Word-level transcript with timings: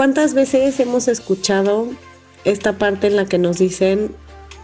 ¿Cuántas 0.00 0.32
veces 0.32 0.80
hemos 0.80 1.08
escuchado 1.08 1.86
esta 2.46 2.78
parte 2.78 3.08
en 3.08 3.16
la 3.16 3.26
que 3.26 3.36
nos 3.36 3.58
dicen, 3.58 4.16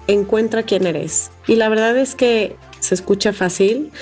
encuentra 0.07 0.63
quién 0.63 0.87
eres? 0.87 1.31
Y 1.47 1.57
la 1.57 1.69
verdad 1.69 1.95
es 1.99 2.15
que 2.15 2.57
se 2.81 2.95
escucha 2.95 3.35
fácil, 3.35 3.93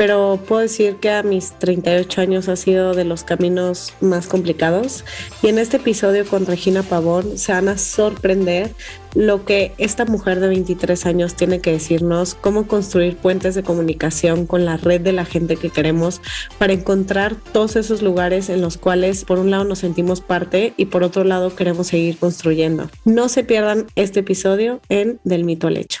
pero 0.00 0.40
puedo 0.48 0.62
decir 0.62 0.96
que 0.96 1.10
a 1.10 1.22
mis 1.22 1.52
38 1.58 2.22
años 2.22 2.48
ha 2.48 2.56
sido 2.56 2.94
de 2.94 3.04
los 3.04 3.22
caminos 3.22 3.92
más 4.00 4.28
complicados 4.28 5.04
y 5.42 5.48
en 5.48 5.58
este 5.58 5.76
episodio 5.76 6.24
con 6.24 6.46
Regina 6.46 6.82
Pavón 6.82 7.36
se 7.36 7.52
van 7.52 7.68
a 7.68 7.76
sorprender 7.76 8.70
lo 9.14 9.44
que 9.44 9.72
esta 9.76 10.06
mujer 10.06 10.40
de 10.40 10.48
23 10.48 11.04
años 11.04 11.34
tiene 11.34 11.60
que 11.60 11.72
decirnos, 11.72 12.34
cómo 12.34 12.66
construir 12.66 13.18
puentes 13.18 13.54
de 13.54 13.62
comunicación 13.62 14.46
con 14.46 14.64
la 14.64 14.78
red 14.78 15.02
de 15.02 15.12
la 15.12 15.26
gente 15.26 15.56
que 15.56 15.68
queremos 15.68 16.22
para 16.56 16.72
encontrar 16.72 17.36
todos 17.52 17.76
esos 17.76 18.00
lugares 18.00 18.48
en 18.48 18.62
los 18.62 18.78
cuales 18.78 19.26
por 19.26 19.38
un 19.38 19.50
lado 19.50 19.64
nos 19.64 19.80
sentimos 19.80 20.22
parte 20.22 20.72
y 20.78 20.86
por 20.86 21.02
otro 21.02 21.24
lado 21.24 21.54
queremos 21.54 21.88
seguir 21.88 22.16
construyendo. 22.16 22.88
No 23.04 23.28
se 23.28 23.44
pierdan 23.44 23.86
este 23.96 24.20
episodio 24.20 24.80
en 24.88 25.20
Del 25.24 25.44
mito 25.44 25.66
al 25.66 25.76
hecho 25.76 26.00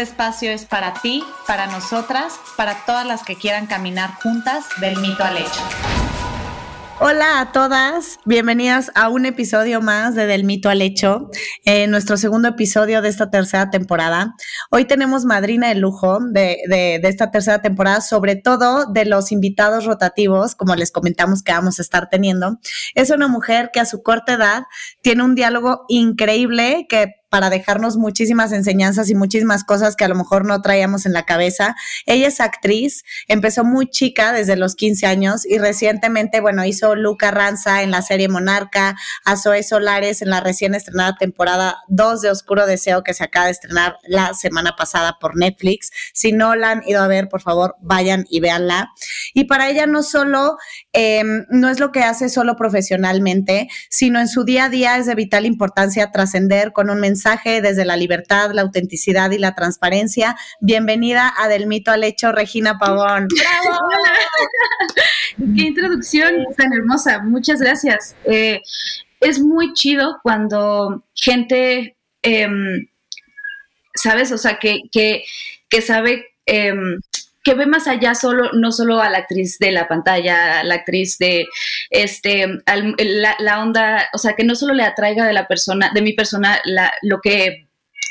espacio 0.01 0.51
es 0.51 0.65
para 0.65 0.93
ti, 0.95 1.23
para 1.47 1.67
nosotras, 1.67 2.33
para 2.57 2.85
todas 2.85 3.05
las 3.05 3.23
que 3.23 3.35
quieran 3.35 3.67
caminar 3.67 4.15
juntas 4.21 4.65
del 4.79 4.97
mito 4.97 5.23
al 5.23 5.37
hecho. 5.37 5.61
Hola 7.03 7.39
a 7.39 7.51
todas, 7.51 8.19
bienvenidas 8.25 8.91
a 8.93 9.09
un 9.09 9.25
episodio 9.25 9.81
más 9.81 10.13
de 10.13 10.27
Del 10.27 10.43
Mito 10.43 10.69
al 10.69 10.83
Hecho, 10.83 11.31
en 11.65 11.89
nuestro 11.89 12.15
segundo 12.15 12.49
episodio 12.49 13.01
de 13.01 13.09
esta 13.09 13.31
tercera 13.31 13.71
temporada. 13.71 14.35
Hoy 14.69 14.85
tenemos 14.85 15.25
madrina 15.25 15.69
de 15.69 15.75
lujo 15.75 16.19
de, 16.31 16.57
de, 16.67 17.01
esta 17.01 17.31
tercera 17.31 17.59
temporada, 17.59 18.01
sobre 18.01 18.35
todo 18.35 18.85
de 18.85 19.05
los 19.05 19.31
invitados 19.31 19.85
rotativos, 19.85 20.53
como 20.53 20.75
les 20.75 20.91
comentamos 20.91 21.41
que 21.41 21.53
vamos 21.53 21.79
a 21.79 21.81
estar 21.81 22.07
teniendo. 22.07 22.59
Es 22.93 23.09
una 23.09 23.27
mujer 23.27 23.71
que 23.73 23.79
a 23.79 23.85
su 23.85 24.03
corta 24.03 24.33
edad 24.33 24.63
tiene 25.01 25.23
un 25.23 25.33
diálogo 25.33 25.85
increíble 25.87 26.85
que 26.87 27.20
para 27.31 27.49
dejarnos 27.49 27.95
muchísimas 27.95 28.51
enseñanzas 28.51 29.09
y 29.09 29.15
muchísimas 29.15 29.63
cosas 29.63 29.95
que 29.95 30.03
a 30.03 30.09
lo 30.09 30.15
mejor 30.15 30.45
no 30.45 30.61
traíamos 30.61 31.05
en 31.05 31.13
la 31.13 31.23
cabeza. 31.23 31.77
Ella 32.05 32.27
es 32.27 32.41
actriz, 32.41 33.05
empezó 33.29 33.63
muy 33.63 33.89
chica, 33.89 34.33
desde 34.33 34.57
los 34.57 34.75
15 34.75 35.07
años, 35.07 35.45
y 35.45 35.57
recientemente, 35.57 36.41
bueno, 36.41 36.65
hizo 36.65 36.93
Luca 36.93 37.31
Ranza 37.31 37.83
en 37.83 37.91
la 37.91 38.01
serie 38.01 38.27
Monarca, 38.27 38.97
a 39.23 39.37
Zoe 39.37 39.63
Solares 39.63 40.21
en 40.21 40.29
la 40.29 40.41
recién 40.41 40.75
estrenada 40.75 41.15
temporada 41.17 41.77
2 41.87 42.21
de 42.21 42.31
Oscuro 42.31 42.65
Deseo 42.65 43.01
que 43.01 43.13
se 43.13 43.23
acaba 43.23 43.45
de 43.45 43.53
estrenar 43.53 43.95
la 44.03 44.33
semana 44.33 44.75
pasada 44.75 45.17
por 45.17 45.37
Netflix. 45.37 45.89
Si 46.13 46.33
no 46.33 46.55
la 46.55 46.71
han 46.71 46.83
ido 46.85 47.01
a 47.01 47.07
ver, 47.07 47.29
por 47.29 47.41
favor, 47.41 47.77
vayan 47.79 48.25
y 48.29 48.41
véanla. 48.41 48.89
Y 49.33 49.45
para 49.45 49.69
ella 49.69 49.87
no 49.87 50.03
solo, 50.03 50.57
eh, 50.91 51.23
no 51.49 51.69
es 51.69 51.79
lo 51.79 51.93
que 51.93 52.03
hace 52.03 52.27
solo 52.27 52.57
profesionalmente, 52.57 53.69
sino 53.89 54.19
en 54.19 54.27
su 54.27 54.43
día 54.43 54.65
a 54.65 54.69
día 54.69 54.97
es 54.97 55.05
de 55.05 55.15
vital 55.15 55.45
importancia 55.45 56.11
trascender 56.11 56.73
con 56.73 56.89
un 56.89 56.99
mensaje 56.99 57.20
desde 57.23 57.85
la 57.85 57.97
libertad, 57.97 58.51
la 58.51 58.63
autenticidad 58.63 59.29
y 59.31 59.37
la 59.37 59.53
transparencia. 59.53 60.35
Bienvenida 60.59 61.31
a 61.37 61.47
Del 61.47 61.67
Mito 61.67 61.91
al 61.91 62.03
Hecho, 62.03 62.31
Regina 62.31 62.79
Pavón. 62.79 63.27
¡Bravo! 63.37 63.79
¡Qué 65.55 65.61
introducción 65.61 66.45
tan 66.57 66.73
hermosa! 66.73 67.19
Muchas 67.19 67.61
gracias. 67.61 68.15
Eh, 68.25 68.61
es 69.19 69.39
muy 69.39 69.73
chido 69.73 70.19
cuando 70.23 71.03
gente, 71.13 71.95
eh, 72.23 72.49
¿sabes? 73.93 74.31
O 74.31 74.37
sea, 74.37 74.57
que, 74.57 74.79
que, 74.91 75.23
que 75.69 75.81
sabe... 75.81 76.25
Eh, 76.47 76.73
que 77.43 77.53
ve 77.53 77.65
más 77.65 77.87
allá 77.87 78.15
solo, 78.15 78.51
no 78.53 78.71
solo 78.71 79.01
a 79.01 79.09
la 79.09 79.19
actriz 79.19 79.57
de 79.59 79.71
la 79.71 79.87
pantalla, 79.87 80.59
a 80.59 80.63
la 80.63 80.75
actriz 80.75 81.17
de 81.17 81.47
este, 81.89 82.47
la, 83.39 83.61
onda, 83.61 84.09
o 84.13 84.17
sea, 84.17 84.33
que 84.33 84.43
no 84.43 84.55
solo 84.55 84.73
le 84.73 84.83
atraiga 84.83 85.25
de 85.25 85.33
la 85.33 85.47
persona, 85.47 85.91
de 85.93 86.01
mi 86.01 86.13
persona, 86.13 86.59
la, 86.65 86.93
lo 87.01 87.19
que 87.21 87.67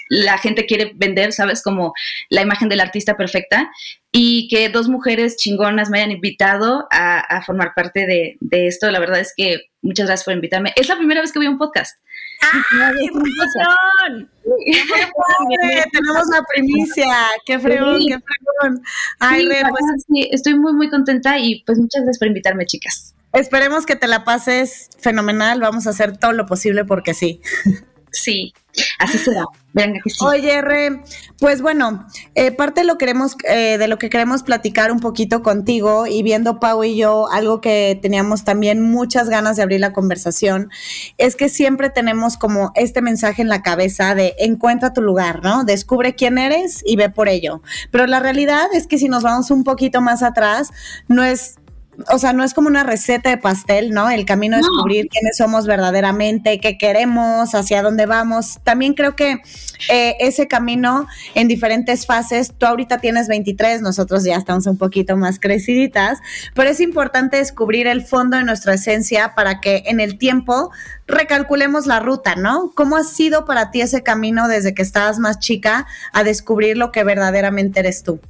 la 0.08 0.38
gente 0.38 0.66
quiere 0.66 0.92
vender, 0.96 1.32
¿sabes? 1.32 1.62
Como 1.62 1.94
la 2.30 2.42
imagen 2.42 2.68
del 2.68 2.80
artista 2.80 3.16
perfecta. 3.16 3.70
Y 4.12 4.48
que 4.48 4.68
dos 4.68 4.88
mujeres 4.88 5.36
chingonas 5.36 5.88
me 5.88 5.98
hayan 5.98 6.10
invitado 6.10 6.88
a, 6.90 7.20
a 7.20 7.42
formar 7.42 7.74
parte 7.76 8.06
de, 8.06 8.36
de, 8.40 8.66
esto. 8.66 8.90
La 8.90 8.98
verdad 8.98 9.20
es 9.20 9.32
que 9.36 9.60
muchas 9.82 10.06
gracias 10.06 10.24
por 10.24 10.34
invitarme. 10.34 10.72
Es 10.74 10.88
la 10.88 10.96
primera 10.96 11.20
vez 11.20 11.30
que 11.30 11.38
voy 11.38 11.46
a 11.46 11.50
un 11.50 11.58
podcast. 11.58 11.96
¡Ah, 12.42 12.92
qué 12.98 13.06
emoción! 13.06 14.30
Tenemos 15.92 16.26
la 16.28 16.42
primicia. 16.54 17.06
¡Qué 17.44 17.58
fregón, 17.58 18.00
sí. 18.00 18.08
qué 18.08 18.18
fregón! 18.18 18.82
Ay, 19.18 19.42
sí, 19.42 19.48
Re, 19.48 19.62
pues, 19.68 19.84
sí, 20.06 20.28
estoy 20.32 20.54
muy, 20.54 20.72
muy 20.72 20.88
contenta 20.88 21.38
y 21.38 21.62
pues 21.64 21.78
muchas 21.78 22.02
gracias 22.02 22.18
por 22.18 22.28
invitarme, 22.28 22.66
chicas. 22.66 23.14
Esperemos 23.32 23.86
que 23.86 23.94
te 23.96 24.08
la 24.08 24.24
pases 24.24 24.90
fenomenal. 24.98 25.60
Vamos 25.60 25.86
a 25.86 25.90
hacer 25.90 26.16
todo 26.16 26.32
lo 26.32 26.46
posible 26.46 26.84
porque 26.84 27.14
sí. 27.14 27.40
Sí, 28.12 28.52
así 28.98 29.18
será. 29.18 29.44
Venga. 29.72 30.00
Oye, 30.20 30.62
Re, 30.62 31.00
pues 31.38 31.62
bueno, 31.62 32.04
eh, 32.34 32.50
parte 32.50 32.82
lo, 32.82 32.98
queremos, 32.98 33.36
eh, 33.48 33.78
de 33.78 33.86
lo 33.86 33.98
que 33.98 34.10
queremos 34.10 34.42
platicar 34.42 34.90
un 34.90 34.98
poquito 34.98 35.44
contigo 35.44 36.08
y 36.08 36.24
viendo 36.24 36.58
Pau 36.58 36.82
y 36.82 36.96
yo, 36.96 37.30
algo 37.30 37.60
que 37.60 37.96
teníamos 38.02 38.42
también 38.42 38.80
muchas 38.82 39.28
ganas 39.28 39.56
de 39.56 39.62
abrir 39.62 39.78
la 39.78 39.92
conversación, 39.92 40.70
es 41.18 41.36
que 41.36 41.48
siempre 41.48 41.88
tenemos 41.88 42.36
como 42.36 42.72
este 42.74 43.00
mensaje 43.00 43.42
en 43.42 43.48
la 43.48 43.62
cabeza 43.62 44.16
de 44.16 44.34
encuentra 44.38 44.92
tu 44.92 45.02
lugar, 45.02 45.40
¿no? 45.44 45.62
Descubre 45.62 46.16
quién 46.16 46.38
eres 46.38 46.82
y 46.84 46.96
ve 46.96 47.08
por 47.08 47.28
ello. 47.28 47.62
Pero 47.92 48.08
la 48.08 48.18
realidad 48.18 48.66
es 48.72 48.88
que 48.88 48.98
si 48.98 49.08
nos 49.08 49.22
vamos 49.22 49.52
un 49.52 49.62
poquito 49.62 50.00
más 50.00 50.24
atrás, 50.24 50.70
no 51.06 51.22
es 51.22 51.59
o 52.08 52.18
sea, 52.18 52.32
no 52.32 52.44
es 52.44 52.54
como 52.54 52.68
una 52.68 52.84
receta 52.84 53.30
de 53.30 53.38
pastel, 53.38 53.90
¿no? 53.90 54.10
El 54.10 54.24
camino 54.24 54.56
a 54.56 54.58
descubrir 54.58 55.04
no. 55.04 55.10
quiénes 55.10 55.36
somos 55.36 55.66
verdaderamente, 55.66 56.60
qué 56.60 56.78
queremos, 56.78 57.54
hacia 57.54 57.82
dónde 57.82 58.06
vamos. 58.06 58.58
También 58.64 58.94
creo 58.94 59.16
que 59.16 59.40
eh, 59.88 60.16
ese 60.20 60.48
camino 60.48 61.06
en 61.34 61.48
diferentes 61.48 62.06
fases, 62.06 62.52
tú 62.56 62.66
ahorita 62.66 62.98
tienes 62.98 63.28
23, 63.28 63.82
nosotros 63.82 64.24
ya 64.24 64.36
estamos 64.36 64.66
un 64.66 64.78
poquito 64.78 65.16
más 65.16 65.38
creciditas, 65.38 66.18
pero 66.54 66.70
es 66.70 66.80
importante 66.80 67.38
descubrir 67.38 67.86
el 67.86 68.02
fondo 68.02 68.36
de 68.36 68.44
nuestra 68.44 68.74
esencia 68.74 69.34
para 69.34 69.60
que 69.60 69.84
en 69.86 70.00
el 70.00 70.18
tiempo 70.18 70.70
recalculemos 71.06 71.86
la 71.86 72.00
ruta, 72.00 72.36
¿no? 72.36 72.72
¿Cómo 72.74 72.96
ha 72.96 73.04
sido 73.04 73.44
para 73.44 73.70
ti 73.70 73.80
ese 73.80 74.02
camino 74.02 74.48
desde 74.48 74.74
que 74.74 74.82
estabas 74.82 75.18
más 75.18 75.38
chica 75.38 75.86
a 76.12 76.24
descubrir 76.24 76.76
lo 76.76 76.92
que 76.92 77.04
verdaderamente 77.04 77.80
eres 77.80 78.02
tú? 78.02 78.20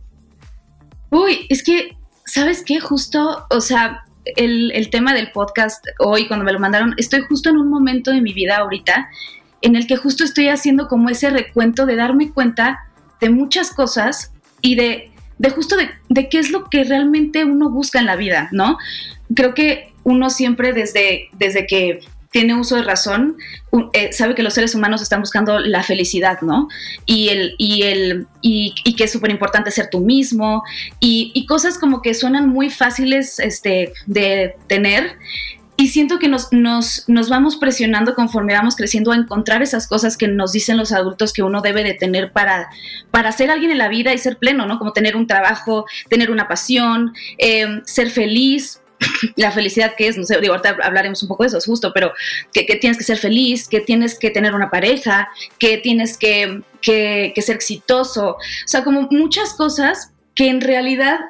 Uy, 1.10 1.46
es 1.48 1.62
que 1.62 1.96
¿sabes 2.30 2.62
qué? 2.64 2.80
Justo, 2.80 3.44
o 3.50 3.60
sea, 3.60 4.04
el, 4.24 4.70
el, 4.72 4.88
tema 4.90 5.14
del 5.14 5.32
podcast 5.32 5.84
hoy, 5.98 6.28
cuando 6.28 6.44
me 6.44 6.52
lo 6.52 6.60
mandaron, 6.60 6.94
estoy 6.96 7.22
justo 7.22 7.50
en 7.50 7.56
un 7.56 7.68
momento 7.68 8.12
de 8.12 8.20
mi 8.20 8.32
vida 8.32 8.58
ahorita 8.58 9.08
en 9.62 9.74
el 9.76 9.86
que 9.86 9.96
justo 9.96 10.22
estoy 10.24 10.48
haciendo 10.48 10.86
como 10.86 11.08
ese 11.08 11.30
recuento 11.30 11.86
de 11.86 11.96
darme 11.96 12.30
cuenta 12.30 12.86
de 13.20 13.30
muchas 13.30 13.70
cosas 13.72 14.32
y 14.62 14.76
de, 14.76 15.10
de 15.38 15.50
justo 15.50 15.76
de, 15.76 15.90
de 16.08 16.28
qué 16.28 16.38
es 16.38 16.50
lo 16.50 16.70
que 16.70 16.84
realmente 16.84 17.44
uno 17.44 17.68
busca 17.68 17.98
en 17.98 18.06
la 18.06 18.16
vida, 18.16 18.48
¿no? 18.52 18.78
Creo 19.34 19.52
que 19.54 19.92
uno 20.04 20.30
siempre 20.30 20.72
desde, 20.72 21.28
desde 21.32 21.66
que 21.66 22.00
tiene 22.30 22.54
uso 22.54 22.76
de 22.76 22.82
razón, 22.82 23.36
eh, 23.92 24.12
sabe 24.12 24.34
que 24.34 24.42
los 24.42 24.54
seres 24.54 24.74
humanos 24.74 25.02
están 25.02 25.20
buscando 25.20 25.58
la 25.58 25.82
felicidad, 25.82 26.40
¿no? 26.42 26.68
Y, 27.04 27.28
el, 27.28 27.54
y, 27.58 27.82
el, 27.82 28.26
y, 28.40 28.74
y 28.84 28.94
que 28.94 29.04
es 29.04 29.12
súper 29.12 29.30
importante 29.30 29.70
ser 29.72 29.90
tú 29.90 30.00
mismo 30.00 30.62
y, 31.00 31.44
cosas 31.46 31.78
como 31.78 32.00
que 32.00 32.14
suenan 32.14 32.48
muy 32.48 32.70
fáciles 32.70 33.40
este, 33.40 33.92
de 34.06 34.54
tener. 34.68 35.16
Y 35.76 35.88
siento 35.88 36.18
que 36.18 36.28
nos, 36.28 36.52
nos, 36.52 37.08
nos 37.08 37.30
vamos 37.30 37.56
presionando 37.56 38.14
conforme 38.14 38.52
vamos 38.52 38.76
creciendo 38.76 39.12
a 39.12 39.16
encontrar 39.16 39.62
esas 39.62 39.88
cosas 39.88 40.16
que 40.16 40.28
nos 40.28 40.52
dicen 40.52 40.76
los 40.76 40.92
adultos 40.92 41.32
que 41.32 41.42
uno 41.42 41.62
debe 41.62 41.82
de 41.82 41.94
tener 41.94 42.32
para, 42.32 42.68
para 43.10 43.32
ser 43.32 43.50
alguien 43.50 43.70
en 43.70 43.78
la 43.78 43.88
vida 43.88 44.12
y 44.12 44.18
ser 44.18 44.36
pleno, 44.36 44.66
¿no? 44.66 44.78
Como 44.78 44.92
tener 44.92 45.16
un 45.16 45.26
trabajo, 45.26 45.86
tener 46.08 46.30
una 46.30 46.46
pasión, 46.46 47.14
eh, 47.38 47.80
ser 47.86 48.10
feliz, 48.10 48.79
la 49.36 49.50
felicidad 49.50 49.94
que 49.96 50.08
es, 50.08 50.16
no 50.16 50.24
sé, 50.24 50.40
digo, 50.40 50.54
ahorita 50.54 50.78
hablaremos 50.82 51.22
un 51.22 51.28
poco 51.28 51.42
de 51.42 51.48
eso, 51.48 51.58
es 51.58 51.66
justo, 51.66 51.92
pero 51.94 52.12
que, 52.52 52.64
tienes 52.76 52.98
que 52.98 53.04
ser 53.04 53.18
feliz, 53.18 53.68
que 53.68 53.80
tienes 53.80 54.18
que 54.18 54.30
tener 54.30 54.54
una 54.54 54.70
pareja, 54.70 55.28
que 55.58 55.78
tienes 55.78 56.16
que, 56.16 56.62
que, 56.80 57.32
que 57.34 57.42
ser 57.42 57.56
exitoso, 57.56 58.30
o 58.30 58.38
sea, 58.66 58.84
como 58.84 59.08
muchas 59.10 59.54
cosas 59.54 60.12
que 60.34 60.48
en 60.48 60.60
realidad, 60.60 61.20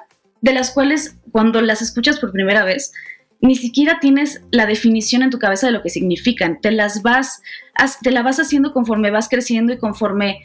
de 0.41 0.53
las 0.53 0.71
cuales 0.71 1.17
cuando 1.33 1.61
las 1.61 1.83
escuchas 1.83 2.19
por 2.19 2.33
primera 2.33 2.65
vez, 2.65 2.93
ni 3.41 3.57
siquiera 3.57 3.99
tienes 4.01 4.43
la 4.51 4.67
definición 4.67 5.23
en 5.23 5.31
tu 5.31 5.39
cabeza 5.39 5.67
de 5.67 5.73
lo 5.73 5.83
que 5.83 5.91
significan. 5.91 6.61
Te 6.61 6.71
las 6.71 7.03
vas, 7.03 7.43
te 8.03 8.11
la 8.11 8.23
vas 8.23 8.39
haciendo 8.39 8.73
conforme 8.73 9.11
vas 9.11 9.29
creciendo 9.29 9.73
y 9.73 9.79
conforme 9.79 10.43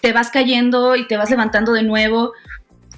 te 0.00 0.12
vas 0.12 0.30
cayendo 0.30 0.94
y 0.94 1.08
te 1.08 1.16
vas 1.16 1.30
levantando 1.30 1.72
de 1.72 1.82
nuevo. 1.82 2.32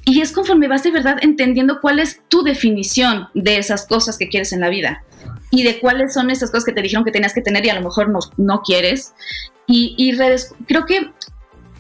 Y 0.09 0.23
es 0.23 0.33
conforme 0.33 0.69
vas 0.69 0.83
de 0.83 0.91
verdad 0.91 1.19
entendiendo 1.21 1.83
cuál 1.83 1.99
es 1.99 2.23
tu 2.29 2.43
definición 2.43 3.29
de 3.35 3.59
esas 3.59 3.87
cosas 3.87 4.17
que 4.17 4.31
quieres 4.31 4.55
en 4.55 4.61
la 4.61 4.71
vida 4.71 5.05
y 5.51 5.65
de 5.65 5.81
cuáles 5.81 6.15
son 6.15 6.31
esas 6.31 6.51
cosas 6.51 6.65
que 6.65 6.73
te 6.73 6.81
dijeron 6.81 7.05
que 7.05 7.13
tenías 7.13 7.35
que 7.35 7.43
tener 7.43 7.67
y 7.67 7.69
a 7.69 7.75
lo 7.75 7.83
mejor 7.83 8.09
no, 8.09 8.21
no 8.39 8.63
quieres. 8.63 9.13
Y, 9.67 9.95
y 9.99 10.17
creo 10.67 10.87
que 10.87 11.11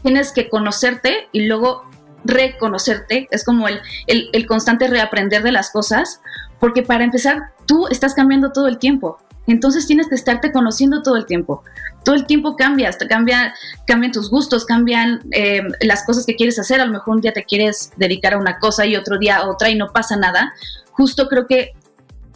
tienes 0.02 0.32
que 0.32 0.50
conocerte 0.50 1.28
y 1.32 1.46
luego 1.46 1.88
reconocerte. 2.22 3.28
Es 3.30 3.46
como 3.46 3.66
el, 3.66 3.80
el, 4.06 4.28
el 4.34 4.44
constante 4.44 4.88
reaprender 4.88 5.42
de 5.42 5.52
las 5.52 5.70
cosas 5.70 6.20
porque 6.60 6.82
para 6.82 7.04
empezar, 7.04 7.54
tú 7.64 7.86
estás 7.88 8.12
cambiando 8.12 8.52
todo 8.52 8.69
el 8.69 8.78
tiempo. 8.78 9.19
Entonces 9.48 9.86
tienes 9.86 10.08
que 10.08 10.14
estarte 10.14 10.52
conociendo 10.52 11.02
todo 11.02 11.16
el 11.16 11.26
tiempo. 11.26 11.64
Todo 12.04 12.14
el 12.14 12.26
tiempo 12.26 12.54
cambias, 12.54 12.96
cambia, 13.08 13.54
cambian 13.86 14.12
tus 14.12 14.30
gustos, 14.30 14.64
cambian 14.64 15.22
eh, 15.32 15.62
las 15.80 16.04
cosas 16.04 16.26
que 16.26 16.36
quieres 16.36 16.58
hacer. 16.58 16.80
A 16.80 16.86
lo 16.86 16.92
mejor 16.92 17.16
un 17.16 17.20
día 17.22 17.32
te 17.32 17.44
quieres 17.44 17.90
dedicar 17.96 18.34
a 18.34 18.38
una 18.38 18.58
cosa 18.58 18.86
y 18.86 18.94
otro 18.94 19.18
día 19.18 19.38
a 19.38 19.48
otra 19.48 19.70
y 19.70 19.74
no 19.74 19.88
pasa 19.88 20.16
nada. 20.16 20.52
Justo 20.92 21.28
creo 21.28 21.46
que 21.46 21.72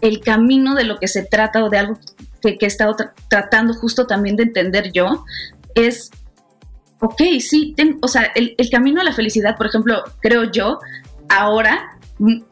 el 0.01 0.21
camino 0.21 0.75
de 0.75 0.85
lo 0.85 0.99
que 0.99 1.07
se 1.07 1.23
trata 1.23 1.63
o 1.63 1.71
de 1.71 1.79
algo 1.79 1.99
que, 2.41 2.57
he 2.61 2.67
estado 2.67 2.97
tratando 3.29 3.75
justo 3.75 4.07
también 4.07 4.37
de 4.37 4.45
entender 4.45 4.91
yo 4.91 5.25
es, 5.75 6.11
ok, 7.01 7.23
sí, 7.41 7.77
o 8.01 8.09
sea, 8.09 8.23
el, 8.35 8.55
el 8.59 8.71
camino 8.71 9.01
a 9.01 9.05
la 9.05 9.13
felicidad, 9.13 9.57
por 9.57 9.67
ejemplo, 9.67 10.03
creo 10.21 10.51
yo, 10.51 10.81
ahora 11.29 11.92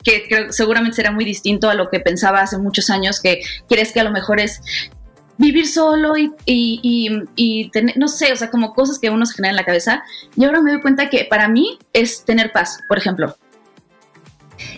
que 0.02 0.46
seguramente 0.50 0.96
será 0.96 1.11
muy 1.11 1.25
distinto 1.25 1.70
a 1.70 1.75
lo 1.75 1.90
que 1.90 2.00
pensaba 2.00 2.40
hace 2.40 2.58
muchos 2.58 2.90
años, 2.90 3.20
que 3.20 3.43
quieres 3.69 3.93
que 3.93 4.00
a 4.00 4.05
lo 4.05 4.11
mejor 4.11 4.40
es 4.40 4.61
vivir 5.38 5.67
solo 5.67 6.19
y, 6.19 6.32
y, 6.44 7.70
tener, 7.70 7.96
no 7.96 8.08
sé, 8.08 8.32
o 8.32 8.37
sea, 8.37 8.50
como 8.50 8.75
cosas 8.75 8.99
que 8.99 9.08
uno 9.08 9.25
se 9.25 9.34
genera 9.34 9.50
en 9.50 9.56
la 9.56 9.64
cabeza. 9.64 10.02
Y 10.37 10.44
ahora 10.44 10.61
me 10.61 10.70
doy 10.70 10.82
cuenta 10.82 11.08
que 11.08 11.25
para 11.25 11.49
mí 11.49 11.78
es 11.93 12.25
tener 12.25 12.52
paz, 12.52 12.78
por 12.88 12.99
ejemplo. 12.99 13.37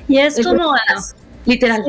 Y 0.07 0.19
es, 0.19 0.41
como... 0.45 0.75
literal. 1.47 1.85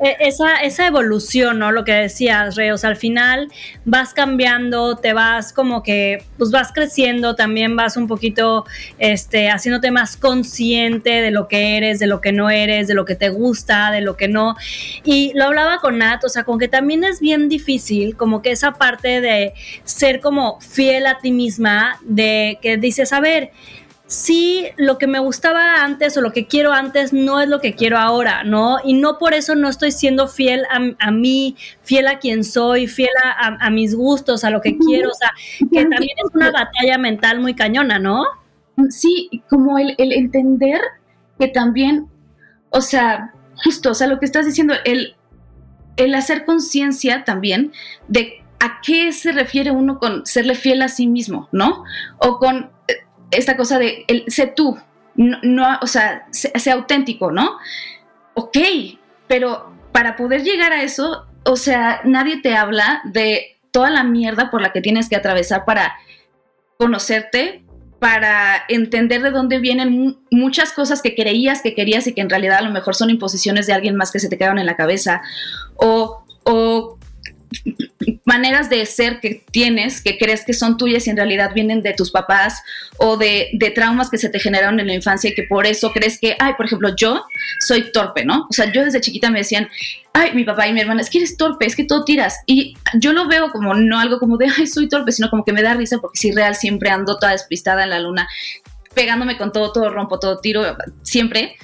Esa, 0.00 0.56
esa 0.56 0.86
evolución, 0.86 1.58
¿no? 1.58 1.72
Lo 1.72 1.84
que 1.84 1.92
decías, 1.92 2.56
Rey, 2.56 2.70
o 2.70 2.78
sea, 2.78 2.90
al 2.90 2.96
final 2.96 3.50
vas 3.84 4.14
cambiando, 4.14 4.96
te 4.96 5.12
vas 5.12 5.52
como 5.52 5.82
que, 5.82 6.24
pues 6.38 6.50
vas 6.50 6.72
creciendo, 6.72 7.34
también 7.34 7.76
vas 7.76 7.96
un 7.96 8.06
poquito, 8.06 8.64
este, 8.98 9.50
haciéndote 9.50 9.90
más 9.90 10.16
consciente 10.16 11.10
de 11.20 11.30
lo 11.30 11.48
que 11.48 11.76
eres, 11.76 11.98
de 11.98 12.06
lo 12.06 12.20
que 12.20 12.32
no 12.32 12.48
eres, 12.50 12.88
de 12.88 12.94
lo 12.94 13.04
que 13.04 13.14
te 13.14 13.28
gusta, 13.28 13.90
de 13.90 14.00
lo 14.00 14.16
que 14.16 14.28
no. 14.28 14.56
Y 15.04 15.32
lo 15.34 15.44
hablaba 15.44 15.78
con 15.78 15.98
Nat, 15.98 16.24
o 16.24 16.28
sea, 16.28 16.44
como 16.44 16.58
que 16.58 16.68
también 16.68 17.04
es 17.04 17.20
bien 17.20 17.48
difícil, 17.48 18.16
como 18.16 18.40
que 18.40 18.52
esa 18.52 18.72
parte 18.72 19.20
de 19.20 19.52
ser 19.84 20.20
como 20.20 20.60
fiel 20.60 21.06
a 21.06 21.18
ti 21.18 21.32
misma, 21.32 21.98
de 22.02 22.58
que 22.62 22.78
dices, 22.78 23.12
a 23.12 23.20
ver, 23.20 23.50
sí 24.10 24.66
lo 24.76 24.98
que 24.98 25.06
me 25.06 25.20
gustaba 25.20 25.84
antes 25.84 26.16
o 26.16 26.20
lo 26.20 26.32
que 26.32 26.48
quiero 26.48 26.72
antes 26.72 27.12
no 27.12 27.40
es 27.40 27.48
lo 27.48 27.60
que 27.60 27.76
quiero 27.76 27.96
ahora, 27.96 28.42
¿no? 28.42 28.78
Y 28.82 28.94
no 28.94 29.18
por 29.18 29.34
eso 29.34 29.54
no 29.54 29.68
estoy 29.68 29.92
siendo 29.92 30.26
fiel 30.26 30.64
a, 30.98 31.10
mí, 31.12 31.56
fiel 31.84 32.08
a 32.08 32.18
quien 32.18 32.42
soy, 32.42 32.88
fiel 32.88 33.10
a, 33.24 33.70
mis 33.70 33.94
gustos, 33.94 34.42
a 34.42 34.50
lo 34.50 34.60
que 34.60 34.76
quiero, 34.76 35.10
o 35.10 35.14
sea, 35.14 35.32
que 35.60 35.82
también 35.82 36.16
es 36.24 36.34
una 36.34 36.50
batalla 36.50 36.98
mental 36.98 37.38
muy 37.38 37.54
cañona, 37.54 38.00
¿no? 38.00 38.24
Sí, 38.88 39.44
como 39.48 39.78
el, 39.78 39.94
entender 39.96 40.80
que 41.38 41.46
también, 41.46 42.08
o 42.70 42.80
sea, 42.80 43.32
justo, 43.62 43.92
o 43.92 43.94
sea, 43.94 44.08
lo 44.08 44.18
que 44.18 44.26
estás 44.26 44.44
diciendo, 44.44 44.74
el, 44.84 45.14
el 45.96 46.14
hacer 46.16 46.44
conciencia 46.44 47.22
también 47.22 47.72
de 48.08 48.42
a 48.58 48.80
qué 48.82 49.12
se 49.12 49.30
refiere 49.30 49.70
uno 49.70 50.00
con 50.00 50.26
serle 50.26 50.56
fiel 50.56 50.82
a 50.82 50.88
sí 50.88 51.06
mismo, 51.06 51.48
¿no? 51.52 51.84
O 52.18 52.38
con 52.38 52.70
esta 53.30 53.56
cosa 53.56 53.78
de 53.78 54.04
el, 54.08 54.24
sé 54.28 54.46
tú, 54.46 54.78
no, 55.14 55.78
o 55.82 55.86
sea, 55.86 56.26
sé, 56.30 56.70
auténtico, 56.70 57.30
¿no? 57.30 57.58
Ok, 58.34 58.56
pero 59.26 59.72
para 59.92 60.16
poder 60.16 60.42
llegar 60.42 60.72
a 60.72 60.82
eso, 60.82 61.26
o 61.44 61.56
sea, 61.56 62.00
nadie 62.04 62.40
te 62.40 62.56
habla 62.56 63.02
de 63.04 63.58
toda 63.70 63.90
la 63.90 64.04
mierda 64.04 64.50
por 64.50 64.62
la 64.62 64.72
que 64.72 64.80
tienes 64.80 65.08
que 65.08 65.16
atravesar 65.16 65.64
para 65.64 65.94
conocerte, 66.78 67.64
para 67.98 68.64
entender 68.68 69.22
de 69.22 69.30
dónde 69.30 69.58
vienen 69.58 70.18
muchas 70.30 70.72
cosas 70.72 71.02
que 71.02 71.14
creías 71.14 71.60
que 71.60 71.74
querías 71.74 72.06
y 72.06 72.14
que 72.14 72.22
en 72.22 72.30
realidad 72.30 72.58
a 72.58 72.62
lo 72.62 72.70
mejor 72.70 72.94
son 72.94 73.10
imposiciones 73.10 73.66
de 73.66 73.74
alguien 73.74 73.96
más 73.96 74.10
que 74.10 74.20
se 74.20 74.28
te 74.28 74.38
quedaron 74.38 74.58
en 74.58 74.66
la 74.66 74.76
cabeza, 74.76 75.20
o 75.76 76.24
maneras 78.24 78.70
de 78.70 78.86
ser 78.86 79.20
que 79.20 79.44
tienes, 79.50 80.00
que 80.00 80.16
crees 80.16 80.44
que 80.44 80.54
son 80.54 80.76
tuyas 80.76 81.06
y 81.06 81.10
en 81.10 81.16
realidad 81.16 81.52
vienen 81.54 81.82
de 81.82 81.94
tus 81.94 82.10
papás 82.10 82.62
o 82.98 83.16
de, 83.16 83.50
traumas 83.74 84.10
que 84.10 84.18
se 84.18 84.28
te 84.28 84.38
generaron 84.38 84.78
en 84.80 84.86
la 84.86 84.94
infancia 84.94 85.30
y 85.30 85.34
que 85.34 85.44
por 85.44 85.66
eso 85.66 85.92
crees 85.92 86.18
que, 86.18 86.36
ay, 86.38 86.54
por 86.56 86.66
ejemplo, 86.66 86.94
yo 86.96 87.24
soy 87.60 87.92
torpe, 87.92 88.24
¿no? 88.24 88.46
O 88.48 88.52
sea, 88.52 88.72
yo 88.72 88.84
desde 88.84 89.00
chiquita 89.00 89.30
me 89.30 89.40
decían, 89.40 89.68
ay, 90.12 90.32
mi 90.34 90.44
papá 90.44 90.68
y 90.68 90.72
mi 90.72 90.80
hermana, 90.80 91.00
es 91.00 91.10
que 91.10 91.18
eres 91.18 91.36
torpe, 91.36 91.66
es 91.66 91.76
que 91.76 91.84
todo 91.84 92.04
tiras. 92.04 92.38
Y 92.46 92.74
yo 92.94 93.12
lo 93.12 93.26
veo 93.28 93.50
como 93.50 93.74
no 93.74 93.98
algo 93.98 94.18
como 94.18 94.36
de, 94.36 94.46
ay, 94.56 94.66
soy 94.66 94.88
torpe, 94.88 95.12
sino 95.12 95.30
como 95.30 95.44
que 95.44 95.52
me 95.52 95.62
da 95.62 95.74
risa 95.74 95.98
porque 95.98 96.18
si 96.18 96.32
real 96.32 96.54
siempre 96.54 96.90
ando 96.90 97.18
toda 97.18 97.32
despistada 97.32 97.84
en 97.84 97.90
la 97.90 98.00
luna, 98.00 98.28
pegándome 98.94 99.36
con 99.36 99.52
todo, 99.52 99.72
todo 99.72 99.90
rompo, 99.90 100.18
todo 100.18 100.38
tiro, 100.38 100.76
siempre. 101.02 101.56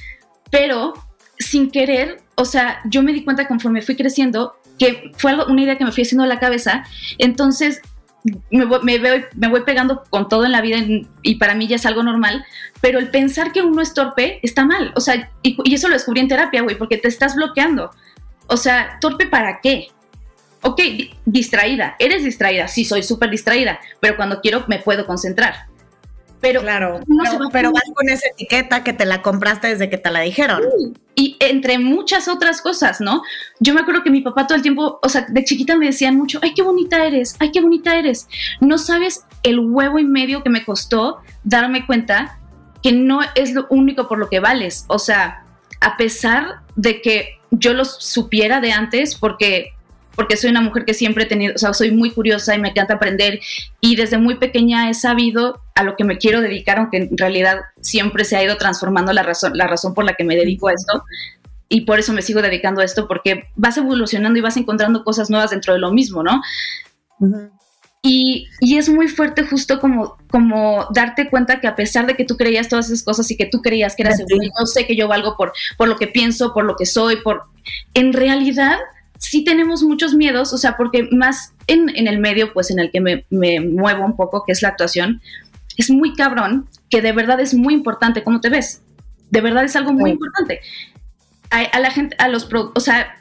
Pero 0.50 0.94
sin 1.38 1.70
querer, 1.70 2.20
o 2.34 2.44
sea, 2.44 2.80
yo 2.86 3.02
me 3.02 3.12
di 3.12 3.24
cuenta 3.24 3.46
conforme 3.46 3.82
fui 3.82 3.96
creciendo 3.96 4.56
que 4.78 5.12
fue 5.16 5.32
algo, 5.32 5.46
una 5.46 5.62
idea 5.62 5.78
que 5.78 5.84
me 5.84 5.92
fui 5.92 6.02
haciendo 6.02 6.24
en 6.24 6.28
la 6.28 6.38
cabeza. 6.38 6.84
Entonces 7.18 7.80
me 8.50 8.64
voy, 8.64 8.80
me, 8.82 8.98
me 9.34 9.48
voy 9.48 9.62
pegando 9.62 10.02
con 10.10 10.28
todo 10.28 10.44
en 10.44 10.52
la 10.52 10.60
vida 10.60 10.78
y 11.22 11.36
para 11.36 11.54
mí 11.54 11.68
ya 11.68 11.76
es 11.76 11.86
algo 11.86 12.02
normal, 12.02 12.44
pero 12.80 12.98
el 12.98 13.10
pensar 13.10 13.52
que 13.52 13.62
uno 13.62 13.80
es 13.82 13.94
torpe 13.94 14.40
está 14.42 14.64
mal. 14.64 14.92
O 14.96 15.00
sea, 15.00 15.30
y, 15.42 15.56
y 15.64 15.74
eso 15.74 15.88
lo 15.88 15.94
descubrí 15.94 16.20
en 16.20 16.28
terapia, 16.28 16.62
güey, 16.62 16.76
porque 16.76 16.98
te 16.98 17.08
estás 17.08 17.36
bloqueando. 17.36 17.90
O 18.48 18.56
sea, 18.56 18.98
¿torpe 19.00 19.26
para 19.26 19.60
qué? 19.60 19.88
Ok, 20.62 20.80
distraída. 21.24 21.96
¿Eres 21.98 22.24
distraída? 22.24 22.68
Sí, 22.68 22.84
soy 22.84 23.02
súper 23.02 23.30
distraída, 23.30 23.78
pero 24.00 24.16
cuando 24.16 24.40
quiero 24.40 24.64
me 24.68 24.78
puedo 24.78 25.06
concentrar. 25.06 25.66
Pero, 26.40 26.60
claro, 26.60 27.00
pero, 27.52 27.72
vas 27.72 27.82
con 27.94 28.08
esa 28.08 28.28
etiqueta 28.28 28.84
que 28.84 28.92
te 28.92 29.06
la 29.06 29.22
compraste 29.22 29.68
desde 29.68 29.88
que 29.88 29.98
te 29.98 30.10
la 30.10 30.20
dijeron. 30.20 30.62
Y 31.14 31.36
entre 31.40 31.78
muchas 31.78 32.28
otras 32.28 32.60
cosas, 32.60 33.00
¿no? 33.00 33.22
Yo 33.58 33.72
me 33.74 33.80
acuerdo 33.80 34.02
que 34.02 34.10
mi 34.10 34.20
papá 34.20 34.46
todo 34.46 34.56
el 34.56 34.62
tiempo, 34.62 34.98
o 35.02 35.08
sea, 35.08 35.26
de 35.28 35.44
chiquita 35.44 35.76
me 35.76 35.86
decían 35.86 36.16
mucho, 36.16 36.38
ay, 36.42 36.52
qué 36.54 36.62
bonita 36.62 37.04
eres, 37.04 37.36
ay, 37.38 37.52
qué 37.52 37.60
bonita 37.60 37.96
eres. 37.96 38.28
No 38.60 38.76
sabes 38.78 39.24
el 39.42 39.60
huevo 39.60 39.98
y 39.98 40.04
medio 40.04 40.42
que 40.42 40.50
me 40.50 40.64
costó 40.64 41.18
darme 41.42 41.86
cuenta 41.86 42.38
que 42.82 42.92
no 42.92 43.20
es 43.34 43.54
lo 43.54 43.66
único 43.70 44.06
por 44.08 44.18
lo 44.18 44.28
que 44.28 44.40
vales. 44.40 44.84
O 44.88 44.98
sea, 44.98 45.44
a 45.80 45.96
pesar 45.96 46.60
de 46.74 47.00
que 47.00 47.38
yo 47.50 47.72
lo 47.72 47.84
supiera 47.84 48.60
de 48.60 48.72
antes, 48.72 49.14
porque 49.14 49.70
porque 50.16 50.36
soy 50.36 50.50
una 50.50 50.62
mujer 50.62 50.84
que 50.84 50.94
siempre 50.94 51.24
he 51.24 51.26
tenido, 51.26 51.54
o 51.54 51.58
sea, 51.58 51.74
soy 51.74 51.92
muy 51.92 52.10
curiosa 52.10 52.54
y 52.54 52.58
me 52.58 52.70
encanta 52.70 52.94
aprender 52.94 53.40
y 53.80 53.94
desde 53.96 54.18
muy 54.18 54.36
pequeña 54.36 54.90
he 54.90 54.94
sabido 54.94 55.60
a 55.74 55.84
lo 55.84 55.94
que 55.94 56.04
me 56.04 56.16
quiero 56.16 56.40
dedicar, 56.40 56.78
aunque 56.78 56.96
en 56.96 57.18
realidad 57.18 57.60
siempre 57.80 58.24
se 58.24 58.36
ha 58.36 58.42
ido 58.42 58.56
transformando 58.56 59.12
la 59.12 59.22
razón, 59.22 59.52
la 59.56 59.66
razón 59.66 59.94
por 59.94 60.04
la 60.04 60.14
que 60.14 60.24
me 60.24 60.34
dedico 60.34 60.68
a 60.68 60.72
esto. 60.72 61.04
Y 61.68 61.82
por 61.82 61.98
eso 61.98 62.12
me 62.12 62.22
sigo 62.22 62.42
dedicando 62.42 62.80
a 62.80 62.84
esto, 62.84 63.08
porque 63.08 63.44
vas 63.56 63.76
evolucionando 63.76 64.38
y 64.38 64.42
vas 64.42 64.56
encontrando 64.56 65.04
cosas 65.04 65.30
nuevas 65.30 65.50
dentro 65.50 65.74
de 65.74 65.80
lo 65.80 65.92
mismo, 65.92 66.22
¿no? 66.22 66.40
Y, 68.02 68.46
y, 68.60 68.78
es 68.78 68.88
muy 68.88 69.08
fuerte 69.08 69.42
justo 69.42 69.80
como, 69.80 70.16
como 70.30 70.86
darte 70.94 71.28
cuenta 71.28 71.60
que 71.60 71.66
a 71.66 71.74
pesar 71.74 72.06
de 72.06 72.14
que 72.14 72.24
tú 72.24 72.36
creías 72.36 72.68
todas 72.68 72.86
esas 72.86 73.02
cosas 73.02 73.28
y 73.32 73.36
que 73.36 73.46
tú 73.46 73.62
creías 73.62 73.96
que 73.96 74.04
eras 74.04 74.18
seguro, 74.18 74.48
no 74.60 74.66
sé 74.66 74.86
que 74.86 74.94
yo 74.94 75.08
valgo 75.08 75.36
por, 75.36 75.52
por 75.76 75.88
lo 75.88 75.96
que 75.96 76.06
pienso, 76.06 76.54
por 76.54 76.64
lo 76.64 76.76
que 76.76 76.86
soy, 76.86 77.16
por... 77.16 77.42
En 77.94 78.12
realidad 78.12 78.78
sí 79.18 79.44
tenemos 79.44 79.82
muchos 79.82 80.14
miedos, 80.14 80.52
o 80.52 80.58
sea, 80.58 80.76
porque 80.76 81.08
más 81.10 81.52
en, 81.66 81.90
el 82.06 82.18
medio, 82.18 82.52
pues 82.52 82.70
en 82.70 82.78
el 82.78 82.90
que 82.90 83.00
me, 83.00 83.24
muevo 83.30 84.04
un 84.04 84.16
poco, 84.16 84.44
que 84.44 84.52
es 84.52 84.62
la 84.62 84.68
actuación, 84.68 85.20
es 85.76 85.90
muy 85.90 86.14
cabrón, 86.14 86.68
que 86.90 87.02
de 87.02 87.12
verdad 87.12 87.40
es 87.40 87.54
muy 87.54 87.74
importante 87.74 88.22
cómo 88.22 88.40
te 88.40 88.48
ves. 88.48 88.82
De 89.30 89.40
verdad 89.40 89.64
es 89.64 89.76
algo 89.76 89.92
muy 89.92 90.10
importante. 90.10 90.60
A, 91.50 91.80
la 91.80 91.90
gente, 91.90 92.16
a 92.18 92.28
los, 92.28 92.48
o 92.52 92.80
sea, 92.80 93.16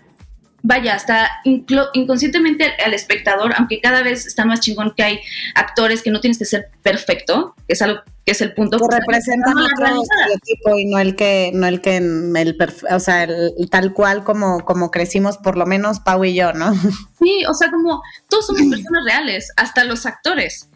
vaya, 0.66 0.96
hasta 0.96 1.30
inconscientemente 1.44 2.74
al, 2.84 2.94
espectador, 2.94 3.54
aunque 3.56 3.80
cada 3.80 4.02
vez 4.02 4.26
está 4.26 4.46
más 4.46 4.62
chingón 4.62 4.94
que 4.96 5.04
hay 5.04 5.20
actores 5.54 6.02
que 6.02 6.10
no 6.10 6.20
tienes 6.20 6.40
que 6.40 6.46
ser 6.46 6.72
perfecto, 6.82 7.56
que 7.68 7.74
es 7.74 7.82
algo 7.82 8.02
que 8.26 8.32
es 8.32 8.42
el 8.42 8.54
punto. 8.54 8.80
Que 8.80 8.98
representa 8.98 9.52
otro 9.52 10.02
estereotipo 10.02 10.80
y 10.80 10.86
no 10.86 10.98
el 10.98 11.16
que 11.16 11.52
no 11.54 11.68
el 11.68 11.82
que 11.82 11.98
el 11.98 12.58
o 12.90 13.00
sea 13.00 13.24
el, 13.24 13.54
tal 13.70 13.94
cual 13.94 14.24
como 14.24 14.66
como 14.66 14.90
crecimos 14.90 15.38
por 15.38 15.58
lo 15.58 15.68
menos 15.68 16.00
Pau 16.00 16.24
y 16.26 16.34
yo 16.34 16.52
no 16.52 16.74
sí 17.20 17.44
o 17.48 17.54
sea 17.54 17.70
como 17.70 18.02
todos 18.28 18.48
somos 18.48 18.64
personas 18.64 19.04
reales 19.06 19.52
hasta 19.56 19.84
los 19.84 20.06
actores. 20.06 20.70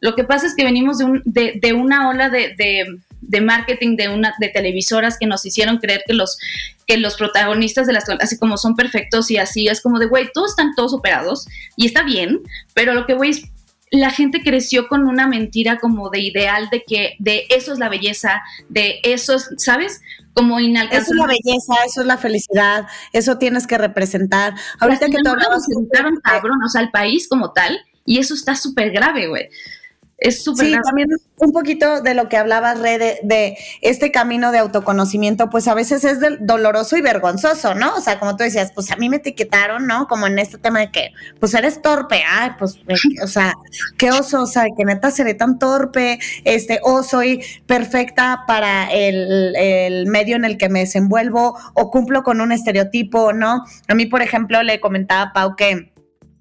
Lo 0.00 0.14
que 0.14 0.24
pasa 0.24 0.46
es 0.46 0.54
que 0.54 0.64
venimos 0.64 0.98
de, 0.98 1.04
un, 1.04 1.22
de, 1.24 1.58
de 1.62 1.72
una 1.72 2.10
ola 2.10 2.28
de, 2.28 2.54
de 2.58 2.84
marketing 3.40 3.96
de 3.96 4.08
una 4.08 4.34
de 4.40 4.48
televisoras 4.48 5.18
que 5.18 5.26
nos 5.26 5.44
hicieron 5.44 5.78
creer 5.78 6.02
que 6.06 6.14
los 6.14 6.38
que 6.86 6.96
los 6.98 7.16
protagonistas 7.16 7.86
de 7.86 7.92
las 7.92 8.04
así 8.20 8.38
como 8.38 8.56
son 8.56 8.76
perfectos 8.76 9.30
y 9.30 9.38
así 9.38 9.66
es 9.68 9.80
como 9.80 9.98
de 9.98 10.06
güey, 10.06 10.30
todos 10.32 10.50
están 10.50 10.74
todos 10.76 10.94
operados 10.94 11.46
y 11.76 11.86
está 11.86 12.02
bien, 12.04 12.40
pero 12.74 12.94
lo 12.94 13.06
que 13.06 13.14
voy 13.14 13.30
es 13.30 13.42
la 13.90 14.10
gente 14.10 14.42
creció 14.42 14.88
con 14.88 15.06
una 15.06 15.26
mentira 15.28 15.78
como 15.78 16.10
de 16.10 16.20
ideal 16.20 16.68
de 16.70 16.82
que 16.84 17.14
de 17.18 17.46
eso 17.50 17.72
es 17.72 17.78
la 17.78 17.88
belleza, 17.88 18.42
de 18.68 19.00
eso 19.04 19.34
es, 19.34 19.48
¿sabes? 19.58 20.00
Como 20.34 20.58
inalcanzable. 20.60 21.02
Eso 21.02 21.12
es 21.12 21.18
la 21.18 21.26
belleza, 21.26 21.74
eso 21.86 22.00
es 22.00 22.06
la 22.06 22.18
felicidad, 22.18 22.86
eso 23.12 23.38
tienes 23.38 23.66
que 23.66 23.78
representar. 23.78 24.54
Ahorita 24.80 25.06
que 25.06 25.18
tú 25.22 25.30
hablabas... 25.30 25.64
cabrón, 26.22 26.62
o 26.64 26.68
sea, 26.68 26.80
el 26.82 26.90
país 26.90 27.28
como 27.28 27.52
tal, 27.52 27.78
y 28.04 28.18
eso 28.18 28.34
está 28.34 28.54
súper 28.54 28.90
grave, 28.90 29.28
güey. 29.28 29.48
Es 30.18 30.42
súper 30.42 30.66
Sí, 30.66 30.76
también 30.82 31.08
un 31.38 31.52
poquito 31.52 32.00
de 32.00 32.14
lo 32.14 32.30
que 32.30 32.38
hablaba 32.38 32.72
Red, 32.72 33.18
de, 33.22 33.58
este 33.82 34.10
camino 34.10 34.50
de 34.50 34.58
autoconocimiento, 34.58 35.50
pues 35.50 35.68
a 35.68 35.74
veces 35.74 36.04
es 36.04 36.18
doloroso 36.40 36.96
y 36.96 37.02
vergonzoso, 37.02 37.74
¿no? 37.74 37.94
O 37.94 38.00
sea, 38.00 38.18
como 38.18 38.34
tú 38.34 38.44
decías, 38.44 38.72
pues 38.74 38.90
a 38.90 38.96
mí 38.96 39.10
me 39.10 39.16
etiquetaron, 39.16 39.86
¿no? 39.86 40.08
Como 40.08 40.26
en 40.26 40.38
este 40.38 40.56
tema 40.56 40.80
de 40.80 40.90
que, 40.90 41.12
pues 41.38 41.52
eres 41.52 41.82
torpe, 41.82 42.22
ay, 42.26 42.52
pues, 42.58 42.78
o 43.22 43.26
sea, 43.26 43.52
qué 43.98 44.10
oso, 44.10 44.42
o 44.42 44.46
sea, 44.46 44.64
que 44.74 44.84
neta 44.86 45.10
seré 45.10 45.34
tan 45.34 45.58
torpe, 45.58 46.18
este, 46.44 46.80
o 46.82 47.02
soy 47.02 47.44
perfecta 47.66 48.44
para 48.46 48.90
el, 48.90 49.54
el 49.56 50.06
medio 50.06 50.36
en 50.36 50.46
el 50.46 50.56
que 50.56 50.70
me 50.70 50.80
desenvuelvo, 50.80 51.58
o 51.74 51.90
cumplo 51.90 52.22
con 52.22 52.40
un 52.40 52.52
estereotipo, 52.52 53.34
¿no? 53.34 53.64
A 53.86 53.94
mí, 53.94 54.06
por 54.06 54.22
ejemplo, 54.22 54.62
le 54.62 54.80
comentaba 54.80 55.22
a 55.22 55.32
Pau 55.34 55.56
que 55.56 55.90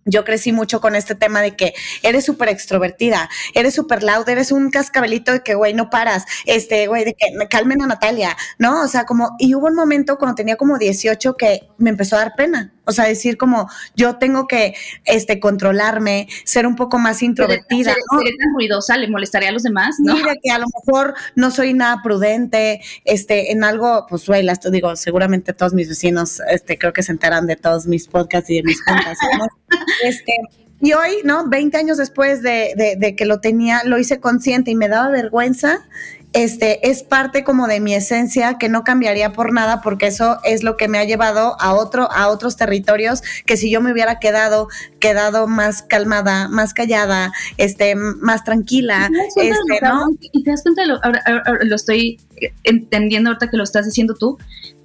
yo 0.05 0.23
crecí 0.23 0.51
mucho 0.51 0.79
con 0.81 0.95
este 0.95 1.15
tema 1.15 1.41
de 1.41 1.55
que 1.55 1.73
eres 2.03 2.25
súper 2.25 2.49
extrovertida, 2.49 3.29
eres 3.53 3.73
súper 3.73 4.03
loud, 4.03 4.29
eres 4.29 4.51
un 4.51 4.69
cascabelito 4.69 5.31
de 5.31 5.41
que, 5.41 5.55
güey, 5.55 5.73
no 5.73 5.89
paras, 5.89 6.25
este, 6.45 6.87
güey, 6.87 7.05
de 7.05 7.15
que 7.15 7.35
me 7.35 7.47
calmen 7.47 7.81
a 7.81 7.87
Natalia, 7.87 8.37
¿no? 8.59 8.83
O 8.83 8.87
sea, 8.87 9.05
como, 9.05 9.35
y 9.39 9.55
hubo 9.55 9.65
un 9.65 9.75
momento 9.75 10.17
cuando 10.17 10.35
tenía 10.35 10.57
como 10.57 10.77
18 10.77 11.35
que 11.35 11.67
me 11.77 11.89
empezó 11.89 12.15
a 12.15 12.19
dar 12.19 12.35
pena, 12.35 12.73
o 12.85 12.91
sea, 12.91 13.05
decir 13.05 13.35
como, 13.35 13.67
yo 13.95 14.17
tengo 14.17 14.47
que, 14.47 14.75
este, 15.05 15.39
controlarme, 15.39 16.27
ser 16.43 16.67
un 16.67 16.75
poco 16.75 16.99
más 16.99 17.23
introvertida, 17.23 17.93
ser, 17.93 18.03
¿no? 18.11 18.19
tan 18.19 18.53
ruidosa, 18.53 18.97
le 18.97 19.07
molestaría 19.07 19.49
a 19.49 19.51
los 19.51 19.63
demás, 19.63 19.95
¿no? 19.99 20.13
Mira 20.13 20.35
que 20.41 20.51
a 20.51 20.59
lo 20.59 20.67
mejor 20.67 21.15
no 21.35 21.49
soy 21.49 21.73
nada 21.73 22.01
prudente, 22.03 22.81
este, 23.05 23.51
en 23.51 23.63
algo, 23.63 24.05
pues, 24.07 24.27
güey, 24.27 24.43
las 24.43 24.59
digo, 24.71 24.95
seguramente 24.95 25.53
todos 25.53 25.73
mis 25.73 25.89
vecinos, 25.89 26.41
este, 26.47 26.77
creo 26.77 26.93
que 26.93 27.01
se 27.01 27.11
enteran 27.11 27.47
de 27.47 27.55
todos 27.55 27.87
mis 27.87 28.07
podcasts 28.07 28.51
y 28.51 28.57
de 28.57 28.63
mis 28.63 28.83
cuentas, 28.83 29.17
¿no? 29.37 29.47
Este, 30.03 30.33
y 30.81 30.93
hoy, 30.93 31.21
¿no? 31.23 31.47
20 31.47 31.77
años 31.77 31.97
después 31.97 32.41
de, 32.41 32.95
de, 32.97 33.15
que 33.15 33.25
lo 33.25 33.39
tenía, 33.39 33.83
lo 33.85 33.97
hice 33.97 34.19
consciente 34.19 34.71
y 34.71 34.75
me 34.75 34.87
daba 34.87 35.09
vergüenza. 35.09 35.85
Este, 36.33 36.89
es 36.89 37.01
parte 37.01 37.45
como 37.45 37.65
de 37.65 37.79
mi 37.79 37.95
esencia 37.95 38.57
que 38.57 38.67
no 38.67 38.83
cambiaría 38.83 39.31
por 39.31 39.53
nada 39.53 39.81
porque 39.81 40.07
eso 40.07 40.37
es 40.43 40.63
lo 40.63 40.75
que 40.75 40.89
me 40.89 40.97
ha 40.97 41.05
llevado 41.05 41.55
a 41.61 41.73
otro 41.73 42.11
a 42.11 42.27
otros 42.27 42.57
territorios 42.57 43.23
que 43.45 43.55
si 43.55 43.71
yo 43.71 43.79
me 43.79 43.93
hubiera 43.93 44.19
quedado 44.19 44.67
quedado 44.99 45.47
más 45.47 45.81
calmada 45.81 46.49
más 46.49 46.73
callada 46.73 47.31
este 47.55 47.95
más 47.95 48.43
tranquila 48.43 49.09
este, 49.37 49.79
¿no? 49.81 50.09
y 50.19 50.43
te 50.43 50.51
das 50.51 50.63
cuenta 50.63 50.81
de 50.81 50.87
lo, 50.89 50.99
ahora, 51.05 51.23
lo 51.61 51.75
estoy 51.77 52.19
entendiendo 52.65 53.29
ahorita 53.29 53.49
que 53.49 53.55
lo 53.55 53.63
estás 53.63 53.85
diciendo 53.85 54.13
tú 54.13 54.37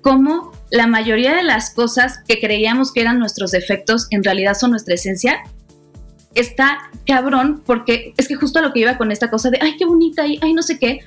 cómo 0.03 0.53
la 0.71 0.87
mayoría 0.87 1.35
de 1.35 1.43
las 1.43 1.75
cosas 1.75 2.21
que 2.27 2.41
creíamos 2.41 2.93
que 2.93 3.01
eran 3.01 3.19
nuestros 3.19 3.51
defectos 3.51 4.07
en 4.11 4.23
realidad 4.25 4.55
son 4.55 4.71
nuestra 4.71 4.95
esencia, 4.95 5.43
está 6.35 6.91
cabrón 7.07 7.63
porque 7.67 8.15
es 8.17 8.29
que 8.29 8.37
justo 8.37 8.61
lo 8.61 8.73
que 8.73 8.81
iba 8.81 8.97
con 8.97 9.11
esta 9.11 9.31
cosa 9.31 9.51
de, 9.51 9.59
ay, 9.61 9.77
qué 9.77 9.85
bonita, 9.85 10.23
ay, 10.23 10.39
ay 10.43 10.53
no 10.55 10.63
sé 10.63 10.79
qué, 10.79 11.01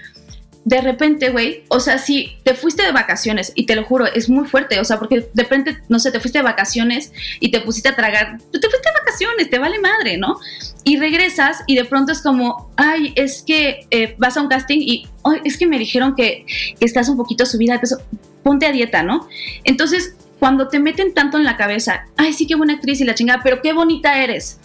de 0.65 0.79
repente, 0.79 1.29
güey, 1.29 1.63
o 1.67 1.79
sea, 1.79 1.97
si 1.97 2.37
te 2.43 2.53
fuiste 2.53 2.83
de 2.83 2.91
vacaciones, 2.91 3.51
y 3.55 3.65
te 3.65 3.75
lo 3.75 3.83
juro, 3.83 4.05
es 4.05 4.29
muy 4.29 4.47
fuerte, 4.47 4.79
o 4.79 4.85
sea, 4.85 4.97
porque 4.97 5.27
de 5.33 5.43
repente, 5.43 5.77
no 5.89 5.99
sé, 5.99 6.11
te 6.11 6.19
fuiste 6.19 6.39
de 6.39 6.43
vacaciones 6.43 7.11
y 7.39 7.51
te 7.51 7.59
pusiste 7.59 7.89
a 7.89 7.95
tragar, 7.95 8.37
tú 8.51 8.59
te 8.59 8.69
fuiste 8.69 8.89
de 8.89 8.99
vacaciones, 8.99 9.49
te 9.49 9.59
vale 9.59 9.79
madre, 9.79 10.17
¿no? 10.17 10.37
Y 10.85 10.97
regresas 10.97 11.63
y 11.67 11.75
de 11.75 11.85
pronto 11.85 12.11
es 12.11 12.21
como, 12.21 12.71
ay, 12.77 13.13
es 13.15 13.43
que 13.45 13.87
eh, 13.91 14.15
vas 14.17 14.37
a 14.37 14.41
un 14.41 14.47
casting 14.47 14.79
y, 14.79 15.07
ay, 15.25 15.41
es 15.43 15.57
que 15.57 15.67
me 15.67 15.77
dijeron 15.77 16.15
que, 16.15 16.45
que 16.79 16.85
estás 16.85 17.09
un 17.09 17.17
poquito 17.17 17.45
subida 17.45 17.73
de 17.73 17.79
peso 17.79 18.01
ponte 18.43 18.65
a 18.65 18.71
dieta, 18.71 19.03
¿no? 19.03 19.27
Entonces, 19.63 20.15
cuando 20.39 20.67
te 20.67 20.79
meten 20.79 21.13
tanto 21.13 21.37
en 21.37 21.45
la 21.45 21.57
cabeza, 21.57 22.05
ay, 22.17 22.33
sí, 22.33 22.45
qué 22.45 22.55
buena 22.55 22.73
actriz 22.73 22.99
y 23.01 23.05
la 23.05 23.15
chingada, 23.15 23.41
pero 23.43 23.61
qué 23.61 23.73
bonita 23.73 24.21
eres, 24.21 24.59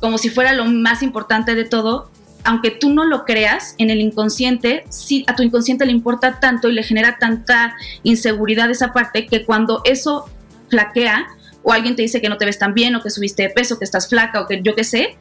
como 0.00 0.18
si 0.18 0.28
fuera 0.28 0.52
lo 0.52 0.66
más 0.66 1.02
importante 1.02 1.54
de 1.54 1.64
todo, 1.64 2.10
aunque 2.44 2.70
tú 2.70 2.90
no 2.90 3.04
lo 3.04 3.24
creas, 3.24 3.74
en 3.78 3.90
el 3.90 4.00
inconsciente, 4.00 4.84
sí, 4.88 5.24
a 5.26 5.34
tu 5.34 5.42
inconsciente 5.42 5.86
le 5.86 5.92
importa 5.92 6.40
tanto 6.40 6.68
y 6.68 6.72
le 6.72 6.82
genera 6.82 7.18
tanta 7.18 7.74
inseguridad 8.02 8.70
esa 8.70 8.92
parte 8.92 9.26
que 9.26 9.44
cuando 9.44 9.82
eso 9.84 10.26
flaquea 10.68 11.26
o 11.62 11.72
alguien 11.72 11.96
te 11.96 12.02
dice 12.02 12.20
que 12.20 12.28
no 12.28 12.38
te 12.38 12.46
ves 12.46 12.58
tan 12.58 12.74
bien 12.74 12.94
o 12.94 13.02
que 13.02 13.10
subiste 13.10 13.42
de 13.42 13.50
peso, 13.50 13.78
que 13.78 13.84
estás 13.84 14.08
flaca 14.08 14.40
o 14.40 14.46
que 14.46 14.62
yo 14.62 14.74
qué 14.74 14.84
sé, 14.84 15.16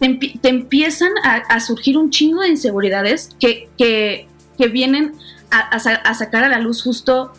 te, 0.00 0.48
empiezan 0.48 1.12
a, 1.22 1.60
surgir 1.60 1.96
un 1.96 2.10
chingo 2.10 2.42
de 2.42 2.48
inseguridades 2.48 3.30
que, 3.38 3.68
que, 3.78 4.26
que 4.58 4.68
vienen 4.68 5.12
a, 5.52 6.14
sacar 6.14 6.44
a 6.44 6.48
la 6.48 6.58
luz 6.58 6.82
justo 6.82 7.32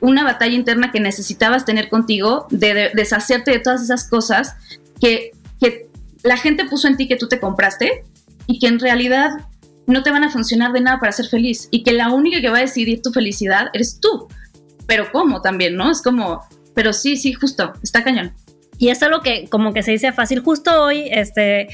una 0.00 0.22
batalla 0.22 0.54
interna 0.54 0.92
que 0.92 1.00
necesitabas 1.00 1.64
tener 1.64 1.88
contigo, 1.88 2.46
de, 2.50 2.90
deshacerte 2.94 3.50
de 3.50 3.58
todas 3.58 3.82
esas 3.82 4.08
cosas 4.08 4.54
que, 5.00 5.32
que 5.60 5.88
la 6.22 6.36
gente 6.36 6.66
puso 6.66 6.86
en 6.86 6.96
ti 6.96 7.08
que 7.08 7.16
tú 7.16 7.28
te 7.28 7.40
compraste 7.40 8.04
y 8.46 8.58
que 8.58 8.68
en 8.68 8.78
realidad 8.78 9.30
no 9.86 10.02
te 10.02 10.10
van 10.10 10.22
a 10.22 10.30
funcionar 10.30 10.72
de 10.72 10.82
nada 10.82 11.00
para 11.00 11.12
ser 11.12 11.26
feliz 11.26 11.68
y 11.70 11.82
que 11.82 11.92
la 11.92 12.10
única 12.10 12.40
que 12.40 12.50
va 12.50 12.58
a 12.58 12.62
decidir 12.62 13.00
tu 13.02 13.10
felicidad 13.10 13.68
eres 13.72 13.98
tú. 14.00 14.28
Pero 14.86 15.10
¿cómo 15.10 15.40
también, 15.40 15.76
no? 15.76 15.90
Es 15.90 16.02
como, 16.02 16.42
pero 16.74 16.92
sí, 16.92 17.16
sí, 17.16 17.32
justo, 17.32 17.72
está 17.82 18.04
cañón. 18.04 18.32
Y 18.78 18.90
es 18.90 19.02
algo 19.02 19.20
que 19.20 19.48
como 19.48 19.74
que 19.74 19.82
se 19.82 19.90
dice 19.90 20.12
fácil. 20.12 20.40
Justo 20.40 20.82
hoy, 20.82 21.08
este, 21.10 21.68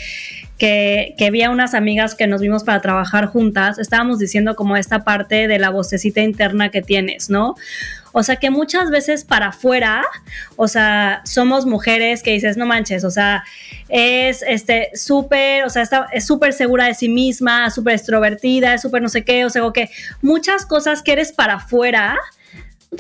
que, 0.59 1.15
que 1.19 1.31
vi 1.31 1.43
a 1.43 1.51
unas 1.51 1.75
amigas 1.75 2.15
que 2.15 2.27
nos 2.27 2.41
vimos 2.41 2.65
para 2.65 2.81
trabajar 2.81 3.27
juntas, 3.27 3.79
estábamos 3.79 4.19
diciendo 4.19 4.57
como 4.57 4.77
esta 4.77 5.05
parte 5.05 5.47
de 5.47 5.59
la 5.59 5.71
vocecita 5.71 6.23
interna 6.23 6.71
que 6.71 6.81
tienes, 6.81 7.29
¿no? 7.29 7.55
O 8.17 8.23
sea, 8.23 8.37
que 8.37 8.49
muchas 8.49 8.91
veces 8.91 9.25
para 9.25 9.49
afuera, 9.49 10.05
o 10.55 10.69
sea, 10.69 11.21
somos 11.25 11.67
mujeres 11.67 12.23
que 12.23 12.31
dices, 12.31 12.57
no 12.57 12.65
manches, 12.65 13.03
o 13.03 13.11
sea, 13.11 13.43
es 13.89 14.45
este 14.47 14.91
súper, 14.95 15.65
o 15.65 15.69
sea, 15.69 15.83
está, 15.83 16.07
es 16.13 16.25
súper 16.25 16.53
segura 16.53 16.87
de 16.87 16.95
sí 16.95 17.09
misma, 17.09 17.71
súper 17.71 17.95
extrovertida, 17.95 18.75
es 18.75 18.83
súper 18.83 19.03
no 19.03 19.09
sé 19.09 19.25
qué, 19.25 19.45
o 19.45 19.51
sea, 19.51 19.63
que 19.75 19.91
muchas 20.23 20.65
cosas 20.65 21.03
que 21.03 21.13
eres 21.13 21.33
para 21.33 21.55
afuera, 21.55 22.17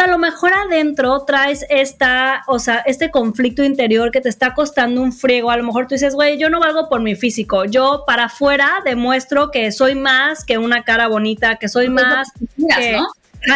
a 0.02 0.06
lo 0.06 0.18
mejor 0.18 0.52
adentro 0.52 1.24
traes 1.24 1.64
esta, 1.68 2.42
o 2.46 2.58
sea, 2.58 2.78
este 2.86 3.10
conflicto 3.10 3.62
interior 3.62 4.10
que 4.10 4.20
te 4.20 4.28
está 4.28 4.54
costando 4.54 5.00
un 5.00 5.12
friego. 5.12 5.50
A 5.50 5.56
lo 5.56 5.64
mejor 5.64 5.86
tú 5.86 5.94
dices, 5.94 6.14
güey, 6.14 6.38
yo 6.38 6.50
no 6.50 6.60
valgo 6.60 6.88
por 6.88 7.00
mi 7.00 7.14
físico. 7.14 7.64
Yo 7.64 8.04
para 8.06 8.24
afuera 8.24 8.82
demuestro 8.84 9.50
que 9.50 9.70
soy 9.72 9.94
más 9.94 10.44
que 10.44 10.58
una 10.58 10.84
cara 10.84 11.08
bonita, 11.08 11.56
que 11.56 11.68
soy 11.68 11.88
más. 11.88 12.32
Que, 12.56 12.98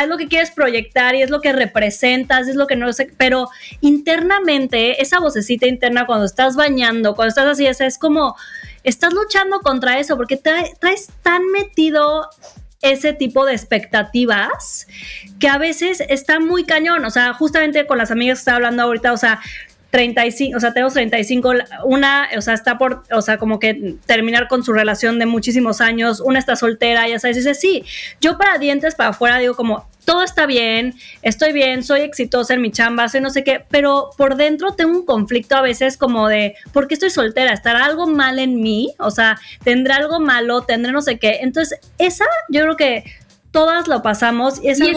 Es 0.02 0.08
lo 0.08 0.18
que 0.18 0.28
quieres 0.28 0.50
proyectar 0.50 1.14
y 1.14 1.22
es 1.22 1.30
lo 1.30 1.40
que 1.40 1.52
representas, 1.52 2.46
es 2.46 2.56
lo 2.56 2.66
que 2.66 2.76
no 2.76 2.92
sé, 2.92 3.10
pero 3.16 3.48
internamente, 3.80 5.00
esa 5.00 5.18
vocecita 5.18 5.66
interna 5.66 6.04
cuando 6.04 6.26
estás 6.26 6.56
bañando, 6.56 7.14
cuando 7.14 7.30
estás 7.30 7.46
así, 7.46 7.66
es, 7.66 7.80
es 7.80 7.96
como, 7.98 8.36
estás 8.84 9.14
luchando 9.14 9.60
contra 9.60 9.98
eso 9.98 10.16
porque 10.16 10.36
traes 10.36 11.08
tan 11.22 11.46
metido 11.46 12.28
ese 12.80 13.12
tipo 13.12 13.44
de 13.44 13.52
expectativas 13.52 14.86
que 15.38 15.48
a 15.48 15.58
veces 15.58 16.02
está 16.08 16.40
muy 16.40 16.64
cañón. 16.64 17.04
O 17.04 17.10
sea, 17.10 17.32
justamente 17.34 17.86
con 17.86 17.98
las 17.98 18.10
amigas 18.10 18.38
que 18.38 18.40
estaba 18.40 18.56
hablando 18.56 18.82
ahorita, 18.82 19.12
o 19.12 19.16
sea, 19.16 19.40
35, 19.90 20.56
o 20.56 20.60
sea, 20.60 20.72
tenemos 20.72 20.92
35, 20.92 21.52
una, 21.84 22.28
o 22.36 22.42
sea, 22.42 22.54
está 22.54 22.76
por, 22.76 23.04
o 23.10 23.22
sea, 23.22 23.38
como 23.38 23.58
que 23.58 23.96
terminar 24.06 24.48
con 24.48 24.62
su 24.62 24.72
relación 24.72 25.18
de 25.18 25.26
muchísimos 25.26 25.80
años, 25.80 26.20
una 26.20 26.38
está 26.38 26.56
soltera, 26.56 27.08
ya 27.08 27.18
sabes, 27.18 27.36
dice, 27.36 27.54
sí, 27.54 27.84
yo 28.20 28.36
para 28.36 28.58
dientes 28.58 28.94
para 28.94 29.10
afuera 29.10 29.38
digo 29.38 29.54
como, 29.54 29.86
todo 30.04 30.22
está 30.22 30.46
bien, 30.46 30.94
estoy 31.22 31.52
bien, 31.52 31.84
soy 31.84 32.00
exitosa 32.00 32.54
en 32.54 32.62
mi 32.62 32.70
chamba, 32.70 33.08
soy 33.08 33.20
no 33.20 33.30
sé 33.30 33.44
qué, 33.44 33.64
pero 33.70 34.10
por 34.16 34.36
dentro 34.36 34.72
tengo 34.72 34.92
un 34.92 35.04
conflicto 35.04 35.56
a 35.56 35.62
veces 35.62 35.96
como 35.98 36.28
de, 36.28 36.54
¿por 36.72 36.88
qué 36.88 36.94
estoy 36.94 37.10
soltera? 37.10 37.52
¿Estará 37.52 37.84
algo 37.84 38.06
mal 38.06 38.38
en 38.38 38.60
mí? 38.60 38.94
O 38.98 39.10
sea, 39.10 39.38
¿tendrá 39.64 39.96
algo 39.96 40.18
malo? 40.18 40.62
¿Tendré 40.62 40.92
no 40.92 41.02
sé 41.02 41.18
qué? 41.18 41.40
Entonces, 41.42 41.78
esa 41.98 42.24
yo 42.48 42.62
creo 42.62 42.76
que 42.76 43.04
todas 43.50 43.86
lo 43.86 44.02
pasamos 44.02 44.62
y 44.62 44.68
es 44.68 44.80
y 44.80 44.92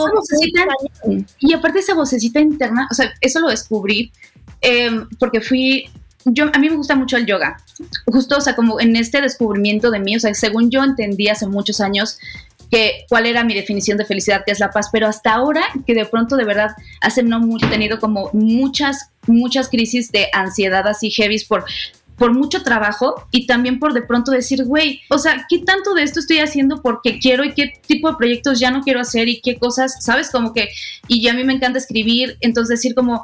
y 1.40 1.54
aparte 1.54 1.80
esa 1.80 1.94
vocecita 1.94 2.40
interna, 2.40 2.88
o 2.90 2.94
sea, 2.94 3.12
eso 3.20 3.40
lo 3.40 3.50
descubrí 3.50 4.12
Em, 4.62 5.08
porque 5.20 5.42
fui, 5.42 5.90
yo, 6.26 6.46
a 6.54 6.60
mí 6.60 6.70
me 6.70 6.76
gusta 6.76 6.96
mucho 6.96 7.18
el 7.18 7.26
yoga, 7.26 7.58
justo, 8.06 8.38
o 8.38 8.42
sea, 8.42 8.56
como 8.56 8.80
en 8.80 8.96
este 8.96 9.22
descubrimiento 9.22 9.90
de 9.92 10.00
mí, 10.00 10.16
o 10.16 10.20
sea, 10.20 10.34
según 10.34 10.70
yo 10.70 10.84
entendí 10.84 11.28
hace 11.28 11.48
muchos 11.48 11.82
años 11.82 12.20
que 12.70 13.06
cuál 13.10 13.26
era 13.26 13.44
mi 13.44 13.54
definición 13.54 13.98
de 13.98 14.06
felicidad, 14.06 14.44
que 14.46 14.52
es 14.52 14.60
la 14.60 14.72
paz, 14.72 14.90
pero 14.92 15.08
hasta 15.08 15.34
ahora 15.34 15.64
que 15.86 15.94
de 15.94 16.06
pronto 16.06 16.38
de 16.38 16.46
verdad 16.46 16.70
hace 17.02 17.22
no 17.22 17.40
mucho 17.40 17.66
he 17.66 17.70
tenido 17.70 18.00
como 18.00 18.30
muchas, 18.32 19.10
muchas 19.28 19.68
crisis 19.68 20.12
de 20.12 20.28
ansiedad 20.32 20.88
así 20.88 21.12
heavy 21.12 21.44
por 21.44 21.66
por 22.22 22.36
mucho 22.36 22.62
trabajo 22.62 23.16
y 23.32 23.48
también 23.48 23.80
por 23.80 23.94
de 23.94 24.04
pronto 24.04 24.30
decir, 24.30 24.64
güey, 24.66 25.02
o 25.10 25.18
sea, 25.18 25.48
¿qué 25.50 25.58
tanto 25.58 25.96
de 25.96 26.04
esto 26.04 26.20
estoy 26.20 26.38
haciendo 26.38 26.84
porque 26.84 27.18
quiero 27.18 27.44
y 27.44 27.56
qué 27.56 27.74
tipo 27.88 28.12
de 28.12 28.16
proyectos 28.16 28.60
ya 28.60 28.70
no 28.70 28.82
quiero 28.82 29.00
hacer 29.00 29.28
y 29.28 29.42
qué 29.42 29.58
cosas, 29.58 30.04
sabes? 30.04 30.30
Como 30.30 30.54
que, 30.54 30.70
y 31.08 31.20
ya 31.24 31.32
a 31.32 31.36
mí 31.36 31.44
me 31.44 31.54
encanta 31.54 31.80
escribir, 31.80 32.38
entonces 32.42 32.78
decir 32.78 32.94
como, 32.94 33.24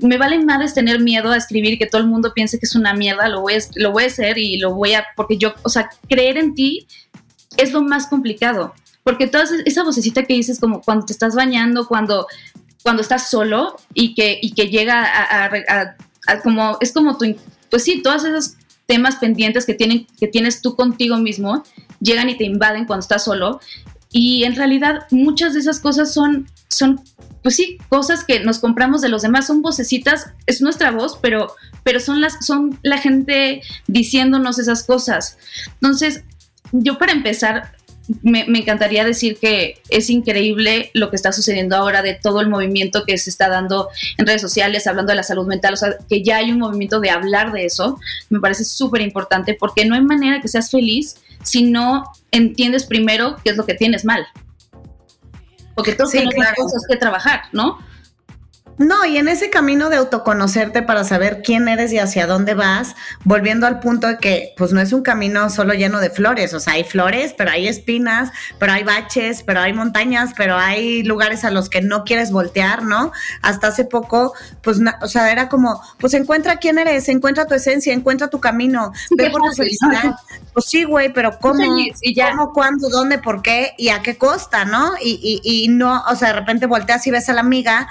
me 0.00 0.18
vale 0.18 0.44
madres 0.44 0.74
tener 0.74 1.00
miedo 1.00 1.30
a 1.30 1.36
escribir 1.36 1.78
que 1.78 1.86
todo 1.86 2.00
el 2.00 2.06
mundo 2.06 2.32
piense 2.34 2.58
que 2.58 2.66
es 2.66 2.74
una 2.74 2.94
mierda, 2.94 3.28
lo 3.28 3.40
voy 3.40 3.54
a, 3.54 3.58
lo 3.74 3.92
voy 3.92 4.04
a 4.04 4.06
hacer 4.06 4.38
y 4.38 4.58
lo 4.58 4.74
voy 4.74 4.94
a, 4.94 5.06
porque 5.16 5.38
yo, 5.38 5.54
o 5.62 5.68
sea, 5.68 5.90
creer 6.08 6.36
en 6.36 6.54
ti 6.54 6.86
es 7.56 7.72
lo 7.72 7.82
más 7.82 8.06
complicado, 8.06 8.74
porque 9.02 9.26
toda 9.26 9.44
esa 9.64 9.84
vocecita 9.84 10.24
que 10.24 10.34
dices 10.34 10.60
como 10.60 10.82
cuando 10.82 11.06
te 11.06 11.12
estás 11.12 11.34
bañando, 11.34 11.86
cuando, 11.88 12.26
cuando 12.82 13.02
estás 13.02 13.30
solo 13.30 13.76
y 13.94 14.14
que, 14.14 14.38
y 14.40 14.52
que 14.52 14.68
llega 14.68 15.04
a, 15.04 15.96
como, 16.42 16.76
es 16.80 16.92
como 16.92 17.16
tu, 17.16 17.36
pues 17.70 17.84
sí, 17.84 18.02
todos 18.02 18.24
esos 18.24 18.54
temas 18.86 19.16
pendientes 19.16 19.66
que, 19.66 19.74
tienen, 19.74 20.06
que 20.18 20.28
tienes 20.28 20.62
tú 20.62 20.74
contigo 20.76 21.16
mismo 21.18 21.62
llegan 22.00 22.28
y 22.28 22.36
te 22.36 22.44
invaden 22.44 22.86
cuando 22.86 23.02
estás 23.02 23.24
solo 23.24 23.60
y 24.10 24.44
en 24.44 24.56
realidad 24.56 25.06
muchas 25.10 25.54
de 25.54 25.60
esas 25.60 25.80
cosas 25.80 26.12
son, 26.12 26.48
son 26.68 27.00
pues 27.42 27.56
sí, 27.56 27.78
cosas 27.88 28.24
que 28.24 28.40
nos 28.40 28.58
compramos 28.58 29.00
de 29.00 29.08
los 29.08 29.22
demás, 29.22 29.46
son 29.46 29.62
vocecitas, 29.62 30.30
es 30.46 30.60
nuestra 30.60 30.90
voz, 30.90 31.18
pero, 31.20 31.54
pero 31.82 32.00
son, 32.00 32.20
las, 32.20 32.44
son 32.44 32.78
la 32.82 32.98
gente 32.98 33.62
diciéndonos 33.86 34.58
esas 34.58 34.82
cosas. 34.84 35.38
Entonces, 35.74 36.24
yo 36.72 36.98
para 36.98 37.12
empezar, 37.12 37.72
me, 38.22 38.40
encantaría 38.58 39.04
decir 39.04 39.38
que 39.38 39.80
es 39.90 40.08
increíble 40.10 40.90
lo 40.94 41.10
que 41.10 41.16
está 41.16 41.32
sucediendo 41.32 41.76
ahora 41.76 42.02
de 42.02 42.14
todo 42.14 42.40
el 42.40 42.48
movimiento 42.48 43.04
que 43.06 43.18
se 43.18 43.30
está 43.30 43.48
dando 43.48 43.88
en 44.16 44.26
redes 44.26 44.40
sociales, 44.40 44.86
hablando 44.86 45.12
de 45.12 45.16
la 45.16 45.22
salud 45.22 45.46
mental, 45.46 45.74
o 45.74 45.76
sea, 45.76 45.96
que 46.08 46.22
ya 46.22 46.38
hay 46.38 46.50
un 46.50 46.58
movimiento 46.58 47.00
de 47.00 47.10
hablar 47.10 47.52
de 47.52 47.66
eso, 47.66 47.98
me 48.30 48.40
parece 48.40 48.64
súper 48.64 49.02
importante 49.02 49.56
porque 49.58 49.84
no 49.84 49.94
hay 49.94 50.02
manera 50.02 50.40
que 50.40 50.48
seas 50.48 50.70
feliz 50.70 51.16
si 51.42 51.64
no 51.64 52.04
entiendes 52.30 52.84
primero 52.84 53.36
qué 53.44 53.50
es 53.50 53.56
lo 53.56 53.66
que 53.66 53.74
tienes 53.74 54.04
mal. 54.04 54.26
Porque 55.74 55.92
todos 55.92 56.10
sí, 56.10 56.18
tenemos 56.18 56.48
cosas 56.56 56.82
que 56.88 56.96
trabajar, 56.96 57.42
¿no? 57.52 57.78
No, 58.78 59.04
y 59.04 59.16
en 59.16 59.26
ese 59.26 59.50
camino 59.50 59.90
de 59.90 59.96
autoconocerte 59.96 60.82
para 60.82 61.02
saber 61.02 61.42
quién 61.42 61.66
eres 61.66 61.92
y 61.92 61.98
hacia 61.98 62.28
dónde 62.28 62.54
vas, 62.54 62.94
volviendo 63.24 63.66
al 63.66 63.80
punto 63.80 64.06
de 64.06 64.18
que 64.18 64.54
pues 64.56 64.72
no 64.72 64.80
es 64.80 64.92
un 64.92 65.02
camino 65.02 65.50
solo 65.50 65.74
lleno 65.74 65.98
de 65.98 66.10
flores, 66.10 66.54
o 66.54 66.60
sea, 66.60 66.74
hay 66.74 66.84
flores, 66.84 67.34
pero 67.36 67.50
hay 67.50 67.66
espinas, 67.66 68.30
pero 68.60 68.72
hay 68.72 68.84
baches, 68.84 69.42
pero 69.42 69.60
hay 69.60 69.72
montañas, 69.72 70.30
pero 70.36 70.56
hay 70.56 71.02
lugares 71.02 71.44
a 71.44 71.50
los 71.50 71.68
que 71.68 71.82
no 71.82 72.04
quieres 72.04 72.30
voltear, 72.30 72.84
¿no? 72.84 73.10
Hasta 73.42 73.68
hace 73.68 73.84
poco, 73.84 74.34
pues, 74.62 74.78
o 75.02 75.08
sea, 75.08 75.32
era 75.32 75.48
como, 75.48 75.82
pues 75.98 76.14
encuentra 76.14 76.58
quién 76.58 76.78
eres, 76.78 77.08
encuentra 77.08 77.46
tu 77.46 77.54
esencia, 77.54 77.92
encuentra 77.92 78.28
tu 78.28 78.38
camino, 78.38 78.92
ve 79.16 79.28
por 79.30 79.42
tu 79.42 79.56
felicidad. 79.56 80.14
Pues 80.52 80.66
sí, 80.66 80.84
güey, 80.84 81.12
pero 81.12 81.38
¿cómo? 81.40 81.62
Y 82.00 82.14
ya. 82.14 82.30
¿Cómo, 82.30 82.52
cuándo, 82.52 82.88
dónde, 82.88 83.18
por 83.18 83.42
qué 83.42 83.74
y 83.76 83.88
a 83.88 84.02
qué 84.02 84.16
costa, 84.16 84.64
¿no? 84.64 84.92
Y, 85.00 85.40
y, 85.42 85.64
y 85.64 85.68
no, 85.68 86.02
o 86.08 86.14
sea, 86.14 86.28
de 86.28 86.34
repente 86.34 86.66
volteas 86.66 87.06
y 87.06 87.10
ves 87.10 87.28
a 87.28 87.32
la 87.32 87.40
amiga 87.40 87.88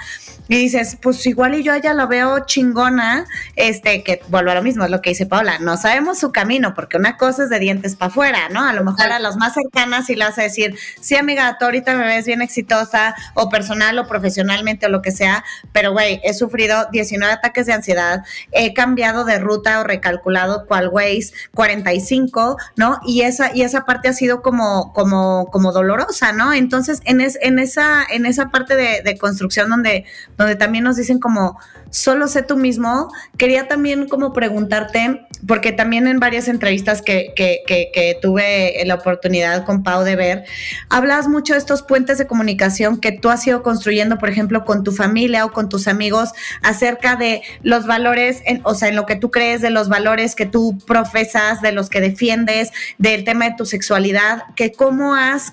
y 0.48 0.56
dices, 0.56 0.77
pues 1.00 1.24
igual 1.26 1.54
y 1.54 1.62
yo 1.62 1.76
ya 1.76 1.94
la 1.94 2.06
veo 2.06 2.40
chingona, 2.46 3.26
este, 3.56 4.02
que 4.02 4.20
vuelvo 4.28 4.50
a 4.50 4.54
lo 4.54 4.62
mismo, 4.62 4.84
es 4.84 4.90
lo 4.90 5.00
que 5.00 5.10
dice 5.10 5.26
Paula, 5.26 5.58
no 5.58 5.76
sabemos 5.76 6.18
su 6.18 6.32
camino, 6.32 6.74
porque 6.74 6.96
una 6.96 7.16
cosa 7.16 7.44
es 7.44 7.50
de 7.50 7.58
dientes 7.58 7.96
para 7.96 8.10
afuera, 8.10 8.48
¿no? 8.50 8.64
A 8.64 8.72
lo 8.72 8.84
mejor 8.84 9.10
a 9.12 9.18
las 9.18 9.36
más 9.36 9.54
cercanas 9.54 10.08
y 10.10 10.16
le 10.16 10.24
vas 10.24 10.38
a 10.38 10.42
decir, 10.42 10.76
sí, 11.00 11.16
amiga, 11.16 11.56
tú 11.58 11.64
ahorita 11.64 11.94
me 11.94 12.06
ves 12.06 12.26
bien 12.26 12.42
exitosa, 12.42 13.14
o 13.34 13.48
personal 13.48 13.98
o 13.98 14.06
profesionalmente 14.06 14.86
o 14.86 14.88
lo 14.88 15.02
que 15.02 15.10
sea, 15.10 15.44
pero 15.72 15.92
güey, 15.92 16.20
he 16.24 16.34
sufrido 16.34 16.86
19 16.92 17.32
ataques 17.32 17.66
de 17.66 17.72
ansiedad, 17.72 18.24
he 18.52 18.74
cambiado 18.74 19.24
de 19.24 19.38
ruta 19.38 19.80
o 19.80 19.84
recalculado 19.84 20.66
cual 20.66 20.88
Waze 20.88 21.32
45, 21.54 22.56
¿no? 22.76 23.00
Y 23.06 23.22
esa, 23.22 23.54
y 23.54 23.62
esa 23.62 23.84
parte 23.84 24.08
ha 24.08 24.12
sido 24.12 24.42
como, 24.42 24.92
como, 24.92 25.46
como 25.50 25.72
dolorosa, 25.72 26.32
¿no? 26.32 26.52
Entonces, 26.52 27.00
en, 27.04 27.20
en, 27.20 27.58
esa, 27.58 28.04
en 28.08 28.26
esa 28.26 28.50
parte 28.50 28.76
de, 28.76 29.02
de 29.02 29.18
construcción 29.18 29.68
donde 29.70 30.04
donde 30.36 30.56
también 30.56 30.67
nos 30.68 30.96
dicen 30.96 31.18
como, 31.18 31.58
solo 31.90 32.28
sé 32.28 32.42
tú 32.42 32.56
mismo. 32.56 33.10
Quería 33.36 33.68
también 33.68 34.08
como 34.08 34.32
preguntarte, 34.32 35.26
porque 35.46 35.72
también 35.72 36.06
en 36.06 36.20
varias 36.20 36.48
entrevistas 36.48 37.02
que, 37.02 37.32
que, 37.36 37.62
que, 37.66 38.16
tuve 38.20 38.82
la 38.84 38.96
oportunidad 38.96 39.64
con 39.64 39.82
Pau 39.82 40.02
de 40.02 40.16
ver, 40.16 40.44
hablas 40.88 41.28
mucho 41.28 41.52
de 41.52 41.58
estos 41.58 41.82
puentes 41.82 42.18
de 42.18 42.26
comunicación 42.26 42.98
que 43.00 43.12
tú 43.12 43.30
has 43.30 43.46
ido 43.46 43.62
construyendo, 43.62 44.18
por 44.18 44.28
ejemplo, 44.28 44.64
con 44.64 44.82
tu 44.82 44.92
familia 44.92 45.44
o 45.44 45.52
con 45.52 45.68
tus 45.68 45.88
amigos, 45.88 46.30
acerca 46.62 47.16
de 47.16 47.42
los 47.62 47.86
valores, 47.86 48.42
en, 48.46 48.60
o 48.64 48.74
sea, 48.74 48.88
en 48.88 48.96
lo 48.96 49.06
que 49.06 49.16
tú 49.16 49.30
crees, 49.30 49.60
de 49.60 49.70
los 49.70 49.88
valores 49.88 50.34
que 50.34 50.46
tú 50.46 50.78
profesas, 50.86 51.62
de 51.62 51.72
los 51.72 51.90
que 51.90 52.00
defiendes, 52.00 52.70
del 52.98 53.24
tema 53.24 53.46
de 53.46 53.54
tu 53.56 53.66
sexualidad, 53.66 54.42
que 54.56 54.72
cómo 54.72 55.14
has 55.14 55.52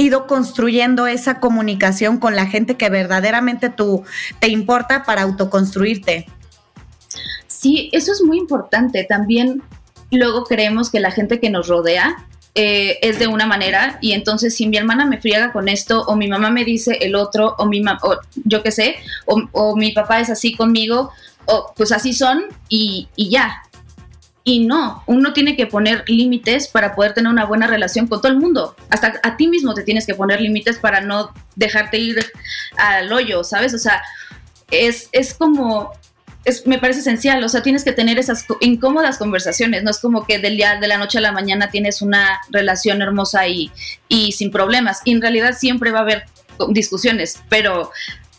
ido 0.00 0.26
construyendo 0.26 1.06
esa 1.06 1.40
comunicación 1.40 2.18
con 2.18 2.36
la 2.36 2.46
gente 2.46 2.76
que 2.76 2.88
verdaderamente 2.88 3.70
tú 3.70 4.04
te 4.38 4.48
importa 4.48 5.04
para 5.04 5.22
autoconstruirte. 5.22 6.26
Sí, 7.46 7.90
eso 7.92 8.12
es 8.12 8.22
muy 8.22 8.38
importante. 8.38 9.04
También 9.04 9.62
luego 10.10 10.44
creemos 10.44 10.90
que 10.90 11.00
la 11.00 11.10
gente 11.10 11.40
que 11.40 11.50
nos 11.50 11.68
rodea 11.68 12.26
eh, 12.54 12.98
es 13.02 13.18
de 13.18 13.28
una 13.28 13.46
manera 13.46 13.98
y 14.00 14.12
entonces 14.12 14.56
si 14.56 14.66
mi 14.66 14.76
hermana 14.76 15.04
me 15.04 15.18
friega 15.18 15.52
con 15.52 15.68
esto 15.68 16.02
o 16.02 16.16
mi 16.16 16.26
mamá 16.26 16.50
me 16.50 16.64
dice 16.64 16.98
el 17.00 17.14
otro 17.14 17.54
o 17.58 17.66
mi 17.66 17.80
o 18.02 18.18
yo 18.44 18.62
qué 18.64 18.72
sé 18.72 18.96
o, 19.26 19.40
o, 19.52 19.76
mi 19.76 19.92
papá 19.92 20.18
es 20.18 20.30
así 20.30 20.56
conmigo 20.56 21.12
o 21.46 21.72
pues 21.76 21.92
así 21.92 22.12
son 22.12 22.46
y, 22.68 23.08
y 23.14 23.30
ya 23.30 23.62
y 24.42 24.66
no, 24.66 25.02
uno 25.06 25.32
tiene 25.32 25.56
que 25.56 25.66
poner 25.66 26.04
límites 26.06 26.68
para 26.68 26.94
poder 26.94 27.12
tener 27.12 27.30
una 27.30 27.44
buena 27.44 27.66
relación 27.66 28.06
con 28.06 28.20
todo 28.20 28.32
el 28.32 28.38
mundo. 28.38 28.74
Hasta 28.88 29.20
a 29.22 29.36
ti 29.36 29.48
mismo 29.48 29.74
te 29.74 29.82
tienes 29.82 30.06
que 30.06 30.14
poner 30.14 30.40
límites 30.40 30.78
para 30.78 31.00
no 31.00 31.32
dejarte 31.56 31.98
ir 31.98 32.24
al 32.76 33.12
hoyo, 33.12 33.44
¿sabes? 33.44 33.74
O 33.74 33.78
sea, 33.78 34.02
es, 34.70 35.08
es 35.12 35.34
como, 35.34 35.92
es, 36.44 36.66
me 36.66 36.78
parece 36.78 37.00
esencial, 37.00 37.44
o 37.44 37.48
sea, 37.48 37.62
tienes 37.62 37.84
que 37.84 37.92
tener 37.92 38.18
esas 38.18 38.46
incómodas 38.60 39.18
conversaciones, 39.18 39.82
no 39.82 39.90
es 39.90 39.98
como 39.98 40.24
que 40.24 40.38
del 40.38 40.56
día 40.56 40.80
de 40.80 40.88
la 40.88 40.96
noche 40.96 41.18
a 41.18 41.22
la 41.22 41.32
mañana 41.32 41.70
tienes 41.70 42.00
una 42.00 42.40
relación 42.50 43.02
hermosa 43.02 43.46
y, 43.46 43.70
y 44.08 44.32
sin 44.32 44.50
problemas. 44.50 45.02
Y 45.04 45.12
en 45.12 45.20
realidad 45.20 45.54
siempre 45.58 45.90
va 45.90 45.98
a 45.98 46.02
haber 46.02 46.24
discusiones, 46.70 47.40
pero 47.48 47.90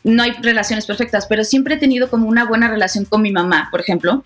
no 0.04 0.24
hay 0.24 0.32
relaciones 0.42 0.86
perfectas, 0.86 1.26
pero 1.28 1.44
siempre 1.44 1.76
he 1.76 1.78
tenido 1.78 2.10
como 2.10 2.28
una 2.28 2.46
buena 2.46 2.70
relación 2.70 3.06
con 3.06 3.22
mi 3.22 3.32
mamá, 3.32 3.68
por 3.72 3.82
ejemplo, 3.82 4.24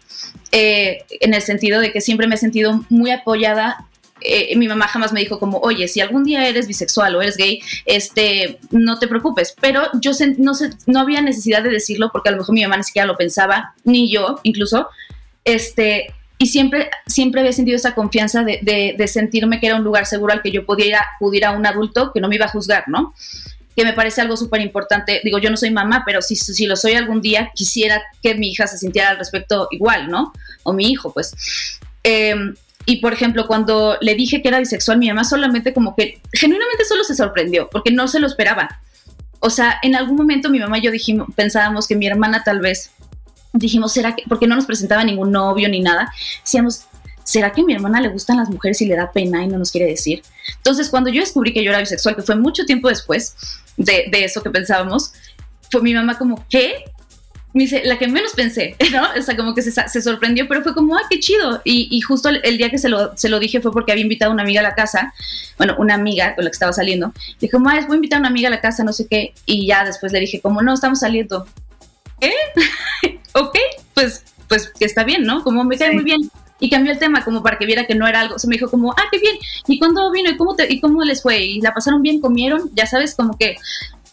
eh, 0.51 1.03
en 1.19 1.33
el 1.33 1.41
sentido 1.41 1.79
de 1.79 1.91
que 1.91 2.01
siempre 2.01 2.27
me 2.27 2.35
he 2.35 2.37
sentido 2.37 2.85
muy 2.89 3.11
apoyada. 3.11 3.85
Eh, 4.21 4.55
mi 4.55 4.67
mamá 4.67 4.87
jamás 4.87 5.11
me 5.11 5.19
dijo 5.19 5.39
como, 5.39 5.57
oye, 5.59 5.87
si 5.87 5.99
algún 5.99 6.23
día 6.23 6.47
eres 6.47 6.67
bisexual 6.67 7.15
o 7.15 7.21
eres 7.21 7.35
gay, 7.35 7.59
este, 7.85 8.59
no 8.71 8.97
te 8.97 9.07
preocupes. 9.07 9.53
Pero 9.59 9.83
yo 9.99 10.11
no, 10.37 10.53
sé, 10.53 10.69
no 10.87 11.01
había 11.01 11.21
necesidad 11.21 11.61
de 11.61 11.69
decirlo 11.69 12.09
porque 12.11 12.29
a 12.29 12.31
lo 12.31 12.37
mejor 12.39 12.55
mi 12.55 12.63
mamá 12.63 12.77
ni 12.77 12.83
siquiera 12.83 13.05
lo 13.05 13.17
pensaba, 13.17 13.73
ni 13.83 14.09
yo 14.09 14.39
incluso. 14.43 14.87
Este, 15.43 16.13
y 16.37 16.47
siempre, 16.47 16.89
siempre 17.07 17.41
había 17.41 17.53
sentido 17.53 17.77
esa 17.77 17.95
confianza 17.95 18.43
de, 18.43 19.07
sentirme 19.07 19.59
que 19.59 19.67
era 19.67 19.77
un 19.77 19.83
lugar 19.83 20.05
seguro 20.05 20.33
al 20.33 20.41
que 20.41 20.51
yo 20.51 20.65
pudiera 20.65 21.01
acudir 21.15 21.45
a 21.45 21.51
un 21.51 21.65
adulto 21.65 22.11
que 22.13 22.19
no 22.19 22.27
me 22.27 22.35
iba 22.35 22.45
a 22.45 22.49
juzgar, 22.49 22.85
¿no? 22.87 23.13
Que 23.75 23.83
me 23.83 23.93
parece 23.93 24.21
algo 24.21 24.37
súper 24.37 24.61
importante. 24.61 25.21
Digo, 25.23 25.37
yo 25.39 25.49
no 25.49 25.57
soy 25.57 25.71
mamá, 25.71 26.03
pero 26.05 26.21
si, 26.21 26.35
si 26.35 26.65
lo 26.65 26.75
soy 26.75 26.93
algún 26.93 27.21
día, 27.21 27.51
quisiera 27.53 28.01
que 28.21 28.35
mi 28.35 28.49
hija 28.49 28.67
se 28.67 28.77
sintiera 28.77 29.09
al 29.09 29.17
respecto 29.17 29.67
igual, 29.71 30.09
¿no? 30.09 30.33
O 30.63 30.73
mi 30.73 30.89
hijo, 30.89 31.11
pues. 31.11 31.79
Em, 32.03 32.55
y 32.85 32.97
por 32.97 33.13
ejemplo, 33.13 33.47
cuando 33.47 33.97
le 33.99 34.15
dije 34.15 34.41
que 34.41 34.47
era 34.47 34.59
bisexual, 34.59 34.97
mi 34.97 35.07
mamá 35.07 35.23
solamente 35.23 35.73
como 35.73 35.95
que 35.95 36.21
genuinamente 36.33 36.85
solo 36.85 37.03
se 37.03 37.15
sorprendió, 37.15 37.69
porque 37.69 37.91
no 37.91 38.07
se 38.07 38.19
lo 38.19 38.27
esperaba. 38.27 38.79
O 39.39 39.49
sea, 39.49 39.79
en 39.81 39.95
algún 39.95 40.15
momento 40.15 40.49
mi 40.49 40.59
mamá 40.59 40.77
y 40.77 40.81
yo 40.81 40.91
dijimos, 40.91 41.27
pensábamos 41.35 41.87
que 41.87 41.95
mi 41.95 42.07
hermana 42.07 42.43
tal 42.43 42.59
vez, 42.59 42.91
dijimos, 43.53 43.93
¿será 43.93 44.15
que? 44.15 44.23
Porque 44.27 44.47
no 44.47 44.55
nos 44.55 44.65
presentaba 44.65 45.03
ningún 45.03 45.31
novio 45.31 45.67
ni 45.67 45.81
nada. 45.81 46.11
Decíamos, 46.43 46.85
¿será 47.25 47.51
que 47.51 47.61
a 47.61 47.65
mi 47.65 47.73
hermana 47.73 47.99
le 47.99 48.07
gustan 48.07 48.37
las 48.37 48.49
mujeres 48.49 48.79
y 48.81 48.85
le 48.85 48.95
da 48.95 49.11
pena 49.11 49.43
y 49.43 49.47
no 49.47 49.57
nos 49.57 49.71
quiere 49.71 49.87
decir? 49.87 50.21
Entonces, 50.57 50.89
cuando 50.89 51.09
yo 51.09 51.19
descubrí 51.19 51.51
que 51.51 51.63
yo 51.63 51.71
era 51.71 51.79
bisexual, 51.79 52.15
que 52.15 52.21
fue 52.21 52.35
mucho 52.35 52.65
tiempo 52.65 52.87
después 52.87 53.35
de, 53.75 54.09
eso 54.11 54.41
que 54.41 54.51
pensábamos, 54.51 55.11
fue 55.69 55.81
mi 55.81 55.93
mamá 55.93 56.17
como, 56.17 56.45
¿qué? 56.49 56.85
Me 57.53 57.63
dice, 57.63 57.81
la 57.83 57.97
que 57.97 58.07
menos 58.07 58.33
pensé, 58.33 58.75
¿no? 58.91 59.07
O 59.17 59.21
sea, 59.21 59.35
como 59.35 59.55
que 59.55 59.63
se, 59.63 60.01
sorprendió, 60.01 60.47
pero 60.47 60.61
fue 60.61 60.75
como, 60.75 60.95
¡ah, 60.95 61.01
qué 61.09 61.19
chido! 61.19 61.61
Y, 61.65 61.99
justo 62.01 62.29
el, 62.29 62.57
día 62.57 62.69
que 62.69 62.77
se 62.77 62.89
lo, 62.89 63.17
se 63.17 63.27
lo 63.27 63.39
dije 63.39 63.59
fue 63.59 63.71
porque 63.71 63.91
había 63.91 64.03
invitado 64.03 64.31
a 64.31 64.33
una 64.33 64.43
amiga 64.43 64.59
a 64.59 64.63
la 64.63 64.75
casa, 64.75 65.13
bueno, 65.57 65.75
una 65.79 65.95
amiga 65.95 66.35
con 66.35 66.45
la 66.45 66.51
que 66.51 66.55
estaba 66.55 66.73
saliendo. 66.73 67.11
Dije, 67.39 67.51
como, 67.51 67.69
ah, 67.69 67.79
voy 67.87 67.93
a 67.93 67.95
invitar 67.95 68.17
a 68.17 68.19
una 68.19 68.29
amiga 68.29 68.49
a 68.49 68.51
la 68.51 68.61
casa, 68.61 68.83
no 68.83 68.93
sé 68.93 69.07
qué. 69.07 69.33
Y 69.47 69.65
ya 69.65 69.83
después 69.83 70.11
le 70.11 70.19
dije, 70.19 70.41
como, 70.41 70.61
no, 70.61 70.75
estamos 70.75 70.99
saliendo. 70.99 71.47
¿Qué? 72.19 72.31
ok, 73.33 73.57
pues, 73.95 74.23
pues 74.47 74.71
que 74.77 74.85
está 74.85 75.03
bien, 75.03 75.23
¿no? 75.23 75.43
Como 75.43 75.63
me 75.63 75.75
cae 75.75 75.91
muy 75.91 76.03
bien 76.03 76.29
y 76.59 76.69
cambió 76.69 76.93
el 76.93 76.99
tema 76.99 77.23
como 77.23 77.43
para 77.43 77.57
que 77.57 77.65
viera 77.65 77.85
que 77.85 77.95
no 77.95 78.07
era 78.07 78.21
algo. 78.21 78.39
Se 78.39 78.47
me 78.47 78.55
dijo 78.55 78.69
como, 78.69 78.91
ah, 78.91 79.03
qué 79.11 79.19
bien. 79.19 79.37
¿Y 79.67 79.79
cuándo 79.79 80.11
vino? 80.11 80.29
¿Y 80.29 80.37
cómo, 80.37 80.55
te, 80.55 80.71
y 80.71 80.79
cómo 80.79 81.03
les 81.03 81.21
fue? 81.21 81.43
¿Y 81.43 81.61
la 81.61 81.73
pasaron 81.73 82.01
bien? 82.01 82.21
¿Comieron? 82.21 82.71
Ya 82.73 82.85
sabes, 82.85 83.15
como 83.15 83.37
que 83.37 83.57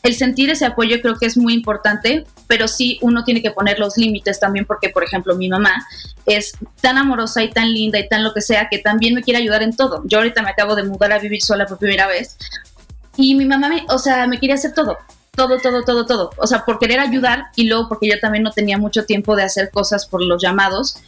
el 0.03 0.15
sentir 0.17 0.51
ese 0.51 0.67
apoyo 0.67 1.01
creo 1.01 1.17
que 1.17 1.27
es 1.27 1.37
muy 1.37 1.55
importante, 1.55 2.27
pero 2.49 2.67
sí 2.67 2.99
uno 3.03 3.23
tiene 3.25 3.41
que 3.41 3.53
poner 3.53 3.79
los 3.79 3.97
límites 3.97 4.41
también 4.41 4.67
porque, 4.67 4.89
por 4.89 5.05
ejemplo, 5.05 5.37
mi 5.37 5.49
mamá 5.49 5.87
es 6.27 6.53
tan 6.81 6.99
amorosa 6.99 7.43
y 7.43 7.51
tan 7.51 7.73
linda 7.73 7.99
y 7.99 8.09
tan 8.09 8.25
lo 8.25 8.35
que 8.35 8.41
sea 8.41 8.69
que 8.69 8.79
también 8.79 9.15
me 9.15 9.23
quiere 9.23 9.39
ayudar 9.39 9.63
en 9.63 9.77
todo. 9.77 10.03
Yo 10.05 10.19
ahorita 10.19 10.43
me 10.43 10.51
acabo 10.51 10.75
de 10.75 10.83
mudar 10.83 11.13
a 11.13 11.19
vivir 11.21 11.41
sola 11.41 11.67
por 11.67 11.79
primera 11.79 12.09
vez 12.09 12.37
y 13.17 13.35
mi 13.37 13.45
mamá, 13.45 13.69
me, 13.69 13.85
o 13.89 13.99
sea, 13.99 14.27
me 14.27 14.41
quería 14.41 14.57
hacer 14.57 14.75
todo 14.75 14.99
todo, 15.35 15.59
todo, 15.59 15.83
todo, 15.83 16.07
todo. 16.07 16.31
O 16.37 16.47
sea, 16.47 16.65
por 16.65 16.79
querer 16.79 17.01
ayudar 17.01 17.47
y 17.57 17.67
luego 17.67 17.89
porque 17.89 18.09
yo 18.09 18.21
también 18.21 18.45
no 18.45 18.53
tenía 18.53 18.79
mucho 18.79 19.05
tiempo 19.07 19.35
de 19.35 19.43
hacer 19.43 19.71
cosas 19.71 20.07
por 20.07 20.23
los 20.23 20.43
llamados. 20.43 20.99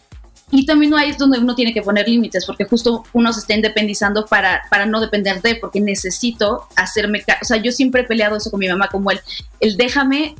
Y 0.56 0.66
también 0.66 0.94
ahí 0.94 1.10
es 1.10 1.18
donde 1.18 1.40
uno 1.40 1.56
tiene 1.56 1.74
que 1.74 1.82
poner 1.82 2.08
límites, 2.08 2.46
porque 2.46 2.64
justo 2.64 3.02
uno 3.12 3.32
se 3.32 3.40
está 3.40 3.54
independizando 3.54 4.24
para, 4.24 4.62
para 4.70 4.86
no 4.86 5.00
depender 5.00 5.42
de, 5.42 5.56
porque 5.56 5.80
necesito 5.80 6.68
hacerme, 6.76 7.24
o 7.42 7.44
sea, 7.44 7.56
yo 7.56 7.72
siempre 7.72 8.02
he 8.02 8.04
peleado 8.04 8.36
eso 8.36 8.52
con 8.52 8.60
mi 8.60 8.68
mamá, 8.68 8.88
como 8.88 9.10
el, 9.10 9.20
el 9.58 9.76
déjame 9.76 10.36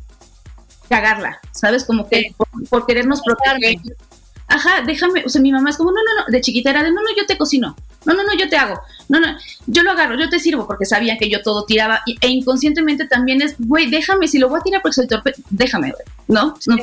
cagarla, 0.88 1.40
¿sabes? 1.50 1.83
Como 1.83 2.09
que 2.09 2.33
por, 2.70 2.87
querernos 2.87 3.22
proteger. 3.22 3.77
Ajá, 4.46 4.83
déjame, 4.87 5.24
o 5.27 5.29
sea, 5.29 5.42
mi 5.42 5.50
mamá 5.50 5.70
es 5.70 5.77
como, 5.77 5.90
no, 5.90 5.96
no, 5.96 6.20
no, 6.20 6.31
de 6.31 6.40
chiquita 6.40 6.70
era 6.70 6.85
de, 6.85 6.92
no, 6.92 7.03
no, 7.03 7.09
yo 7.16 7.27
te 7.27 7.37
cocino, 7.37 7.74
no, 8.05 8.14
no, 8.14 8.22
no, 8.22 8.35
yo 8.38 8.48
te 8.48 8.57
hago, 8.57 8.81
no, 9.09 9.18
no, 9.18 9.37
yo 9.66 9.83
lo 9.83 9.90
agarro, 9.90 10.16
yo 10.16 10.29
te 10.29 10.38
sirvo, 10.38 10.68
porque 10.68 10.85
sabía 10.85 11.18
que 11.18 11.29
yo 11.29 11.42
todo 11.42 11.64
tiraba, 11.64 12.03
e 12.07 12.29
inconscientemente 12.29 13.09
también 13.09 13.42
es, 13.42 13.57
güey, 13.59 13.90
déjame, 13.90 14.29
si 14.29 14.38
lo 14.38 14.48
voy 14.48 14.61
a 14.61 14.62
tirar 14.62 14.81
porque 14.81 14.94
soy 14.94 15.09
torpe, 15.09 15.33
déjame, 15.50 15.90
güey, 15.90 16.05
¿no? 16.29 16.55
no 16.66 16.77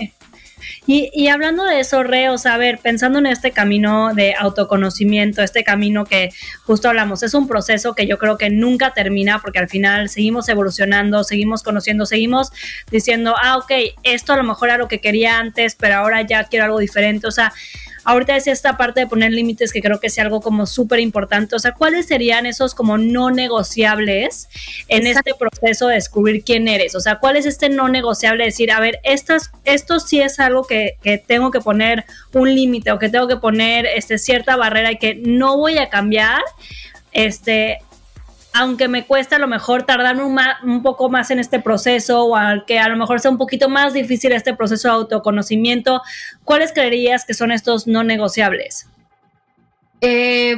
y, 0.86 1.28
hablando 1.28 1.64
de 1.66 1.80
eso, 1.80 2.04
Re, 2.04 2.30
o 2.30 2.38
sea, 2.38 2.56
a 2.56 2.58
ver, 2.58 2.80
pensando 2.80 3.20
en 3.20 3.26
este 3.26 3.52
camino 3.52 4.14
de 4.14 4.36
autoconocimiento, 4.36 5.42
este 5.42 5.64
camino 5.64 6.06
que 6.06 6.30
justo 6.66 6.90
hablamos, 6.90 7.24
es 7.24 7.34
un 7.34 7.48
proceso 7.48 7.94
que 7.94 8.08
yo 8.08 8.18
creo 8.18 8.38
que 8.38 8.50
nunca 8.50 8.94
termina 8.94 9.40
porque 9.40 9.60
al 9.60 9.70
final 9.70 10.10
seguimos 10.10 10.50
evolucionando, 10.50 11.24
seguimos 11.24 11.64
conociendo, 11.64 12.06
seguimos 12.06 12.52
diciendo, 12.92 13.36
ah, 13.42 13.58
ok, 13.58 13.72
esto 14.04 14.34
a 14.34 14.38
lo 14.38 14.44
mejor 14.44 14.70
era 14.70 14.78
lo 14.78 14.88
que 14.88 15.00
quería 15.00 15.40
antes, 15.40 15.76
pero 15.76 15.96
ahora 15.96 16.22
ya 16.22 16.44
quiero 16.46 16.66
algo 16.66 16.80
diferente. 16.80 17.28
O 17.28 17.32
sea, 17.32 17.54
Ahorita 18.04 18.36
es 18.36 18.48
esta 18.48 18.78
parte 18.78 19.02
de 19.02 19.08
poner 19.08 19.32
límites 19.32 19.72
que 19.72 19.82
creo 19.82 20.00
que 20.00 20.08
es 20.08 20.20
algo 20.20 20.42
como 20.42 20.66
súper 20.66 21.00
importante. 21.00 21.56
O 21.56 21.60
sea, 21.60 21.74
¿cuáles 21.74 22.08
serían 22.08 22.46
esos 22.46 22.74
como 22.74 22.98
no 22.98 23.30
negociables 23.30 24.50
en 24.88 25.06
este 25.06 25.34
proceso 25.36 25.88
de 25.88 25.96
descubrir 25.96 26.44
quién 26.44 26.68
eres? 26.68 26.96
O 26.96 27.00
sea, 27.00 27.20
¿cuál 27.20 27.38
es 27.38 27.46
este 27.46 27.70
no 27.70 27.90
negociable? 27.90 28.46
Decir, 28.46 28.72
a 28.72 28.80
ver, 28.80 29.00
estas, 29.04 29.52
esto 29.66 30.00
sí 30.00 30.20
es 30.20 30.40
algo 30.40 30.64
que, 30.64 30.98
que 31.04 31.18
tengo 31.18 31.52
que 31.52 31.62
poner 31.62 32.06
un 32.34 32.54
límite 32.54 32.92
o 32.92 33.00
que 33.00 33.10
tengo 33.10 33.28
que 33.28 33.38
poner 33.38 33.86
este, 33.86 34.18
cierta 34.18 34.56
barrera 34.56 34.92
y 34.92 34.98
que 34.98 35.16
no 35.16 35.58
voy 35.58 35.78
a 35.78 35.90
cambiar. 35.90 36.42
Este, 37.12 37.80
aunque 38.54 38.88
me 38.88 39.06
cuesta 39.06 39.38
a 39.38 39.40
lo 39.40 39.48
mejor 39.48 39.84
tardar 39.84 40.18
un, 40.22 40.84
poco 40.84 41.10
más 41.10 41.32
en 41.32 41.40
este 41.40 41.60
proceso 41.60 42.26
o 42.26 42.36
que 42.66 42.80
a 42.80 42.90
lo 42.90 42.98
mejor 42.98 43.20
sea 43.20 43.32
un 43.32 43.38
poquito 43.38 43.70
más 43.70 43.94
difícil 43.94 44.32
este 44.34 44.54
proceso 44.54 44.90
de 44.90 44.94
autoconocimiento, 44.96 46.02
¿cuáles 46.44 46.74
creerías 46.74 47.26
que 47.26 47.34
son 47.34 47.52
estos 47.52 47.88
no 47.88 48.04
negociables? 48.04 48.88
Eh, 50.02 50.56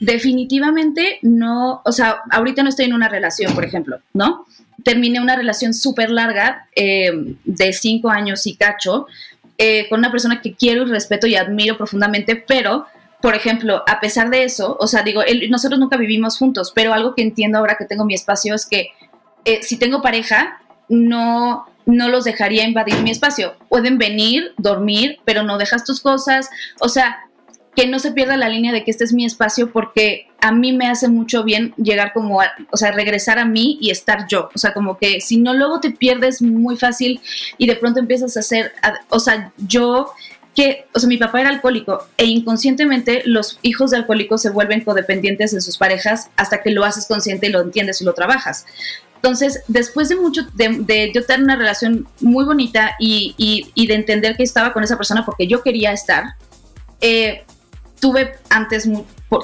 definitivamente 0.00 1.18
no, 1.22 1.82
o 1.84 1.92
sea, 1.92 2.18
ahorita 2.30 2.62
no 2.62 2.68
estoy 2.68 2.84
en 2.86 2.94
una 2.94 3.08
relación, 3.08 3.54
por 3.54 3.64
ejemplo, 3.64 3.98
¿no? 4.12 4.46
Terminé 4.84 5.20
una 5.20 5.34
relación 5.34 5.74
súper 5.74 6.10
larga 6.10 6.66
eh, 6.76 7.10
de 7.44 7.72
cinco 7.72 8.10
años 8.10 8.46
y 8.46 8.54
cacho 8.54 9.06
eh, 9.56 9.88
con 9.88 10.00
una 10.00 10.10
persona 10.10 10.42
que 10.42 10.54
quiero 10.54 10.82
y 10.82 10.90
respeto 10.90 11.26
y 11.26 11.36
admiro 11.36 11.76
profundamente, 11.76 12.36
pero 12.36 12.86
por 13.24 13.34
ejemplo, 13.34 13.82
a 13.86 14.00
pesar 14.00 14.28
de 14.28 14.44
eso, 14.44 14.76
o 14.78 14.86
sea, 14.86 15.02
digo, 15.02 15.22
nosotros 15.48 15.80
nunca 15.80 15.96
vivimos 15.96 16.36
juntos, 16.36 16.72
pero 16.74 16.92
algo 16.92 17.14
que 17.14 17.22
entiendo 17.22 17.56
ahora 17.56 17.76
que 17.78 17.86
tengo 17.86 18.04
mi 18.04 18.12
espacio 18.12 18.54
es 18.54 18.66
que 18.66 18.88
eh, 19.46 19.62
si 19.62 19.78
tengo 19.78 20.02
pareja, 20.02 20.60
no, 20.90 21.64
no 21.86 22.10
los 22.10 22.24
dejaría 22.24 22.64
invadir 22.64 23.00
mi 23.00 23.10
espacio. 23.10 23.54
Pueden 23.70 23.96
venir, 23.96 24.52
dormir, 24.58 25.20
pero 25.24 25.42
no 25.42 25.56
dejas 25.56 25.84
tus 25.84 26.02
cosas. 26.02 26.50
O 26.80 26.90
sea, 26.90 27.16
que 27.74 27.86
no 27.86 27.98
se 27.98 28.12
pierda 28.12 28.36
la 28.36 28.50
línea 28.50 28.72
de 28.72 28.84
que 28.84 28.90
este 28.90 29.04
es 29.04 29.14
mi 29.14 29.24
espacio 29.24 29.72
porque 29.72 30.28
a 30.42 30.52
mí 30.52 30.74
me 30.74 30.88
hace 30.88 31.08
mucho 31.08 31.44
bien 31.44 31.72
llegar 31.78 32.12
como, 32.12 32.40
o 32.70 32.76
sea, 32.76 32.92
regresar 32.92 33.38
a 33.38 33.46
mí 33.46 33.78
y 33.80 33.90
estar 33.90 34.26
yo. 34.28 34.50
O 34.54 34.58
sea, 34.58 34.74
como 34.74 34.98
que 34.98 35.22
si 35.22 35.38
no, 35.38 35.54
luego 35.54 35.80
te 35.80 35.90
pierdes 35.90 36.42
muy 36.42 36.76
fácil 36.76 37.22
y 37.56 37.66
de 37.66 37.76
pronto 37.76 38.00
empiezas 38.00 38.36
a 38.36 38.40
hacer, 38.40 38.72
o 39.08 39.18
sea, 39.18 39.50
yo 39.56 40.12
que, 40.54 40.86
o 40.92 41.00
sea, 41.00 41.08
mi 41.08 41.16
papá 41.16 41.40
era 41.40 41.50
alcohólico 41.50 42.06
e 42.16 42.26
inconscientemente 42.26 43.22
los 43.26 43.58
hijos 43.62 43.90
de 43.90 43.98
alcohólicos 43.98 44.42
se 44.42 44.50
vuelven 44.50 44.82
codependientes 44.82 45.52
de 45.52 45.60
sus 45.60 45.78
parejas 45.78 46.30
hasta 46.36 46.62
que 46.62 46.70
lo 46.70 46.84
haces 46.84 47.06
consciente 47.06 47.48
y 47.48 47.50
lo 47.50 47.60
entiendes 47.60 48.00
y 48.00 48.04
lo 48.04 48.14
trabajas. 48.14 48.64
Entonces, 49.16 49.62
después 49.68 50.10
de 50.10 50.16
mucho, 50.16 50.42
de, 50.52 51.10
yo 51.14 51.24
tener 51.24 51.42
una 51.44 51.56
relación 51.56 52.06
muy 52.20 52.44
bonita 52.44 52.94
y, 52.98 53.34
y, 53.74 53.86
de 53.86 53.94
entender 53.94 54.36
que 54.36 54.42
estaba 54.42 54.72
con 54.74 54.84
esa 54.84 54.98
persona 54.98 55.24
porque 55.24 55.46
yo 55.46 55.62
quería 55.62 55.92
estar, 55.92 56.34
eh, 57.00 57.42
tuve 58.00 58.34
antes 58.50 58.86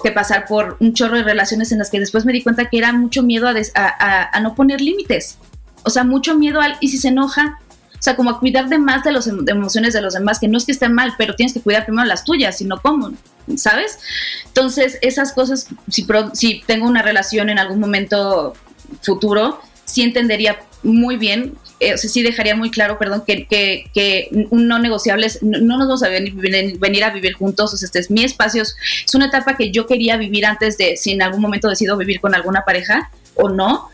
que 0.03 0.13
pasar 0.13 0.45
por 0.47 0.77
un 0.81 0.93
chorro 0.93 1.17
de 1.17 1.23
relaciones 1.23 1.73
en 1.73 1.79
las 1.79 1.91
que 1.91 1.99
después 1.99 2.27
me 2.27 2.33
di 2.33 2.43
cuenta 2.43 2.69
que 2.69 2.77
era 2.77 2.93
mucho 2.93 3.23
miedo 3.23 3.49
a, 3.49 3.55
a, 3.75 4.37
a 4.37 4.41
no 4.41 4.55
poner 4.55 4.83
límites. 4.83 5.39
O 5.83 5.91
sea, 5.91 6.05
mucho 6.05 6.37
miedo 6.37 6.61
al, 6.61 6.77
y 6.81 6.89
si 6.89 6.99
se 6.99 7.09
enoja, 7.09 7.59
o 8.01 8.03
sea, 8.03 8.17
como 8.17 8.31
a 8.31 8.41
cuidar 8.41 8.71
de 8.71 8.79
más 8.79 9.05
de 9.05 9.13
las 9.13 9.27
emociones 9.27 9.93
de 9.93 10.01
los 10.01 10.15
demás, 10.15 10.39
que 10.39 10.49
no 10.49 10.57
es 10.57 10.65
que 10.65 10.73
estén 10.73 10.95
mal, 10.95 11.13
pero 11.19 11.35
tienes 11.35 11.53
que 11.53 11.61
cuidar 11.61 11.85
primero 11.85 12.09
las 12.09 12.25
tuyas, 12.25 12.57
sino 12.57 12.81
cómo, 12.81 13.13
¿sabes? 13.57 13.99
Entonces, 14.47 14.99
esas 15.03 15.35
cosas, 15.35 15.67
si, 15.91 16.07
si 16.33 16.63
tengo 16.67 16.87
una 16.87 17.03
relación 17.03 17.51
en 17.51 17.59
algún 17.59 17.79
momento 17.79 18.55
futuro, 19.03 19.61
sí 19.85 20.01
entendería 20.01 20.59
muy 20.83 21.19
bien, 21.19 21.59
eh, 21.79 21.93
o 21.93 21.99
sea, 21.99 22.09
sí 22.09 22.23
dejaría 22.23 22.57
muy 22.57 22.71
claro, 22.71 22.99
perdón, 22.99 23.25
que, 23.27 24.29
no 24.51 24.79
negociables, 24.79 25.43
no, 25.43 25.59
nos 25.61 25.89
vamos 25.89 26.03
a 26.03 26.09
venir, 26.09 26.35
venir, 26.79 27.05
a 27.05 27.11
vivir 27.11 27.35
juntos, 27.35 27.75
o 27.75 27.77
sea, 27.77 27.87
este 27.87 27.99
es 27.99 28.11
mi 28.11 28.25
espacio, 28.25 28.63
es 28.63 29.15
una 29.15 29.27
etapa 29.27 29.59
que 29.59 29.71
yo 29.71 29.87
quería 29.87 30.17
vivir 30.17 30.47
antes 30.47 30.79
de 30.79 30.97
si 30.97 31.13
en 31.13 31.21
algún 31.21 31.43
momento 31.43 31.69
decido 31.69 31.99
vivir 31.99 32.19
con 32.21 32.35
alguna 32.35 32.65
pareja 32.65 33.11
o 33.35 33.51
no, 33.51 33.91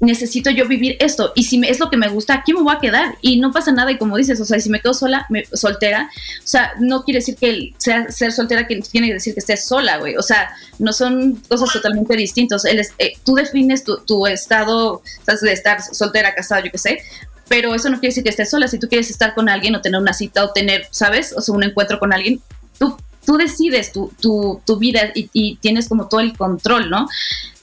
necesito 0.00 0.50
yo 0.50 0.66
vivir 0.66 0.96
esto. 1.00 1.32
Y 1.34 1.44
si 1.44 1.60
es 1.66 1.80
lo 1.80 1.90
que 1.90 1.96
me 1.96 2.08
gusta, 2.08 2.34
aquí 2.34 2.52
me 2.52 2.62
voy 2.62 2.74
a 2.74 2.80
quedar 2.80 3.16
y 3.22 3.40
no 3.40 3.52
pasa 3.52 3.72
nada. 3.72 3.90
Y 3.90 3.98
como 3.98 4.16
dices, 4.16 4.40
o 4.40 4.44
sea, 4.44 4.60
si 4.60 4.68
me 4.68 4.80
quedo 4.80 4.94
sola, 4.94 5.26
me, 5.30 5.44
soltera, 5.52 6.10
o 6.38 6.46
sea, 6.46 6.72
no 6.78 7.02
quiere 7.04 7.20
decir 7.20 7.36
que 7.36 7.72
sea, 7.78 8.10
ser 8.10 8.32
soltera 8.32 8.66
que 8.66 8.80
tiene 8.80 9.08
que 9.08 9.14
decir 9.14 9.34
que 9.34 9.40
estés 9.40 9.64
sola, 9.64 9.98
güey, 9.98 10.16
o 10.16 10.22
sea, 10.22 10.50
no 10.78 10.92
son 10.92 11.36
cosas 11.48 11.72
totalmente 11.72 12.16
distintas, 12.16 12.64
eh, 12.64 13.12
tú 13.24 13.34
defines 13.34 13.84
tu, 13.84 13.98
tu 13.98 14.26
estado 14.26 15.02
de 15.42 15.52
estar 15.52 15.82
soltera, 15.82 16.34
casada, 16.34 16.62
yo 16.64 16.70
qué 16.70 16.78
sé, 16.78 17.02
pero 17.48 17.74
eso 17.74 17.88
no 17.88 17.98
quiere 17.98 18.08
decir 18.08 18.24
que 18.24 18.30
estés 18.30 18.50
sola, 18.50 18.68
si 18.68 18.78
tú 18.78 18.88
quieres 18.88 19.10
estar 19.10 19.34
con 19.34 19.48
alguien 19.48 19.74
o 19.74 19.80
tener 19.80 20.00
una 20.00 20.12
cita 20.12 20.44
o 20.44 20.52
tener, 20.52 20.86
¿sabes? 20.90 21.34
O 21.36 21.40
sea, 21.40 21.54
un 21.54 21.62
encuentro 21.62 21.98
con 21.98 22.12
alguien, 22.12 22.40
tú, 22.78 22.96
tú 23.24 23.36
decides 23.36 23.92
tu, 23.92 24.12
tu, 24.20 24.60
tu 24.64 24.76
vida 24.78 25.12
y, 25.14 25.30
y 25.32 25.56
tienes 25.56 25.88
como 25.88 26.08
todo 26.08 26.20
el 26.20 26.36
control, 26.36 26.90
¿no? 26.90 27.06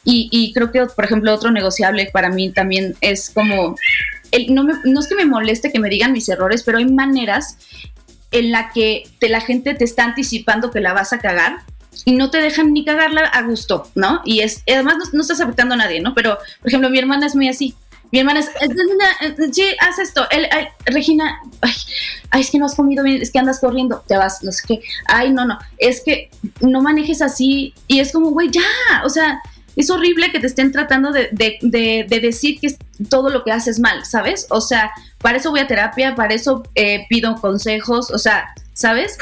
Y, 0.06 0.52
creo 0.54 0.72
que, 0.72 0.86
por 0.86 1.06
ejemplo, 1.06 1.34
otro 1.34 1.50
negociable 1.52 2.10
para 2.12 2.30
mí 2.30 2.52
también 2.52 2.96
es 3.00 3.30
como, 3.30 3.76
el, 4.32 4.54
no, 4.54 4.64
no 4.64 5.00
es 5.00 5.08
que 5.08 5.16
me 5.16 5.26
moleste 5.26 5.72
que 5.72 5.80
me 5.80 5.90
digan 5.90 6.12
mis 6.12 6.28
errores, 6.28 6.64
pero 6.64 6.78
hay 6.78 6.86
maneras 6.86 7.58
en 8.32 8.52
la 8.52 8.72
que 8.74 9.04
la 9.22 9.40
gente 9.40 9.76
te 9.76 9.86
está 9.86 10.04
anticipando 10.04 10.72
que 10.72 10.82
la 10.82 10.94
vas 10.94 11.14
a 11.14 11.20
cagar 11.20 11.60
y 12.06 12.14
no 12.14 12.30
te 12.30 12.40
dejan 12.40 12.74
ni 12.74 12.84
cagarla 12.84 13.22
a 13.22 13.44
gusto, 13.44 13.90
¿no? 13.96 14.22
Y 14.26 14.42
es 14.42 14.64
además 14.68 14.96
no, 15.14 15.22
estás 15.22 15.40
afectando 15.40 15.76
a 15.76 15.78
nadie, 15.78 16.02
¿no? 16.02 16.14
Pero, 16.14 16.38
por 16.60 16.68
ejemplo, 16.68 16.90
mi 16.90 17.00
hermana 17.00 17.28
es 17.28 17.36
muy 17.36 17.48
así. 17.48 17.76
Mi 18.12 18.20
hermana 18.20 18.42
es, 18.42 18.50
sí, 19.52 19.64
haz 19.80 20.00
esto. 20.00 20.28
El, 20.30 20.48
Regina, 20.86 21.40
ay, 22.30 22.42
es 22.42 22.52
que 22.52 22.60
no 22.60 22.66
has 22.66 22.76
comido 22.76 23.04
bien, 23.04 23.22
es 23.22 23.32
que 23.32 23.40
andas 23.40 23.60
corriendo, 23.60 24.04
te 24.08 24.18
vas, 24.18 24.44
no 24.44 24.52
sé 24.52 24.64
qué. 24.68 24.82
Ay, 25.06 25.32
no, 25.32 25.46
no, 25.46 25.58
es 25.78 26.02
que 26.04 26.30
no 26.62 26.82
manejes 26.82 27.22
así. 27.22 27.74
Y 27.88 28.00
es 28.00 28.12
como, 28.12 28.32
güey, 28.32 28.52
ya, 28.52 28.62
o 29.04 29.10
sea, 29.10 29.40
es 29.76 29.90
horrible 29.90 30.32
que 30.32 30.40
te 30.40 30.48
estén 30.48 30.72
tratando 30.72 31.12
de, 31.12 31.30
decir 32.08 32.60
que 32.60 32.76
todo 33.10 33.30
lo 33.30 33.44
que 33.44 33.52
haces 33.52 33.80
mal, 33.80 34.06
¿sabes? 34.06 34.48
O 34.50 34.62
sea, 34.62 34.92
para 35.20 35.38
eso 35.38 35.52
voy 35.52 35.62
a 35.62 35.68
terapia, 35.68 36.16
para 36.16 36.34
eso 36.34 36.64
eh, 36.76 37.06
pido 37.10 37.36
consejos, 37.36 38.12
o 38.12 38.18
sea, 38.18 38.54
¿sabes? 38.74 39.18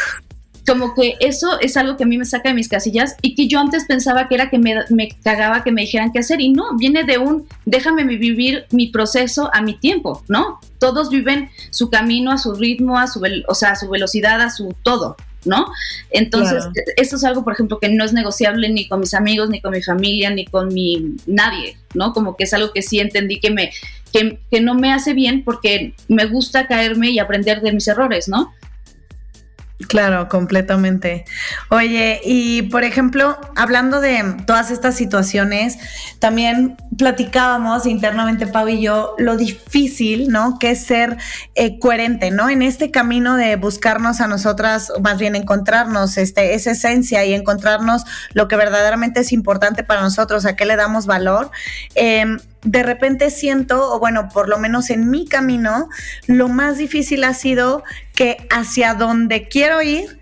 Como 0.67 0.93
que 0.93 1.15
eso 1.19 1.59
es 1.59 1.75
algo 1.75 1.97
que 1.97 2.03
a 2.03 2.07
mí 2.07 2.17
me 2.17 2.25
saca 2.25 2.49
de 2.49 2.55
mis 2.55 2.69
casillas 2.69 3.15
y 3.21 3.33
que 3.33 3.47
yo 3.47 3.59
antes 3.59 3.85
pensaba 3.85 4.27
que 4.27 4.35
era 4.35 4.49
que 4.49 4.59
me, 4.59 4.75
me 4.89 5.09
cagaba 5.23 5.63
que 5.63 5.71
me 5.71 5.81
dijeran 5.81 6.11
qué 6.11 6.19
hacer 6.19 6.39
y 6.39 6.49
no, 6.49 6.77
viene 6.77 7.03
de 7.03 7.17
un 7.17 7.47
déjame 7.65 8.03
vivir 8.03 8.65
mi 8.71 8.87
proceso 8.87 9.49
a 9.53 9.61
mi 9.61 9.77
tiempo, 9.77 10.23
¿no? 10.27 10.59
Todos 10.79 11.09
viven 11.09 11.49
su 11.71 11.89
camino 11.89 12.31
a 12.31 12.37
su 12.37 12.53
ritmo, 12.53 12.99
a 12.99 13.07
su, 13.07 13.21
o 13.47 13.55
sea, 13.55 13.71
a 13.71 13.75
su 13.75 13.89
velocidad, 13.89 14.39
a 14.41 14.51
su 14.51 14.75
todo. 14.83 15.15
¿No? 15.45 15.67
Entonces, 16.09 16.63
eso 16.97 17.15
es 17.15 17.23
algo, 17.23 17.43
por 17.43 17.53
ejemplo, 17.53 17.79
que 17.79 17.89
no 17.89 18.03
es 18.03 18.13
negociable 18.13 18.69
ni 18.69 18.87
con 18.87 18.99
mis 18.99 19.13
amigos, 19.13 19.49
ni 19.49 19.61
con 19.61 19.71
mi 19.71 19.81
familia, 19.81 20.29
ni 20.29 20.45
con 20.45 20.73
mi 20.73 21.15
nadie, 21.25 21.77
¿no? 21.93 22.13
Como 22.13 22.35
que 22.35 22.43
es 22.43 22.53
algo 22.53 22.71
que 22.73 22.81
sí 22.81 22.99
entendí 22.99 23.39
que 23.39 23.51
me, 23.51 23.71
que, 24.11 24.61
no 24.61 24.75
me 24.75 24.91
hace 24.93 25.13
bien 25.13 25.43
porque 25.43 25.93
me 26.07 26.25
gusta 26.25 26.67
caerme 26.67 27.11
y 27.11 27.19
aprender 27.19 27.61
de 27.61 27.71
mis 27.71 27.87
errores, 27.87 28.27
¿no? 28.27 28.51
Claro, 29.87 30.27
completamente. 30.27 31.25
Oye, 31.69 32.21
y 32.23 32.63
por 32.63 32.83
ejemplo, 32.83 33.37
hablando 33.55 34.01
de 34.01 34.35
todas 34.45 34.71
estas 34.71 34.95
situaciones, 34.95 35.77
también 36.19 36.77
platicábamos 36.97 37.85
internamente, 37.85 38.47
Pau 38.47 38.67
y 38.67 38.81
yo, 38.81 39.15
lo 39.17 39.37
difícil, 39.37 40.29
¿no? 40.29 40.59
Que 40.59 40.71
es 40.71 40.83
ser 40.83 41.17
eh, 41.55 41.79
coherente, 41.79 42.31
¿no? 42.31 42.49
En 42.49 42.61
este 42.61 42.91
camino 42.91 43.37
de 43.37 43.55
buscarnos 43.55 44.21
a 44.21 44.27
nosotras, 44.27 44.91
más 45.01 45.17
bien 45.17 45.35
encontrarnos 45.35 46.17
este, 46.17 46.53
esa 46.53 46.71
esencia 46.71 47.25
y 47.25 47.33
encontrarnos 47.33 48.03
lo 48.33 48.47
que 48.47 48.55
verdaderamente 48.55 49.21
es 49.21 49.31
importante 49.31 49.83
para 49.83 50.01
nosotros, 50.01 50.45
a 50.45 50.55
qué 50.55 50.65
le 50.65 50.75
damos 50.75 51.05
valor. 51.05 51.51
Em, 51.95 52.39
de 52.63 52.83
repente 52.83 53.29
siento, 53.29 53.93
o 53.93 53.99
bueno, 53.99 54.29
por 54.29 54.47
lo 54.47 54.57
menos 54.57 54.89
en 54.89 55.09
mi 55.09 55.27
camino, 55.27 55.89
lo 56.27 56.47
más 56.47 56.77
difícil 56.77 57.23
ha 57.23 57.33
sido 57.33 57.83
que 58.15 58.47
hacia 58.49 58.93
donde 58.93 59.47
quiero 59.47 59.81
ir, 59.81 60.19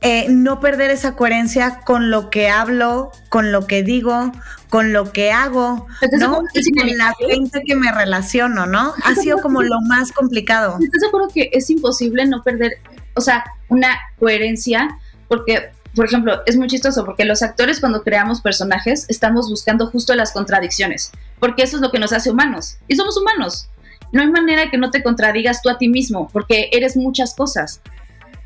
eh, 0.00 0.26
no 0.28 0.60
perder 0.60 0.90
esa 0.90 1.16
coherencia 1.16 1.80
con 1.80 2.10
lo 2.10 2.28
que 2.28 2.50
hablo, 2.50 3.10
con 3.30 3.52
lo 3.52 3.66
que 3.66 3.82
digo, 3.82 4.32
con 4.68 4.92
lo 4.92 5.12
que 5.12 5.32
hago, 5.32 5.86
¿no? 6.18 6.42
Y 6.52 6.72
con 6.72 6.98
la 6.98 7.14
gente 7.26 7.62
que 7.64 7.74
me 7.74 7.90
relaciono, 7.90 8.66
¿no? 8.66 8.92
Ha 9.02 9.14
sido 9.14 9.38
como 9.38 9.62
lo 9.62 9.80
más 9.82 10.12
complicado. 10.12 10.76
Estoy 10.78 11.00
seguro 11.00 11.28
que 11.32 11.48
es 11.52 11.70
imposible 11.70 12.26
no 12.26 12.42
perder, 12.42 12.72
o 13.14 13.22
sea, 13.22 13.44
una 13.68 13.96
coherencia, 14.18 14.98
porque 15.26 15.70
por 15.94 16.06
ejemplo, 16.06 16.42
es 16.46 16.56
muy 16.56 16.66
chistoso 16.66 17.04
porque 17.04 17.24
los 17.24 17.42
actores 17.42 17.80
cuando 17.80 18.02
creamos 18.02 18.40
personajes 18.40 19.06
estamos 19.08 19.48
buscando 19.48 19.86
justo 19.88 20.14
las 20.14 20.32
contradicciones, 20.32 21.12
porque 21.38 21.62
eso 21.62 21.76
es 21.76 21.82
lo 21.82 21.90
que 21.90 21.98
nos 21.98 22.12
hace 22.12 22.30
humanos. 22.30 22.78
Y 22.88 22.96
somos 22.96 23.16
humanos. 23.16 23.68
No 24.12 24.22
hay 24.22 24.28
manera 24.28 24.70
que 24.70 24.78
no 24.78 24.90
te 24.90 25.02
contradigas 25.02 25.62
tú 25.62 25.70
a 25.70 25.78
ti 25.78 25.88
mismo, 25.88 26.28
porque 26.32 26.68
eres 26.72 26.96
muchas 26.96 27.34
cosas. 27.34 27.80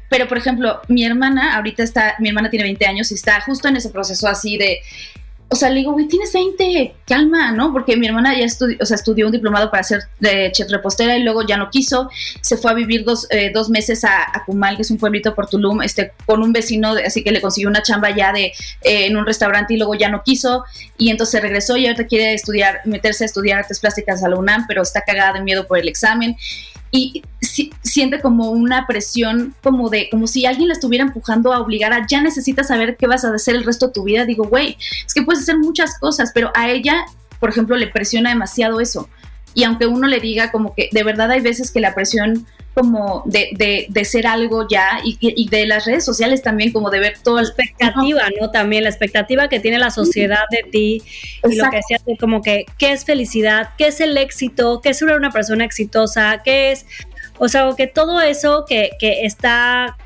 Pero, 0.08 0.26
por 0.26 0.38
ejemplo, 0.38 0.80
mi 0.88 1.04
hermana, 1.04 1.56
ahorita 1.56 1.82
está, 1.82 2.14
mi 2.18 2.28
hermana 2.28 2.50
tiene 2.50 2.64
20 2.64 2.87
años 2.87 3.11
y 3.11 3.14
está 3.14 3.40
justo 3.42 3.68
en 3.68 3.76
ese 3.76 3.90
proceso 3.90 4.26
así 4.26 4.56
de, 4.56 4.80
o 5.50 5.56
sea, 5.56 5.70
le 5.70 5.76
digo, 5.76 5.92
güey, 5.92 6.06
tienes 6.08 6.30
20, 6.32 6.94
calma, 7.06 7.52
¿no? 7.52 7.72
Porque 7.72 7.96
mi 7.96 8.06
hermana 8.06 8.38
ya 8.38 8.44
estudió, 8.44 8.76
o 8.80 8.84
sea, 8.84 8.96
estudió 8.96 9.26
un 9.26 9.32
diplomado 9.32 9.70
para 9.70 9.82
ser 9.82 10.00
de 10.20 10.52
chef 10.52 10.70
repostera 10.70 11.16
y 11.16 11.22
luego 11.22 11.46
ya 11.46 11.56
no 11.56 11.70
quiso, 11.70 12.11
se 12.42 12.58
fue 12.58 12.70
a 12.70 12.74
vivir 12.74 13.02
dos, 13.04 13.26
eh, 13.30 13.50
dos 13.54 13.70
meses 13.70 14.04
a, 14.04 14.24
a, 14.24 14.44
Cumal, 14.44 14.76
que 14.76 14.82
es 14.82 14.90
un 14.90 14.98
pueblito 14.98 15.34
por 15.34 15.48
Tulum, 15.48 15.80
este, 15.80 16.12
con 16.26 16.42
un 16.42 16.52
vecino, 16.52 16.94
así 17.04 17.24
que 17.24 17.32
le 17.32 17.40
consiguió 17.40 17.70
una 17.70 17.82
chamba 17.82 18.14
ya 18.14 18.30
de, 18.30 18.52
eh, 18.82 19.06
en 19.06 19.16
un 19.16 19.24
restaurante 19.24 19.72
y 19.72 19.78
luego 19.78 19.94
ya 19.94 20.11
no 20.11 20.22
quiso, 20.22 20.64
y 20.98 21.08
entonces 21.08 21.40
regresó 21.40 21.78
y 21.78 21.87
ahorita 21.87 22.06
quiere 22.06 22.34
estudiar, 22.34 22.80
meterse 22.84 23.24
a 23.24 23.26
estudiar 23.26 23.61
artes 23.61 23.80
plásticas 23.80 24.22
a 24.22 24.28
la 24.28 24.37
UNAM, 24.37 24.66
pero 24.68 24.82
está 24.82 25.00
cagada 25.00 25.32
de 25.34 25.42
miedo 25.42 25.66
por 25.66 25.78
el 25.78 25.88
examen. 25.88 26.37
Y 26.90 27.22
si, 27.59 27.73
siente 27.83 28.21
como 28.21 28.51
una 28.51 28.87
presión 28.87 29.55
como 29.62 29.90
de 29.90 30.09
como 30.11 30.27
si 30.27 30.47
alguien 30.47 30.68
la 30.68 30.75
estuviera 30.75 31.05
empujando 31.05 31.53
a 31.53 31.61
obligar 31.61 31.92
a 31.92 32.07
ya 32.07 32.21
necesitas 32.21 32.68
saber 32.68 32.97
qué 32.97 33.07
vas 33.07 33.25
a 33.25 33.35
hacer 33.35 33.57
el 33.57 33.64
resto 33.64 33.88
de 33.88 33.92
tu 33.92 34.05
vida. 34.05 34.25
Digo 34.25 34.44
güey 34.44 34.77
es 35.07 35.14
que 35.14 35.23
puedes 35.23 35.42
hacer 35.42 35.59
muchas 35.59 35.99
cosas 35.99 36.31
pero 36.33 36.53
a 36.55 36.68
ella 36.71 37.05
por 37.40 37.51
ejemplo 37.51 37.77
le 37.77 37.88
presiona 37.88 38.31
demasiado 38.31 38.81
eso. 38.81 39.09
Y 39.55 39.64
aunque 39.64 39.87
uno 39.87 40.07
le 40.07 40.21
diga 40.21 40.53
como 40.53 40.75
que 40.75 40.88
de 40.92 41.03
verdad 41.03 41.31
hay 41.31 41.40
veces 41.40 41.73
que 41.73 41.81
la 41.81 41.94
presión 41.94 42.47
como 42.79 43.25
de, 43.27 43.49
de, 43.57 43.87
de 43.88 44.05
ser 44.05 44.29
algo 44.29 44.68
ya 44.68 45.01
y, 45.05 45.18
y, 45.21 45.49
de 45.49 45.66
las 45.66 45.85
redes 45.85 46.05
sociales 46.05 46.42
también 46.42 46.71
como 46.71 46.90
de 46.90 47.01
ver 47.01 47.18
toda 47.25 47.42
la 47.42 47.49
expectativa, 47.49 48.23
¿no? 48.40 48.53
También 48.53 48.85
la 48.85 48.90
expectativa 48.90 49.49
que 49.49 49.59
tiene 49.59 49.81
la 49.81 49.90
sociedad 49.90 50.44
de 50.51 50.62
ti 50.71 51.03
y 51.49 51.57
lo 51.57 51.68
que 51.71 51.79
decías 51.79 52.03
como 52.21 52.40
que 52.40 52.66
qué 52.79 52.92
es 52.92 53.05
felicidad, 53.05 53.71
qué 53.77 53.88
es 53.88 54.01
el 54.01 54.16
éxito, 54.16 54.81
qué 54.81 54.90
es 54.90 54.99
ser 54.99 55.16
una 55.16 55.33
persona 55.33 55.64
exitosa, 55.64 56.40
qué 56.44 56.71
es, 56.71 56.87
o 57.38 57.48
sea, 57.48 57.68
que 57.77 57.87
todo 57.87 58.20
eso 58.20 58.64
que, 58.66 58.90
que 58.98 59.24
está 59.24 59.96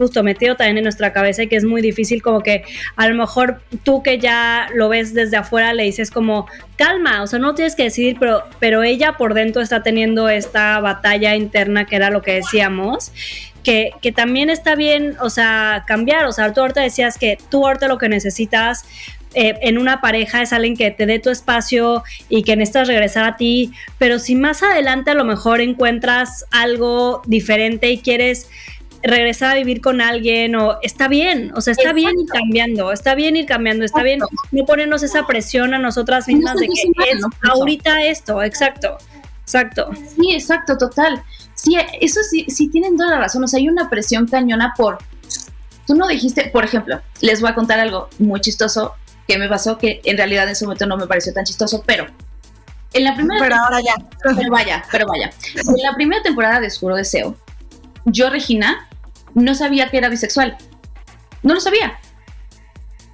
justo 0.00 0.22
metido 0.22 0.56
también 0.56 0.78
en 0.78 0.84
nuestra 0.84 1.12
cabeza 1.12 1.42
y 1.42 1.48
que 1.48 1.56
es 1.56 1.64
muy 1.64 1.82
difícil 1.82 2.22
como 2.22 2.40
que 2.40 2.64
a 2.96 3.06
lo 3.06 3.14
mejor 3.14 3.60
tú 3.84 4.02
que 4.02 4.18
ya 4.18 4.68
lo 4.74 4.88
ves 4.88 5.12
desde 5.12 5.36
afuera 5.36 5.74
le 5.74 5.82
dices 5.82 6.10
como 6.10 6.46
calma, 6.76 7.22
o 7.22 7.26
sea, 7.26 7.38
no 7.38 7.54
tienes 7.54 7.76
que 7.76 7.82
decidir, 7.82 8.16
pero, 8.18 8.44
pero 8.58 8.82
ella 8.82 9.18
por 9.18 9.34
dentro 9.34 9.60
está 9.60 9.82
teniendo 9.82 10.30
esta 10.30 10.80
batalla 10.80 11.36
interna 11.36 11.84
que 11.84 11.96
era 11.96 12.08
lo 12.08 12.22
que 12.22 12.32
decíamos. 12.32 13.12
Que, 13.62 13.90
que 14.00 14.10
también 14.10 14.48
está 14.48 14.74
bien, 14.74 15.16
o 15.20 15.28
sea, 15.28 15.84
cambiar, 15.86 16.24
o 16.24 16.32
sea, 16.32 16.50
tú 16.54 16.62
ahorita 16.62 16.80
decías 16.80 17.18
que 17.18 17.36
tú 17.50 17.66
ahorita 17.66 17.88
lo 17.88 17.98
que 17.98 18.08
necesitas 18.08 18.86
eh, 19.34 19.58
en 19.62 19.78
una 19.78 20.00
pareja 20.00 20.42
es 20.42 20.52
alguien 20.52 20.76
que 20.76 20.90
te 20.90 21.06
dé 21.06 21.20
tu 21.20 21.30
espacio 21.30 22.02
y 22.28 22.42
que 22.42 22.56
necesitas 22.56 22.88
regresar 22.88 23.24
a 23.24 23.36
ti, 23.36 23.72
pero 23.98 24.18
si 24.18 24.34
más 24.34 24.62
adelante 24.62 25.12
a 25.12 25.14
lo 25.14 25.24
mejor 25.24 25.60
encuentras 25.60 26.44
algo 26.50 27.22
diferente 27.26 27.90
y 27.90 27.98
quieres 27.98 28.48
regresar 29.02 29.52
a 29.52 29.54
vivir 29.54 29.80
con 29.80 30.00
alguien 30.00 30.56
o 30.56 30.78
está 30.82 31.08
bien, 31.08 31.52
o 31.54 31.60
sea, 31.60 31.72
está 31.72 31.90
Exacto. 31.90 31.94
bien 31.94 32.20
ir 32.20 32.26
cambiando, 32.26 32.92
está 32.92 33.14
bien 33.14 33.36
ir 33.36 33.46
cambiando, 33.46 33.84
está 33.84 34.00
exacto. 34.00 34.28
bien 34.28 34.60
no 34.60 34.66
ponernos 34.66 35.02
esa 35.02 35.26
presión 35.26 35.74
a 35.74 35.78
nosotras 35.78 36.26
mismas 36.28 36.54
no 36.54 36.60
de 36.60 36.66
que 36.66 37.10
es 37.10 37.22
ahorita 37.48 38.02
esto, 38.02 38.42
exacto, 38.42 38.98
exacto. 39.42 39.90
Sí, 40.16 40.32
exacto, 40.34 40.76
total. 40.76 41.22
Sí, 41.54 41.76
eso 42.00 42.20
sí, 42.28 42.46
sí 42.48 42.68
tienen 42.68 42.96
toda 42.96 43.10
la 43.10 43.18
razón, 43.20 43.44
o 43.44 43.46
sea, 43.46 43.58
hay 43.58 43.68
una 43.68 43.88
presión 43.88 44.26
cañona 44.26 44.74
por, 44.76 44.98
tú 45.86 45.94
no 45.94 46.06
dijiste, 46.08 46.50
por 46.52 46.64
ejemplo, 46.64 47.00
les 47.20 47.40
voy 47.40 47.50
a 47.50 47.54
contar 47.54 47.78
algo 47.80 48.08
muy 48.18 48.40
chistoso 48.40 48.94
que 49.30 49.38
me 49.38 49.48
pasó, 49.48 49.78
que 49.78 50.00
en 50.04 50.16
realidad 50.16 50.44
en 50.44 50.50
ese 50.50 50.64
momento 50.64 50.86
no 50.86 50.96
me 50.96 51.06
pareció 51.06 51.32
tan 51.32 51.44
chistoso, 51.44 51.84
pero 51.86 52.06
en 52.92 53.04
la 53.04 53.14
primera... 53.14 53.40
Pero 53.40 53.54
ahora 53.54 53.78
ya. 53.80 53.94
Pero 54.24 54.50
vaya, 54.50 54.84
pero 54.90 55.06
vaya. 55.06 55.30
En 55.54 55.82
la 55.82 55.94
primera 55.94 56.20
temporada 56.22 56.58
de 56.58 56.66
Oscuro 56.66 56.96
Deseo, 56.96 57.36
yo, 58.04 58.28
Regina, 58.28 58.88
no 59.34 59.54
sabía 59.54 59.88
que 59.88 59.98
era 59.98 60.08
bisexual. 60.08 60.56
No 61.44 61.54
lo 61.54 61.60
sabía. 61.60 61.98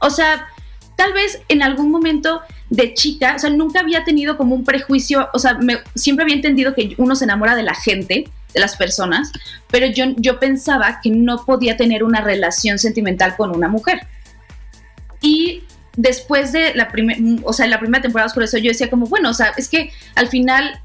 O 0.00 0.08
sea, 0.08 0.48
tal 0.96 1.12
vez 1.12 1.42
en 1.48 1.62
algún 1.62 1.90
momento 1.90 2.40
de 2.70 2.94
chica, 2.94 3.34
o 3.36 3.38
sea, 3.38 3.50
nunca 3.50 3.80
había 3.80 4.04
tenido 4.04 4.38
como 4.38 4.54
un 4.54 4.64
prejuicio, 4.64 5.28
o 5.34 5.38
sea, 5.38 5.54
me, 5.54 5.78
siempre 5.94 6.22
había 6.24 6.36
entendido 6.36 6.74
que 6.74 6.94
uno 6.96 7.14
se 7.14 7.24
enamora 7.24 7.54
de 7.54 7.62
la 7.62 7.74
gente, 7.74 8.28
de 8.54 8.60
las 8.60 8.76
personas, 8.76 9.32
pero 9.70 9.86
yo, 9.86 10.06
yo 10.16 10.40
pensaba 10.40 11.00
que 11.02 11.10
no 11.10 11.44
podía 11.44 11.76
tener 11.76 12.02
una 12.02 12.22
relación 12.22 12.78
sentimental 12.78 13.36
con 13.36 13.54
una 13.54 13.68
mujer. 13.68 14.06
Y 15.20 15.64
después 15.96 16.52
de 16.52 16.74
la 16.74 16.88
primera, 16.88 17.18
o 17.42 17.52
sea, 17.52 17.66
la 17.66 17.80
primera 17.80 18.02
temporada, 18.02 18.32
por 18.32 18.42
eso 18.42 18.58
yo 18.58 18.70
decía 18.70 18.90
como, 18.90 19.06
bueno, 19.06 19.30
o 19.30 19.34
sea, 19.34 19.52
es 19.56 19.68
que 19.68 19.90
al 20.14 20.28
final 20.28 20.80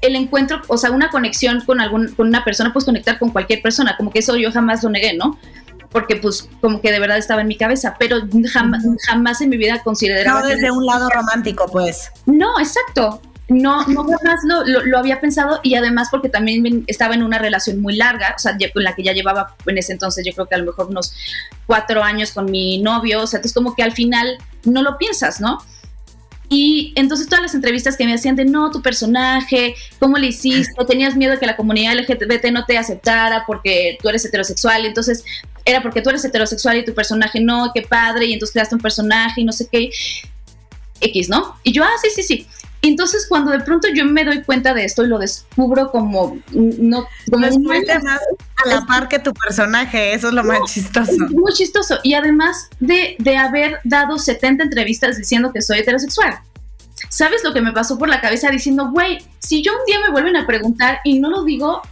el 0.00 0.16
encuentro, 0.16 0.60
o 0.68 0.76
sea, 0.76 0.90
una 0.90 1.10
conexión 1.10 1.62
con, 1.62 1.80
algún, 1.80 2.08
con 2.14 2.28
una 2.28 2.44
persona, 2.44 2.72
pues 2.72 2.84
conectar 2.84 3.18
con 3.18 3.30
cualquier 3.30 3.62
persona, 3.62 3.96
como 3.96 4.10
que 4.10 4.20
eso 4.20 4.36
yo 4.36 4.52
jamás 4.52 4.82
lo 4.82 4.90
negué, 4.90 5.14
¿no? 5.14 5.38
Porque 5.90 6.16
pues 6.16 6.48
como 6.60 6.80
que 6.80 6.92
de 6.92 7.00
verdad 7.00 7.16
estaba 7.16 7.40
en 7.40 7.48
mi 7.48 7.56
cabeza, 7.56 7.96
pero 7.98 8.18
jamás, 8.52 8.84
jamás 9.06 9.40
en 9.40 9.48
mi 9.48 9.56
vida 9.56 9.82
consideraba... 9.82 10.40
No 10.40 10.46
desde 10.46 10.70
un 10.70 10.84
lado 10.84 11.08
romántico, 11.08 11.66
pues. 11.72 12.10
No, 12.26 12.58
exacto. 12.60 13.22
No, 13.48 13.86
no 13.86 14.04
jamás 14.04 14.40
lo, 14.44 14.62
lo, 14.84 14.98
había 14.98 15.20
pensado 15.20 15.60
y 15.62 15.74
además 15.74 16.08
porque 16.10 16.28
también 16.28 16.84
estaba 16.86 17.14
en 17.14 17.22
una 17.22 17.38
relación 17.38 17.80
muy 17.80 17.96
larga, 17.96 18.34
o 18.36 18.38
sea, 18.38 18.58
con 18.74 18.84
la 18.84 18.94
que 18.94 19.02
ya 19.02 19.12
llevaba 19.12 19.54
en 19.64 19.78
ese 19.78 19.94
entonces 19.94 20.22
yo 20.26 20.34
creo 20.34 20.46
que 20.46 20.54
a 20.54 20.58
lo 20.58 20.66
mejor 20.66 20.88
unos 20.88 21.14
cuatro 21.66 22.02
años 22.02 22.32
con 22.32 22.50
mi 22.50 22.78
novio, 22.82 23.22
o 23.22 23.26
sea, 23.26 23.38
entonces 23.38 23.54
como 23.54 23.74
que 23.74 23.82
al 23.82 23.92
final 23.92 24.36
no 24.64 24.82
lo 24.82 24.98
piensas, 24.98 25.40
¿no? 25.40 25.58
Y 26.50 26.92
entonces 26.96 27.26
todas 27.28 27.42
las 27.42 27.54
entrevistas 27.54 27.96
que 27.96 28.06
me 28.06 28.14
hacían 28.14 28.34
de 28.34 28.44
no, 28.44 28.70
tu 28.70 28.80
personaje, 28.80 29.74
cómo 29.98 30.16
le 30.16 30.28
hiciste, 30.28 30.72
tenías 30.86 31.14
miedo 31.14 31.32
de 31.32 31.38
que 31.38 31.46
la 31.46 31.56
comunidad 31.56 31.94
LGBT 31.94 32.46
no 32.52 32.64
te 32.64 32.78
aceptara 32.78 33.44
porque 33.46 33.98
tú 34.00 34.08
eres 34.08 34.24
heterosexual, 34.24 34.86
entonces 34.86 35.24
era 35.66 35.82
porque 35.82 36.00
tú 36.00 36.08
eres 36.08 36.24
heterosexual 36.24 36.78
y 36.78 36.84
tu 36.84 36.94
personaje 36.94 37.40
no, 37.40 37.70
qué 37.74 37.82
padre, 37.82 38.26
y 38.26 38.32
entonces 38.32 38.52
creaste 38.52 38.74
un 38.74 38.80
personaje 38.80 39.42
y 39.42 39.44
no 39.44 39.52
sé 39.52 39.68
qué, 39.70 39.90
X, 41.00 41.28
¿no? 41.28 41.56
Y 41.62 41.72
yo, 41.72 41.84
ah, 41.84 41.90
sí, 42.02 42.08
sí, 42.14 42.22
sí. 42.22 42.46
Entonces, 42.82 43.26
cuando 43.28 43.50
de 43.50 43.60
pronto 43.60 43.88
yo 43.92 44.04
me 44.04 44.24
doy 44.24 44.42
cuenta 44.42 44.72
de 44.72 44.84
esto 44.84 45.04
y 45.04 45.08
lo 45.08 45.18
descubro 45.18 45.90
como 45.90 46.38
no 46.52 47.06
como 47.30 47.48
muy, 47.58 47.84
más 47.84 48.20
a 48.64 48.68
la 48.68 48.86
par 48.86 49.08
que 49.08 49.18
tu 49.18 49.32
personaje, 49.34 50.14
eso 50.14 50.28
es 50.28 50.34
lo 50.34 50.42
no, 50.42 50.52
más 50.52 50.72
chistoso. 50.72 51.12
Muy 51.30 51.52
chistoso. 51.52 51.98
Y 52.04 52.14
además 52.14 52.68
de, 52.78 53.16
de 53.18 53.36
haber 53.36 53.80
dado 53.84 54.18
70 54.18 54.64
entrevistas 54.64 55.18
diciendo 55.18 55.52
que 55.52 55.62
soy 55.62 55.80
heterosexual. 55.80 56.38
¿Sabes 57.08 57.42
lo 57.44 57.52
que 57.52 57.60
me 57.60 57.72
pasó 57.72 57.98
por 57.98 58.08
la 58.08 58.20
cabeza 58.20 58.50
diciendo, 58.50 58.90
güey, 58.90 59.18
si 59.38 59.62
yo 59.62 59.72
un 59.72 59.84
día 59.86 59.98
me 60.00 60.10
vuelven 60.10 60.36
a 60.36 60.46
preguntar 60.46 61.00
y 61.04 61.20
no 61.20 61.30
lo 61.30 61.44
digo, 61.44 61.82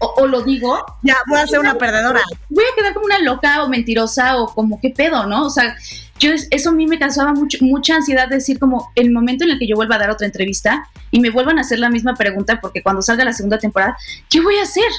o, 0.00 0.14
o, 0.18 0.26
lo 0.26 0.42
digo. 0.42 0.84
Ya, 1.02 1.16
voy 1.28 1.40
a 1.40 1.46
ser 1.46 1.58
una 1.58 1.74
perdedora. 1.74 2.20
Voy 2.48 2.64
a 2.64 2.76
quedar 2.76 2.94
como 2.94 3.06
una 3.06 3.18
loca 3.18 3.64
o 3.64 3.68
mentirosa 3.68 4.36
o 4.36 4.54
como 4.54 4.80
qué 4.80 4.90
pedo, 4.90 5.26
¿no? 5.26 5.46
O 5.46 5.50
sea, 5.50 5.76
yo 6.18 6.32
eso 6.50 6.70
a 6.70 6.72
mí 6.72 6.86
me 6.86 6.98
causaba 6.98 7.32
mucho, 7.32 7.58
mucha 7.60 7.96
ansiedad 7.96 8.28
decir 8.28 8.58
como 8.58 8.90
el 8.94 9.10
momento 9.10 9.44
en 9.44 9.50
el 9.50 9.58
que 9.58 9.66
yo 9.66 9.76
vuelva 9.76 9.96
a 9.96 9.98
dar 9.98 10.10
otra 10.10 10.26
entrevista 10.26 10.88
y 11.10 11.20
me 11.20 11.30
vuelvan 11.30 11.58
a 11.58 11.62
hacer 11.62 11.78
la 11.78 11.90
misma 11.90 12.14
pregunta 12.14 12.60
porque 12.60 12.82
cuando 12.82 13.02
salga 13.02 13.24
la 13.24 13.32
segunda 13.32 13.58
temporada, 13.58 13.96
¿qué 14.28 14.40
voy 14.40 14.56
a 14.56 14.62
hacer? 14.62 14.90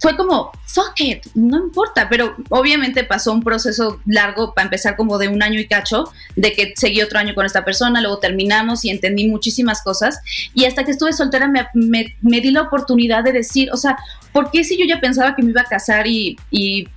fue 0.00 0.16
como, 0.16 0.52
fuck 0.64 0.92
it, 0.98 1.26
no 1.34 1.58
importa, 1.58 2.08
pero 2.08 2.36
obviamente 2.50 3.02
pasó 3.02 3.32
un 3.32 3.42
proceso 3.42 4.00
largo 4.06 4.54
para 4.54 4.66
empezar 4.66 4.96
como 4.96 5.18
de 5.18 5.28
un 5.28 5.42
año 5.42 5.58
y 5.58 5.66
cacho, 5.66 6.04
de 6.36 6.52
que 6.52 6.72
seguí 6.76 7.02
otro 7.02 7.18
año 7.18 7.34
con 7.34 7.44
esta 7.44 7.64
persona, 7.64 8.00
luego 8.00 8.18
terminamos 8.18 8.84
y 8.84 8.90
entendí 8.90 9.26
muchísimas 9.26 9.82
cosas, 9.82 10.20
y 10.54 10.66
hasta 10.66 10.84
que 10.84 10.92
estuve 10.92 11.12
soltera 11.12 11.48
me, 11.48 11.66
me, 11.74 12.40
di 12.40 12.50
la 12.50 12.62
oportunidad 12.62 13.24
de 13.24 13.32
decir, 13.32 13.70
o 13.72 13.76
sea, 13.76 13.96
¿por 14.32 14.50
qué 14.50 14.62
si 14.62 14.78
yo 14.78 14.84
ya 14.86 15.00
pensaba 15.00 15.34
que 15.34 15.42
me 15.42 15.50
iba 15.50 15.62
a 15.62 15.64
casar 15.64 16.06
y, 16.06 16.36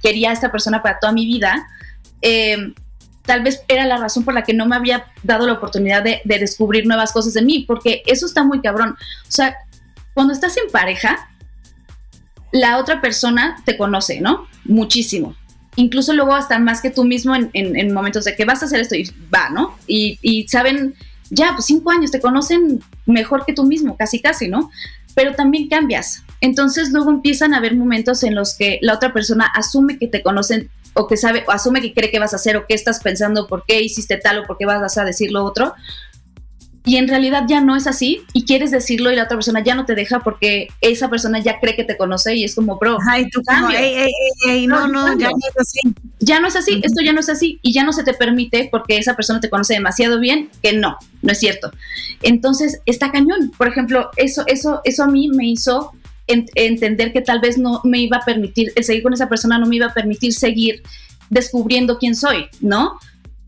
quería 0.03 0.29
a 0.29 0.33
esta 0.33 0.51
persona 0.51 0.83
para 0.83 0.99
toda 0.99 1.13
mi 1.13 1.25
vida? 1.25 1.67
Eh, 2.21 2.73
tal 3.25 3.43
vez 3.43 3.63
era 3.67 3.85
la 3.85 3.97
razón 3.97 4.23
por 4.23 4.33
la 4.33 4.43
que 4.43 4.53
no 4.53 4.65
me 4.65 4.75
había 4.75 5.05
dado 5.23 5.45
la 5.47 5.53
oportunidad 5.53 6.03
de, 6.03 6.21
de 6.23 6.39
descubrir 6.39 6.85
nuevas 6.85 7.11
cosas 7.11 7.33
de 7.33 7.41
mí, 7.41 7.65
porque 7.67 8.03
eso 8.05 8.25
está 8.25 8.43
muy 8.43 8.61
cabrón. 8.61 8.95
O 9.27 9.31
sea, 9.31 9.55
cuando 10.13 10.33
estás 10.33 10.57
en 10.57 10.69
pareja, 10.71 11.29
la 12.51 12.77
otra 12.77 13.01
persona 13.01 13.57
te 13.65 13.77
conoce, 13.77 14.19
¿no? 14.21 14.47
Muchísimo. 14.65 15.35
Incluso 15.77 16.13
luego 16.13 16.33
hasta 16.33 16.59
más 16.59 16.81
que 16.81 16.89
tú 16.89 17.05
mismo 17.05 17.33
en, 17.35 17.93
momentos 17.93 18.25
de 18.25 18.35
que 18.35 18.45
vas 18.45 18.61
a 18.61 18.65
hacer 18.65 18.81
esto 18.81 18.95
y 18.95 19.09
va, 19.33 19.49
¿no? 19.49 19.77
Y, 19.87 20.45
saben, 20.49 20.95
ya, 21.29 21.53
pues 21.53 21.65
cinco 21.65 21.91
años, 21.91 22.11
te 22.11 22.19
conocen 22.19 22.81
mejor 23.05 23.45
que 23.45 23.53
tú 23.53 23.63
mismo, 23.63 23.95
casi, 23.95 24.19
casi, 24.19 24.49
¿no? 24.49 24.69
Pero 25.15 25.33
también 25.33 25.69
cambias. 25.69 26.23
Entonces 26.41 26.91
luego 26.91 27.09
empiezan 27.09 27.53
a 27.53 27.57
haber 27.57 27.75
momentos 27.75 28.23
en 28.23 28.35
los 28.35 28.55
que 28.57 28.79
la 28.81 28.95
otra 28.95 29.13
persona 29.13 29.45
asume 29.45 29.97
que 29.97 30.07
te 30.07 30.21
conocen 30.21 30.69
o 30.93 31.07
que 31.07 31.17
sabe, 31.17 31.43
o 31.47 31.51
asume 31.51 31.81
que 31.81 31.93
cree 31.93 32.11
que 32.11 32.19
vas 32.19 32.33
a 32.33 32.37
hacer 32.37 32.57
o 32.57 32.65
qué 32.67 32.73
estás 32.73 33.01
pensando, 33.01 33.47
por 33.47 33.63
qué 33.65 33.81
hiciste 33.81 34.17
tal 34.17 34.39
o 34.39 34.43
por 34.45 34.57
qué 34.57 34.65
vas 34.65 34.97
a 34.97 35.05
decir 35.05 35.31
lo 35.31 35.43
otro 35.45 35.73
y 36.83 36.97
en 36.97 37.07
realidad 37.07 37.43
ya 37.47 37.61
no 37.61 37.75
es 37.75 37.85
así 37.85 38.23
y 38.33 38.45
quieres 38.45 38.71
decirlo 38.71 39.11
y 39.11 39.15
la 39.15 39.23
otra 39.23 39.37
persona 39.37 39.63
ya 39.63 39.75
no 39.75 39.85
te 39.85 39.93
deja 39.93 40.21
porque 40.21 40.69
esa 40.81 41.09
persona 41.09 41.39
ya 41.39 41.59
cree 41.59 41.75
que 41.75 41.83
te 41.83 41.95
conoce 41.95 42.35
y 42.35 42.43
es 42.43 42.55
como, 42.55 42.77
bro, 42.77 42.97
Ay, 43.07 43.29
tú 43.29 43.41
como, 43.43 43.69
no, 44.67 44.87
no, 44.87 45.19
ya 45.19 45.29
no 45.29 45.37
es 45.37 45.57
así. 45.57 45.79
Ya 46.19 46.39
no 46.39 46.47
es 46.47 46.55
así, 46.55 46.81
esto 46.83 47.03
ya 47.03 47.13
no 47.13 47.19
es 47.19 47.29
así 47.29 47.59
y 47.61 47.73
ya 47.73 47.83
no 47.83 47.93
se 47.93 48.03
te 48.03 48.13
permite 48.13 48.67
porque 48.71 48.97
esa 48.97 49.15
persona 49.15 49.39
te 49.39 49.49
conoce 49.49 49.73
demasiado 49.73 50.19
bien 50.19 50.49
que 50.63 50.73
no, 50.73 50.97
no 51.21 51.31
es 51.31 51.39
cierto. 51.39 51.71
Entonces, 52.23 52.79
está 52.85 53.11
cañón. 53.11 53.51
Por 53.57 53.67
ejemplo, 53.67 54.09
eso, 54.15 54.43
eso, 54.47 54.81
eso 54.83 55.03
a 55.03 55.07
mí 55.07 55.29
me 55.29 55.47
hizo 55.47 55.91
entender 56.55 57.13
que 57.13 57.21
tal 57.21 57.39
vez 57.39 57.57
no 57.57 57.81
me 57.83 57.99
iba 57.99 58.17
a 58.17 58.25
permitir, 58.25 58.71
seguir 58.81 59.03
con 59.03 59.13
esa 59.13 59.29
persona 59.29 59.57
no 59.57 59.65
me 59.65 59.75
iba 59.77 59.87
a 59.87 59.93
permitir 59.93 60.33
seguir 60.33 60.83
descubriendo 61.29 61.97
quién 61.97 62.15
soy, 62.15 62.47
¿no? 62.59 62.99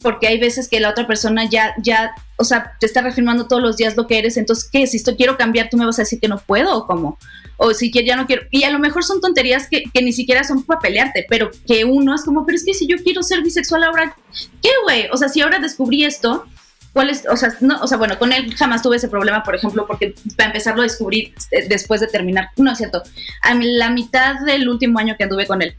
porque 0.03 0.27
hay 0.27 0.37
veces 0.37 0.67
que 0.67 0.79
la 0.79 0.89
otra 0.89 1.07
persona 1.07 1.49
ya, 1.49 1.73
ya, 1.81 2.13
o 2.37 2.43
sea, 2.43 2.73
te 2.79 2.85
está 2.85 3.01
reafirmando 3.01 3.47
todos 3.47 3.61
los 3.61 3.77
días 3.77 3.95
lo 3.95 4.05
que 4.05 4.19
eres, 4.19 4.37
entonces, 4.37 4.69
¿qué? 4.69 4.85
Si 4.85 4.97
esto 4.97 5.15
quiero 5.15 5.37
cambiar, 5.37 5.69
tú 5.71 5.77
me 5.77 5.85
vas 5.85 5.97
a 5.97 6.03
decir 6.03 6.19
que 6.19 6.27
no 6.27 6.37
puedo 6.37 6.77
o 6.77 6.85
cómo, 6.85 7.17
o 7.57 7.73
si 7.73 7.89
ya 7.89 8.15
no 8.17 8.27
quiero, 8.27 8.43
y 8.51 8.63
a 8.63 8.69
lo 8.69 8.79
mejor 8.79 9.03
son 9.03 9.21
tonterías 9.21 9.67
que, 9.67 9.83
que, 9.91 10.01
ni 10.03 10.11
siquiera 10.11 10.43
son 10.43 10.63
para 10.63 10.81
pelearte, 10.81 11.25
pero 11.27 11.49
que 11.65 11.85
uno 11.85 12.13
es 12.13 12.23
como, 12.23 12.45
pero 12.45 12.57
es 12.57 12.65
que 12.65 12.73
si 12.73 12.85
yo 12.85 12.97
quiero 12.97 13.23
ser 13.23 13.41
bisexual 13.41 13.85
ahora, 13.85 14.15
¿qué, 14.61 14.69
güey? 14.83 15.07
O 15.11 15.17
sea, 15.17 15.29
si 15.29 15.41
ahora 15.41 15.59
descubrí 15.59 16.03
esto, 16.03 16.45
¿cuál 16.93 17.09
es? 17.09 17.23
O 17.29 17.35
sea, 17.35 17.55
no, 17.59 17.81
o 17.81 17.87
sea, 17.87 17.97
bueno, 17.97 18.17
con 18.17 18.31
él 18.31 18.53
jamás 18.55 18.81
tuve 18.81 18.97
ese 18.97 19.07
problema, 19.07 19.43
por 19.43 19.55
ejemplo, 19.55 19.85
porque 19.85 20.15
para 20.37 20.49
empezar 20.49 20.75
lo 20.75 20.83
descubrí 20.83 21.33
eh, 21.51 21.67
después 21.67 21.99
de 21.99 22.07
terminar, 22.07 22.49
no 22.55 22.71
es 22.71 22.77
cierto, 22.77 23.03
a 23.41 23.55
la 23.55 23.89
mitad 23.89 24.39
del 24.45 24.69
último 24.69 24.99
año 24.99 25.15
que 25.17 25.23
anduve 25.23 25.47
con 25.47 25.61
él, 25.61 25.75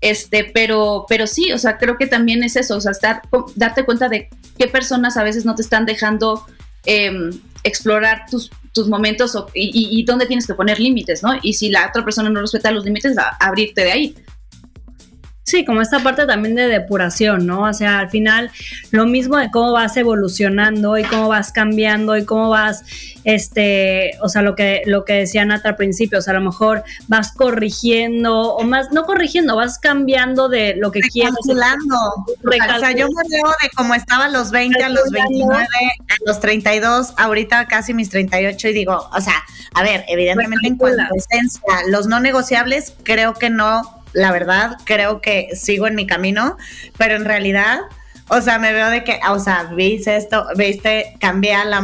este, 0.00 0.50
pero, 0.52 1.06
pero 1.08 1.26
sí, 1.26 1.52
o 1.52 1.58
sea, 1.58 1.78
creo 1.78 1.96
que 1.96 2.06
también 2.06 2.42
es 2.42 2.56
eso, 2.56 2.76
o 2.76 2.80
sea, 2.80 2.92
estar, 2.92 3.22
darte 3.54 3.84
cuenta 3.84 4.08
de 4.08 4.28
qué 4.58 4.66
personas 4.68 5.16
a 5.16 5.22
veces 5.22 5.44
no 5.44 5.54
te 5.54 5.62
están 5.62 5.86
dejando 5.86 6.44
em, 6.84 7.30
explorar 7.62 8.26
tus, 8.30 8.50
tus 8.74 8.88
momentos 8.88 9.38
y, 9.54 10.04
dónde 10.04 10.26
tienes 10.26 10.46
que 10.46 10.54
poner 10.54 10.80
límites, 10.80 11.22
¿no? 11.22 11.30
Y 11.42 11.54
si 11.54 11.70
la 11.70 11.86
otra 11.88 12.04
persona 12.04 12.28
no 12.28 12.40
respeta 12.40 12.72
los 12.72 12.84
límites, 12.84 13.14
abrirte 13.38 13.82
de 13.82 13.92
ahí. 13.92 14.14
Sí, 15.44 15.66
como 15.66 15.82
esta 15.82 15.98
parte 15.98 16.26
también 16.26 16.54
de 16.54 16.68
depuración, 16.68 17.46
¿no? 17.46 17.64
O 17.64 17.72
sea, 17.74 17.98
al 17.98 18.08
final 18.08 18.50
lo 18.92 19.04
mismo 19.04 19.36
de 19.36 19.50
cómo 19.50 19.72
vas 19.72 19.94
evolucionando 19.98 20.96
y 20.96 21.04
cómo 21.04 21.28
vas 21.28 21.52
cambiando 21.52 22.16
y 22.16 22.24
cómo 22.24 22.48
vas, 22.48 22.82
este, 23.24 24.12
o 24.22 24.30
sea, 24.30 24.40
lo 24.40 24.54
que, 24.54 24.80
lo 24.86 25.04
que 25.04 25.12
decía 25.12 25.44
Nata 25.44 25.68
al 25.68 25.76
principio, 25.76 26.18
o 26.18 26.22
sea, 26.22 26.30
a 26.30 26.38
lo 26.38 26.46
mejor 26.46 26.82
vas 27.08 27.32
corrigiendo 27.32 28.54
o 28.54 28.64
más, 28.64 28.90
no 28.92 29.04
corrigiendo, 29.04 29.54
vas 29.54 29.78
cambiando 29.78 30.48
de 30.48 30.76
lo 30.76 30.90
que 30.90 31.00
quieres. 31.00 31.34
Recalculando. 31.46 31.96
O 32.74 32.78
sea, 32.80 32.92
yo 32.92 33.08
me 33.08 33.22
veo 33.28 33.50
de 33.62 33.68
cómo 33.76 33.94
estaba 33.94 34.24
a 34.24 34.30
los 34.30 34.50
20, 34.50 34.82
a 34.82 34.88
los 34.88 35.10
29, 35.10 35.58
a 35.58 36.14
los 36.26 36.40
32, 36.40 37.12
ahorita 37.18 37.68
casi 37.68 37.92
mis 37.92 38.08
38 38.08 38.68
y 38.68 38.72
digo, 38.72 39.10
o 39.12 39.20
sea, 39.20 39.44
a 39.74 39.82
ver, 39.82 40.06
evidentemente 40.08 40.68
en 40.68 40.78
cuanto 40.78 41.02
a 41.02 41.08
esencia, 41.14 41.62
los 41.88 42.06
no 42.06 42.18
negociables 42.20 42.94
creo 43.02 43.34
que 43.34 43.50
no 43.50 44.03
la 44.14 44.32
verdad, 44.32 44.78
creo 44.84 45.20
que 45.20 45.50
sigo 45.54 45.86
en 45.86 45.94
mi 45.94 46.06
camino, 46.06 46.56
pero 46.96 47.16
en 47.16 47.24
realidad, 47.24 47.80
o 48.28 48.40
sea, 48.40 48.58
me 48.58 48.72
veo 48.72 48.88
de 48.88 49.04
que, 49.04 49.18
o 49.28 49.38
sea, 49.38 49.64
viste 49.74 50.16
esto, 50.16 50.46
viste, 50.56 51.16
cambié 51.20 51.54
a 51.54 51.64
la, 51.64 51.78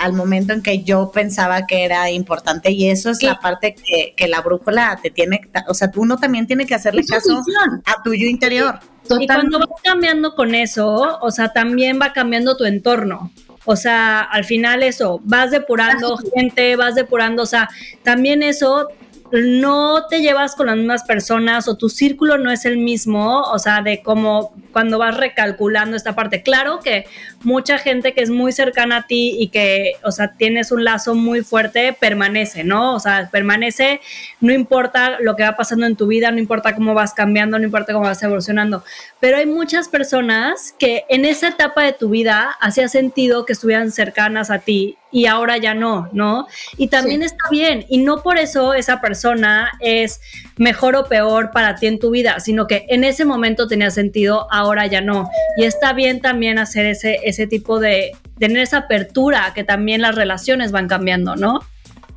al 0.00 0.12
momento 0.14 0.52
en 0.52 0.62
que 0.62 0.82
yo 0.82 1.12
pensaba 1.12 1.66
que 1.66 1.84
era 1.84 2.10
importante 2.10 2.72
y 2.72 2.90
eso 2.90 3.10
es 3.10 3.22
la 3.22 3.38
parte 3.38 3.76
que, 4.16 4.28
la 4.28 4.40
brújula 4.40 4.98
te 5.00 5.10
tiene, 5.10 5.40
o 5.68 5.74
sea, 5.74 5.90
uno 5.94 6.16
también 6.16 6.46
tiene 6.46 6.66
que 6.66 6.74
hacerle 6.74 7.04
caso 7.04 7.40
a 7.84 8.02
tu 8.02 8.14
yo 8.14 8.26
interior. 8.26 8.80
Y 9.18 9.26
cuando 9.26 9.58
vas 9.58 9.68
cambiando 9.82 10.34
con 10.34 10.54
eso, 10.54 11.18
o 11.20 11.30
sea, 11.30 11.52
también 11.52 11.98
va 12.00 12.12
cambiando 12.12 12.56
tu 12.56 12.64
entorno. 12.64 13.30
O 13.64 13.76
sea, 13.76 14.22
al 14.22 14.44
final 14.44 14.82
eso, 14.82 15.20
vas 15.24 15.50
depurando 15.50 16.18
gente, 16.34 16.76
vas 16.76 16.94
depurando, 16.94 17.42
o 17.42 17.46
sea, 17.46 17.68
también 18.02 18.42
eso 18.42 18.88
no 19.32 20.06
te 20.08 20.20
llevas 20.20 20.54
con 20.54 20.66
las 20.66 20.76
mismas 20.76 21.04
personas 21.04 21.68
o 21.68 21.76
tu 21.76 21.88
círculo 21.88 22.38
no 22.38 22.50
es 22.50 22.64
el 22.64 22.78
mismo, 22.78 23.42
o 23.42 23.58
sea, 23.58 23.82
de 23.82 24.02
cómo 24.02 24.52
cuando 24.72 24.98
vas 24.98 25.16
recalculando 25.16 25.96
esta 25.96 26.14
parte. 26.14 26.42
Claro 26.42 26.80
que 26.80 27.06
mucha 27.42 27.78
gente 27.78 28.12
que 28.12 28.22
es 28.22 28.30
muy 28.30 28.52
cercana 28.52 28.98
a 28.98 29.06
ti 29.06 29.36
y 29.38 29.48
que, 29.48 29.94
o 30.04 30.12
sea, 30.12 30.34
tienes 30.36 30.72
un 30.72 30.84
lazo 30.84 31.14
muy 31.14 31.42
fuerte, 31.42 31.92
permanece, 31.92 32.64
¿no? 32.64 32.94
O 32.94 33.00
sea, 33.00 33.28
permanece, 33.30 34.00
no 34.40 34.52
importa 34.52 35.18
lo 35.20 35.36
que 35.36 35.42
va 35.42 35.56
pasando 35.56 35.86
en 35.86 35.96
tu 35.96 36.06
vida, 36.06 36.30
no 36.30 36.38
importa 36.38 36.74
cómo 36.74 36.94
vas 36.94 37.14
cambiando, 37.14 37.58
no 37.58 37.64
importa 37.64 37.92
cómo 37.92 38.06
vas 38.06 38.22
evolucionando. 38.22 38.84
Pero 39.20 39.36
hay 39.38 39.46
muchas 39.46 39.88
personas 39.88 40.74
que 40.78 41.04
en 41.08 41.24
esa 41.24 41.48
etapa 41.48 41.82
de 41.82 41.92
tu 41.92 42.10
vida 42.10 42.56
hacía 42.60 42.88
sentido 42.88 43.44
que 43.44 43.52
estuvieran 43.52 43.90
cercanas 43.90 44.50
a 44.50 44.58
ti 44.58 44.96
y 45.12 45.26
ahora 45.26 45.56
ya 45.58 45.74
no, 45.74 46.08
¿no? 46.12 46.46
Y 46.76 46.88
también 46.88 47.22
está 47.22 47.48
bien, 47.50 47.84
y 47.88 47.98
no 47.98 48.22
por 48.22 48.38
eso 48.38 48.74
esa 48.74 49.00
persona 49.00 49.72
es 49.80 50.20
mejor 50.56 50.96
o 50.96 51.04
peor 51.08 51.50
para 51.50 51.76
ti 51.76 51.86
en 51.86 51.98
tu 51.98 52.10
vida, 52.10 52.40
sino 52.40 52.66
que 52.66 52.86
en 52.88 53.04
ese 53.04 53.24
momento 53.24 53.66
tenía 53.66 53.90
sentido, 53.90 54.46
ahora 54.50 54.86
ya 54.86 55.00
no. 55.00 55.28
Y 55.56 55.64
está 55.64 55.92
bien 55.92 56.20
también 56.20 56.58
hacer 56.58 56.86
ese, 56.86 57.18
ese 57.24 57.46
tipo 57.46 57.80
de, 57.80 58.12
tener 58.38 58.58
esa 58.58 58.78
apertura, 58.78 59.52
que 59.54 59.64
también 59.64 60.00
las 60.00 60.14
relaciones 60.14 60.72
van 60.72 60.88
cambiando, 60.88 61.36
¿no? 61.36 61.60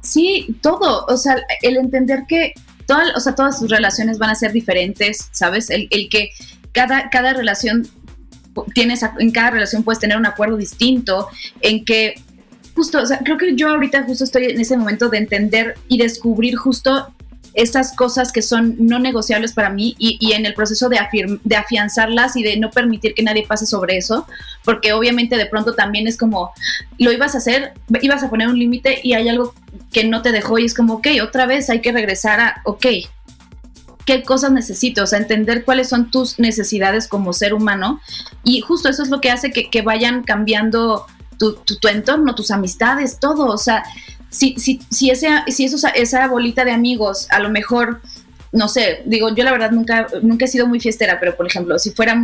Sí, 0.01 0.57
todo, 0.61 1.05
o 1.05 1.17
sea, 1.17 1.37
el 1.61 1.77
entender 1.77 2.23
que 2.27 2.53
toda, 2.85 3.13
o 3.15 3.19
sea, 3.19 3.35
todas 3.35 3.59
tus 3.59 3.69
relaciones 3.69 4.17
van 4.19 4.29
a 4.29 4.35
ser 4.35 4.51
diferentes, 4.51 5.29
¿sabes? 5.31 5.69
El, 5.69 5.87
el 5.91 6.09
que 6.09 6.29
cada, 6.71 7.09
cada 7.09 7.33
relación 7.33 7.87
tienes, 8.73 9.01
en 9.19 9.31
cada 9.31 9.51
relación 9.51 9.83
puedes 9.83 9.99
tener 9.99 10.17
un 10.17 10.25
acuerdo 10.25 10.57
distinto, 10.57 11.27
en 11.61 11.85
que 11.85 12.15
justo, 12.75 13.01
o 13.01 13.05
sea, 13.05 13.19
creo 13.19 13.37
que 13.37 13.55
yo 13.55 13.69
ahorita 13.69 14.03
justo 14.03 14.23
estoy 14.23 14.45
en 14.45 14.59
ese 14.59 14.77
momento 14.77 15.09
de 15.09 15.19
entender 15.19 15.75
y 15.87 15.97
descubrir 15.97 16.55
justo 16.55 17.13
estas 17.53 17.95
cosas 17.95 18.31
que 18.31 18.41
son 18.41 18.75
no 18.79 18.99
negociables 18.99 19.53
para 19.53 19.69
mí 19.69 19.95
y, 19.99 20.33
en 20.33 20.45
el 20.45 20.53
proceso 20.53 20.89
de, 20.89 20.99
de 21.43 21.55
afianzarlas 21.55 22.35
y 22.35 22.43
de 22.43 22.57
no 22.57 22.71
permitir 22.71 23.13
que 23.13 23.23
nadie 23.23 23.45
pase 23.47 23.65
sobre 23.65 23.97
eso, 23.97 24.27
porque 24.65 24.93
obviamente 24.93 25.37
de 25.37 25.45
pronto 25.45 25.75
también 25.75 26.07
es 26.07 26.17
como, 26.17 26.51
lo 26.97 27.11
ibas 27.11 27.35
a 27.35 27.37
hacer, 27.37 27.73
ibas 28.01 28.23
a 28.23 28.29
poner 28.29 28.47
un 28.47 28.57
límite 28.57 28.99
y 29.03 29.13
hay 29.13 29.29
algo 29.29 29.53
que 29.91 30.03
no 30.03 30.21
te 30.21 30.31
dejó 30.31 30.57
y 30.57 30.65
es 30.65 30.73
como, 30.73 30.95
ok, 30.95 31.07
otra 31.21 31.45
vez 31.45 31.69
hay 31.69 31.81
que 31.81 31.91
regresar 31.91 32.39
a, 32.39 32.61
ok, 32.65 32.87
¿qué 34.05 34.23
cosas 34.23 34.51
necesito? 34.51 35.03
O 35.03 35.07
sea, 35.07 35.19
entender 35.19 35.63
cuáles 35.63 35.89
son 35.89 36.09
tus 36.09 36.39
necesidades 36.39 37.07
como 37.07 37.33
ser 37.33 37.53
humano 37.53 38.01
y 38.43 38.61
justo 38.61 38.89
eso 38.89 39.03
es 39.03 39.09
lo 39.09 39.21
que 39.21 39.29
hace 39.29 39.51
que, 39.51 39.69
que 39.69 39.83
vayan 39.83 40.23
cambiando 40.23 41.05
tu, 41.51 41.87
entorno, 41.87 42.35
tus 42.35 42.51
amistades, 42.51 43.19
todo. 43.19 43.47
O 43.47 43.57
sea, 43.57 43.83
si, 44.29 44.55
si, 44.57 44.79
si, 44.89 45.09
ese, 45.09 45.29
si 45.47 45.65
eso, 45.65 45.77
esa 45.93 46.27
bolita 46.27 46.63
de 46.63 46.71
amigos 46.71 47.27
a 47.29 47.39
lo 47.39 47.49
mejor 47.49 48.01
no 48.53 48.67
sé, 48.67 49.01
digo, 49.05 49.33
yo 49.33 49.43
la 49.43 49.51
verdad 49.51 49.71
nunca, 49.71 50.07
nunca 50.21 50.45
he 50.45 50.47
sido 50.47 50.67
muy 50.67 50.79
fiestera, 50.79 51.19
pero 51.19 51.35
por 51.35 51.47
ejemplo, 51.47 51.79
si 51.79 51.89
fuera, 51.89 52.21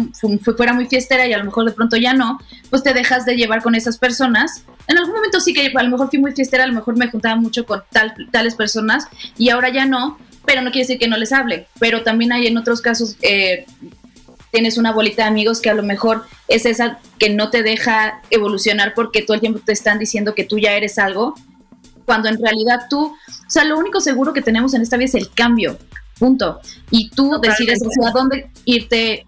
fuera 0.55 0.73
muy 0.73 0.85
fiestera 0.85 1.25
y 1.25 1.33
a 1.33 1.39
lo 1.39 1.43
mejor 1.43 1.65
de 1.65 1.71
pronto 1.71 1.97
ya 1.97 2.13
no, 2.13 2.39
pues 2.69 2.83
te 2.83 2.93
dejas 2.93 3.25
de 3.25 3.35
llevar 3.35 3.63
con 3.63 3.73
esas 3.73 3.97
personas. 3.97 4.63
En 4.87 4.99
algún 4.99 5.15
momento 5.15 5.39
sí 5.39 5.55
que 5.55 5.73
a 5.75 5.83
lo 5.83 5.89
mejor 5.89 6.09
fui 6.09 6.19
muy 6.19 6.31
fiestera, 6.33 6.65
a 6.65 6.67
lo 6.67 6.73
mejor 6.73 6.95
me 6.97 7.09
juntaba 7.09 7.35
mucho 7.35 7.65
con 7.65 7.81
tal, 7.91 8.13
tales 8.31 8.53
personas 8.53 9.07
y 9.39 9.49
ahora 9.49 9.69
ya 9.69 9.87
no, 9.87 10.19
pero 10.45 10.61
no 10.61 10.69
quiere 10.69 10.85
decir 10.85 10.99
que 10.99 11.07
no 11.07 11.17
les 11.17 11.31
hable. 11.31 11.67
Pero 11.79 12.03
también 12.03 12.31
hay 12.31 12.45
en 12.45 12.57
otros 12.57 12.81
casos 12.81 13.17
eh, 13.23 13.65
tienes 14.51 14.77
una 14.77 14.91
bolita 14.91 15.23
de 15.23 15.29
amigos 15.29 15.61
que 15.61 15.69
a 15.69 15.73
lo 15.73 15.83
mejor 15.83 16.25
es 16.47 16.65
esa 16.65 16.99
que 17.17 17.29
no 17.29 17.49
te 17.49 17.63
deja 17.63 18.21
evolucionar 18.29 18.93
porque 18.93 19.21
todo 19.21 19.35
el 19.35 19.41
tiempo 19.41 19.59
te 19.63 19.71
están 19.71 19.99
diciendo 19.99 20.35
que 20.35 20.43
tú 20.43 20.57
ya 20.57 20.73
eres 20.73 20.97
algo, 20.97 21.35
cuando 22.05 22.29
en 22.29 22.41
realidad 22.41 22.87
tú, 22.89 23.05
o 23.05 23.49
sea, 23.49 23.65
lo 23.65 23.77
único 23.77 24.01
seguro 24.01 24.33
que 24.33 24.41
tenemos 24.41 24.73
en 24.73 24.81
esta 24.81 24.97
vida 24.97 25.05
es 25.05 25.15
el 25.15 25.31
cambio. 25.31 25.77
punto. 26.17 26.59
Y 26.91 27.11
tú 27.11 27.39
decides 27.41 27.79
hacia 27.79 28.11
dónde 28.11 28.49
irte, 28.65 29.25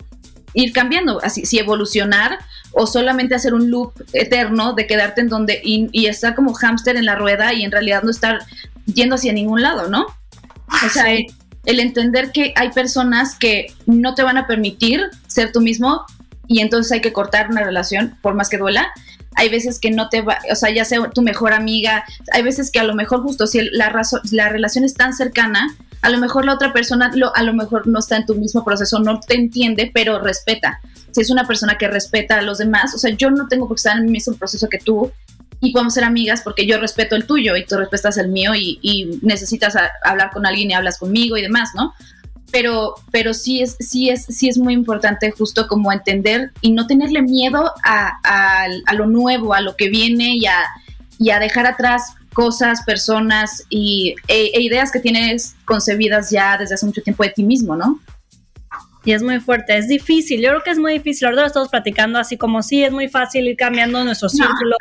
ir 0.53 0.73
cambiando, 0.73 1.21
así, 1.23 1.45
si 1.45 1.59
evolucionar 1.59 2.39
o 2.73 2.87
solamente 2.87 3.35
hacer 3.35 3.53
un 3.53 3.69
loop 3.69 3.93
eterno 4.13 4.73
de 4.73 4.87
quedarte 4.87 5.21
en 5.21 5.29
donde 5.29 5.61
y, 5.63 6.05
estar 6.07 6.35
como 6.35 6.53
hámster 6.53 6.97
en 6.97 7.05
la 7.05 7.15
rueda 7.15 7.53
y 7.53 7.63
en 7.63 7.71
realidad 7.71 8.03
no 8.03 8.11
estar 8.11 8.39
yendo 8.85 9.15
hacia 9.15 9.31
ningún 9.31 9.61
lado, 9.61 9.87
¿no? 9.89 10.07
O 10.85 10.89
sea, 10.89 11.05
el 11.65 11.79
entender 11.79 12.31
que 12.31 12.53
hay 12.55 12.71
personas 12.71 13.35
que 13.37 13.67
no 13.85 14.15
te 14.15 14.23
van 14.23 14.37
a 14.37 14.47
permitir 14.47 15.01
ser 15.27 15.51
tú 15.51 15.61
mismo 15.61 16.05
y 16.47 16.59
entonces 16.59 16.91
hay 16.91 17.01
que 17.01 17.13
cortar 17.13 17.49
una 17.49 17.63
relación 17.63 18.17
por 18.21 18.33
más 18.33 18.49
que 18.49 18.57
duela. 18.57 18.87
Hay 19.35 19.49
veces 19.49 19.79
que 19.79 19.91
no 19.91 20.09
te 20.09 20.21
va, 20.21 20.39
o 20.51 20.55
sea, 20.55 20.73
ya 20.73 20.83
sea 20.83 21.09
tu 21.09 21.21
mejor 21.21 21.53
amiga, 21.53 22.03
hay 22.33 22.43
veces 22.43 22.69
que 22.69 22.79
a 22.79 22.83
lo 22.83 22.93
mejor 22.93 23.21
justo 23.21 23.47
si 23.47 23.61
la, 23.71 23.93
la 24.31 24.49
relación 24.49 24.83
es 24.83 24.93
tan 24.93 25.13
cercana, 25.13 25.73
a 26.01 26.09
lo 26.09 26.17
mejor 26.17 26.45
la 26.45 26.55
otra 26.55 26.73
persona 26.73 27.11
lo, 27.13 27.33
a 27.35 27.43
lo 27.43 27.53
mejor 27.53 27.87
no 27.87 27.99
está 27.99 28.17
en 28.17 28.25
tu 28.25 28.35
mismo 28.35 28.65
proceso, 28.65 28.99
no 28.99 29.19
te 29.19 29.35
entiende, 29.35 29.89
pero 29.93 30.19
respeta. 30.19 30.81
Si 31.11 31.21
es 31.21 31.29
una 31.29 31.45
persona 31.45 31.77
que 31.77 31.87
respeta 31.87 32.39
a 32.39 32.41
los 32.41 32.57
demás, 32.57 32.93
o 32.95 32.97
sea, 32.97 33.11
yo 33.11 33.29
no 33.31 33.47
tengo 33.47 33.67
que 33.67 33.75
estar 33.75 33.97
en 33.97 34.05
el 34.05 34.09
mismo 34.09 34.35
proceso 34.35 34.67
que 34.67 34.79
tú 34.79 35.11
y 35.61 35.71
podemos 35.71 35.93
ser 35.93 36.03
amigas 36.03 36.41
porque 36.41 36.65
yo 36.65 36.79
respeto 36.79 37.15
el 37.15 37.25
tuyo 37.25 37.55
y 37.55 37.65
tú 37.65 37.77
respetas 37.77 38.17
el 38.17 38.29
mío 38.29 38.53
y, 38.55 39.19
necesitas 39.21 39.75
hablar 40.03 40.31
con 40.31 40.45
alguien 40.45 40.71
y 40.71 40.73
hablas 40.73 40.97
conmigo 40.97 41.37
y 41.37 41.43
demás, 41.43 41.69
¿no? 41.75 41.93
Pero, 42.51 42.95
pero 43.11 43.33
sí, 43.33 43.61
es, 43.61 43.77
sí, 43.79 44.09
es, 44.09 44.25
sí 44.25 44.49
es 44.49 44.57
muy 44.57 44.73
importante 44.73 45.31
justo 45.31 45.67
como 45.67 45.93
entender 45.93 46.51
y 46.61 46.71
no 46.71 46.87
tenerle 46.87 47.21
miedo 47.21 47.71
a, 47.83 48.67
lo 48.93 49.05
nuevo, 49.05 49.53
a 49.53 49.61
lo 49.61 49.75
que 49.77 49.89
viene 49.89 50.35
y 50.35 50.47
a, 50.47 50.57
y 51.17 51.29
a 51.29 51.39
dejar 51.39 51.67
atrás 51.67 52.13
cosas, 52.33 52.81
personas 52.83 53.63
y, 53.69 54.15
e, 54.27 54.51
e 54.53 54.61
ideas 54.61 54.91
que 54.91 54.99
tienes 54.99 55.55
concebidas 55.65 56.31
ya 56.31 56.57
desde 56.57 56.75
hace 56.75 56.85
mucho 56.85 57.03
tiempo 57.03 57.23
de 57.23 57.29
ti 57.29 57.43
mismo, 57.43 57.75
¿no? 57.75 57.99
Y 59.03 59.13
es 59.13 59.23
muy 59.23 59.39
fuerte, 59.39 59.75
es 59.75 59.87
difícil, 59.87 60.41
yo 60.41 60.49
creo 60.49 60.63
que 60.63 60.69
es 60.69 60.77
muy 60.77 60.93
difícil, 60.93 61.27
ahora 61.27 61.47
estamos 61.47 61.69
platicando 61.69 62.19
así 62.19 62.37
como 62.37 62.61
sí, 62.61 62.83
es 62.83 62.91
muy 62.91 63.07
fácil 63.07 63.47
ir 63.47 63.57
cambiando 63.57 64.03
nuestro 64.03 64.29
círculo, 64.29 64.75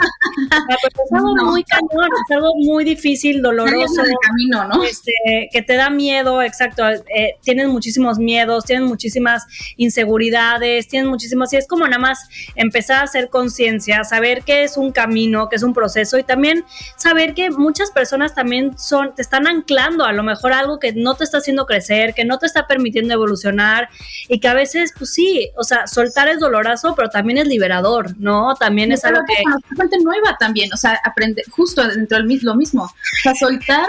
es 0.71 1.13
algo 1.13 1.35
muy 1.37 1.65
cañón, 1.65 2.09
es 2.29 2.37
algo 2.37 2.53
muy 2.57 2.85
difícil, 2.85 3.41
doloroso, 3.41 4.03
camino, 4.21 4.65
¿no? 4.69 4.85
Este, 4.85 5.49
que 5.51 5.63
te 5.63 5.75
da 5.75 5.89
miedo, 5.89 6.43
exacto, 6.43 6.87
eh, 6.89 7.37
tienes 7.43 7.69
muchísimos 7.69 8.19
miedos, 8.19 8.65
tienes 8.65 8.87
muchísimas 8.87 9.47
inseguridades, 9.77 10.89
tienes 10.89 11.09
muchísimos, 11.09 11.53
y 11.55 11.57
es 11.57 11.67
como 11.67 11.87
nada 11.87 11.99
más 11.99 12.29
empezar 12.57 13.01
a 13.01 13.05
hacer 13.05 13.31
conciencia, 13.31 14.05
saber 14.05 14.43
que 14.43 14.65
es 14.65 14.77
un 14.77 14.93
camino, 14.93 15.49
que 15.49 15.57
es 15.57 15.63
un 15.63 15.73
proceso, 15.73 16.19
y 16.19 16.25
también 16.25 16.65
saber 16.97 17.33
que 17.33 17.51
muchas 17.51 17.91
personas 17.91 18.35
también 18.35 18.79
son, 18.79 19.15
te 19.15 19.23
están 19.23 19.47
anclando 19.47 20.05
a 20.05 20.13
lo 20.13 20.23
mejor 20.23 20.53
algo 20.53 20.79
que 20.79 20.93
no 20.93 21.15
te 21.15 21.25
está 21.25 21.39
haciendo 21.39 21.65
crecer, 21.65 22.13
que 22.13 22.27
no 22.27 22.39
te 22.39 22.45
está 22.45 22.67
permitiendo 22.67 23.15
evolucionar, 23.15 23.89
y 24.29 24.41
que 24.41 24.49
a 24.49 24.55
veces, 24.55 24.93
pues 24.97 25.13
sí, 25.13 25.51
o 25.57 25.65
sea, 25.65 25.87
soltar 25.87 26.29
es 26.29 26.41
doloroso, 26.41 26.95
pero 26.95 27.09
también 27.09 27.39
es 27.39 27.49
liberador, 27.49 28.17
¿no? 28.19 28.55
También 28.55 28.93
es 28.93 29.05
algo 29.05 29.21
que... 29.27 29.35
gente 29.77 29.99
nueva 30.03 30.37
también, 30.39 30.73
o 30.73 30.77
sea, 30.77 30.99
aprender 31.05 31.45
justo 31.51 31.87
dentro 31.87 32.19
del 32.19 32.27
mismo, 32.27 32.51
lo 32.51 32.57
mismo. 32.57 32.85
O 32.85 33.23
sea, 33.23 33.35
soltar 33.35 33.87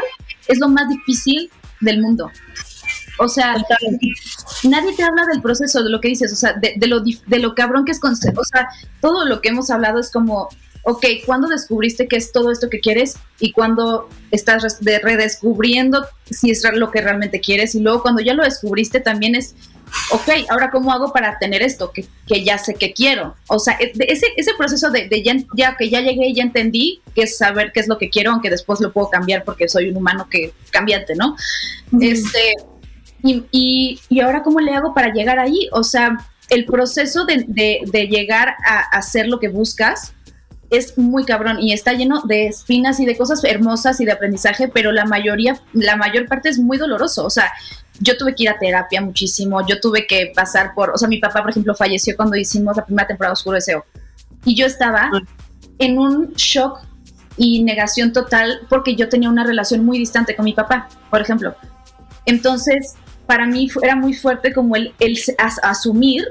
es 0.47 0.59
lo 0.59 0.67
más 0.67 0.89
difícil 0.89 1.51
del 1.79 2.01
mundo. 2.01 2.31
O 3.19 3.27
sea, 3.27 3.55
nadie 4.63 4.93
te 4.95 5.03
habla 5.03 5.25
del 5.31 5.41
proceso, 5.41 5.83
de 5.83 5.89
lo 5.89 6.01
que 6.01 6.07
dices, 6.07 6.33
o 6.33 6.35
sea, 6.35 6.53
de, 6.53 6.87
lo, 6.87 7.01
de 7.01 7.39
lo 7.39 7.53
cabrón 7.53 7.85
que 7.85 7.91
es, 7.91 7.99
con, 7.99 8.13
o 8.13 8.15
sea, 8.15 8.67
todo 8.99 9.25
lo 9.25 9.41
que 9.41 9.49
hemos 9.49 9.69
hablado 9.69 9.99
es 9.99 10.09
como, 10.09 10.49
ok, 10.83 11.05
¿cuándo 11.25 11.47
descubriste 11.47 12.07
que 12.07 12.15
es 12.15 12.31
todo 12.31 12.51
esto 12.51 12.69
que 12.69 12.79
quieres? 12.79 13.17
Y 13.39 13.51
cuando 13.51 14.09
estás 14.31 14.79
redescubriendo 14.81 16.07
si 16.29 16.49
es 16.49 16.63
lo 16.73 16.91
que 16.91 17.01
realmente 17.01 17.39
quieres. 17.39 17.75
Y 17.75 17.81
luego 17.81 18.01
cuando 18.01 18.21
ya 18.21 18.33
lo 18.33 18.43
descubriste 18.43 18.99
también 18.99 19.35
es 19.35 19.55
ok, 20.11 20.29
ahora 20.49 20.69
cómo 20.71 20.91
hago 20.91 21.11
para 21.11 21.37
tener 21.37 21.61
esto 21.61 21.91
que, 21.91 22.05
ya 22.43 22.57
sé 22.57 22.75
que 22.75 22.93
quiero. 22.93 23.35
O 23.47 23.59
sea, 23.59 23.77
e, 23.79 23.91
ese, 24.07 24.27
ese 24.37 24.53
proceso 24.57 24.89
de, 24.89 25.09
ya, 25.55 25.75
que 25.75 25.89
ya 25.89 26.01
llegué 26.01 26.27
y 26.27 26.35
ya 26.35 26.43
entendí, 26.43 27.01
que 27.15 27.23
es 27.23 27.37
saber 27.37 27.71
qué 27.73 27.79
es 27.79 27.87
lo 27.87 27.97
que 27.97 28.09
quiero, 28.09 28.31
aunque 28.31 28.49
después 28.49 28.79
lo 28.81 28.91
puedo 28.91 29.09
cambiar 29.09 29.43
porque 29.43 29.67
soy 29.67 29.89
un 29.89 29.97
humano 29.97 30.27
que 30.29 30.53
cambiante, 30.71 31.15
¿no? 31.15 31.35
Este, 31.99 32.53
y, 33.23 33.99
ahora 34.21 34.43
cómo 34.43 34.59
le 34.59 34.73
hago 34.73 34.93
para 34.93 35.13
llegar 35.13 35.39
ahí? 35.39 35.69
O 35.71 35.83
sea, 35.83 36.17
el 36.49 36.65
proceso 36.65 37.25
de, 37.25 38.07
llegar 38.09 38.55
a 38.65 38.79
hacer 38.97 39.27
lo 39.27 39.39
que 39.39 39.49
buscas 39.49 40.13
es 40.71 40.97
muy 40.97 41.25
cabrón 41.25 41.59
y 41.59 41.73
está 41.73 41.91
lleno 41.93 42.21
de 42.21 42.47
espinas 42.47 42.99
y 43.01 43.05
de 43.05 43.17
cosas 43.17 43.43
hermosas 43.43 43.99
y 43.99 44.05
de 44.05 44.13
aprendizaje, 44.13 44.69
pero 44.69 44.93
la 44.93 45.05
mayoría, 45.05 45.59
la 45.73 45.97
mayor 45.97 46.27
parte 46.27 46.47
es 46.47 46.59
muy 46.59 46.77
doloroso. 46.77 47.25
O 47.25 47.29
sea, 47.29 47.51
yo 47.99 48.17
tuve 48.17 48.35
que 48.35 48.43
ir 48.43 48.49
a 48.49 48.57
terapia 48.57 49.01
muchísimo, 49.01 49.65
yo 49.67 49.79
tuve 49.79 50.07
que 50.07 50.31
pasar 50.35 50.73
por, 50.73 50.91
o 50.91 50.97
sea, 50.97 51.07
mi 51.07 51.19
papá, 51.19 51.41
por 51.41 51.51
ejemplo, 51.51 51.75
falleció 51.75 52.15
cuando 52.15 52.35
hicimos 52.35 52.77
la 52.77 52.85
primera 52.85 53.07
temporada 53.07 53.31
de 53.31 53.33
Oscuro 53.33 53.55
Deseo. 53.55 53.85
Y 54.45 54.55
yo 54.55 54.65
estaba 54.65 55.11
en 55.77 55.99
un 55.99 56.33
shock 56.33 56.79
y 57.37 57.63
negación 57.63 58.13
total 58.13 58.61
porque 58.69 58.95
yo 58.95 59.09
tenía 59.09 59.29
una 59.29 59.43
relación 59.43 59.85
muy 59.85 59.99
distante 59.99 60.35
con 60.35 60.45
mi 60.45 60.53
papá, 60.53 60.89
por 61.09 61.21
ejemplo. 61.21 61.55
Entonces, 62.25 62.95
para 63.25 63.45
mí 63.45 63.69
era 63.81 63.95
muy 63.95 64.13
fuerte 64.13 64.53
como 64.53 64.75
el, 64.75 64.93
el 64.99 65.17
asumir 65.63 66.23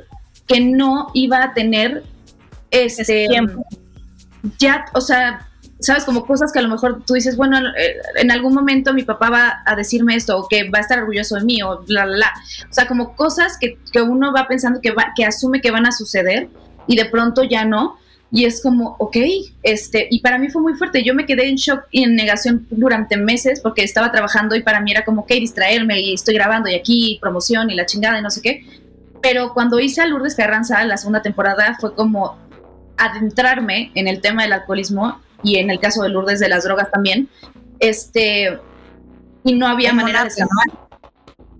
que 0.47 0.61
no 0.61 1.09
iba 1.15 1.43
a 1.43 1.55
tener 1.55 2.05
este 2.71 3.29
tiempo. 3.29 3.65
Ya, 4.59 4.85
o 4.95 5.01
sea, 5.01 5.50
sabes, 5.81 6.05
como 6.05 6.27
cosas 6.27 6.53
que 6.53 6.59
a 6.59 6.63
lo 6.63 6.69
mejor 6.69 7.03
tú 7.05 7.15
dices, 7.15 7.37
bueno, 7.37 7.59
eh, 7.59 7.97
en 8.17 8.31
algún 8.31 8.55
momento 8.55 8.93
mi 8.95 9.03
papá 9.03 9.31
va 9.31 9.63
a 9.65 9.75
decirme 9.75 10.15
esto, 10.15 10.39
o 10.39 10.49
que 10.49 10.69
va 10.71 10.79
a 10.79 10.83
estar 10.83 10.99
orgulloso 10.99 11.37
de 11.37 11.45
mí, 11.45 11.63
o 11.63 11.83
bla, 11.87 12.05
bla, 12.05 12.17
bla. 12.17 12.33
O 12.69 12.73
sea, 12.73 12.87
como 12.87 13.17
cosas 13.17 13.57
que, 13.59 13.79
que 13.93 14.03
uno 14.03 14.33
va 14.33 14.47
pensando 14.47 14.81
que, 14.81 14.93
va, 14.93 15.13
que 15.17 15.25
asume 15.25 15.61
que 15.61 15.71
van 15.71 15.87
a 15.87 15.93
suceder 15.93 16.49
y 16.87 16.97
de 16.97 17.07
pronto 17.07 17.43
ya 17.45 17.65
no. 17.65 17.99
Y 18.33 18.45
es 18.45 18.63
como, 18.63 18.95
ok, 19.01 19.17
este, 19.65 20.07
y 20.09 20.21
para 20.21 20.39
mí 20.39 20.51
fue 20.51 20.63
muy 20.63 20.75
fuerte. 20.75 21.03
Yo 21.03 21.15
me 21.15 21.27
quedé 21.27 21.49
en 21.49 21.57
shock 21.57 21.83
y 21.91 22.05
en 22.05 22.15
negación 22.15 22.65
durante 22.71 23.17
meses 23.17 23.61
porque 23.61 23.83
estaba 23.83 24.13
trabajando 24.13 24.55
y 24.55 24.63
para 24.63 24.81
mí 24.81 24.93
era 24.93 25.05
como, 25.05 25.23
ok, 25.23 25.31
distraerme 25.31 26.01
y 26.01 26.15
estoy 26.15 26.35
grabando 26.35 26.69
y 26.69 26.77
aquí 26.77 27.19
promoción 27.21 27.71
y 27.71 27.75
la 27.75 27.87
chingada 27.87 28.21
y 28.21 28.23
no 28.23 28.31
sé 28.31 28.41
qué. 28.41 28.65
Pero 29.21 29.53
cuando 29.53 29.81
hice 29.81 30.01
a 30.01 30.07
Lourdes 30.07 30.37
Carranza 30.37 30.85
la 30.85 30.97
segunda 30.97 31.23
temporada 31.23 31.77
fue 31.81 31.93
como 31.95 32.39
adentrarme 32.97 33.91
en 33.97 34.07
el 34.07 34.21
tema 34.21 34.43
del 34.43 34.53
alcoholismo 34.53 35.21
y 35.43 35.57
en 35.57 35.71
el 35.71 35.81
caso 35.81 36.03
de 36.03 36.09
Lourdes 36.09 36.41
de 36.41 36.49
las 36.49 36.65
drogas 36.65 36.91
también, 36.91 37.29
este, 37.79 38.59
y 39.45 39.55
no 39.55 39.67
había 39.67 39.93
manera 39.93 40.23
de 40.23 40.29
escapar. 40.29 40.89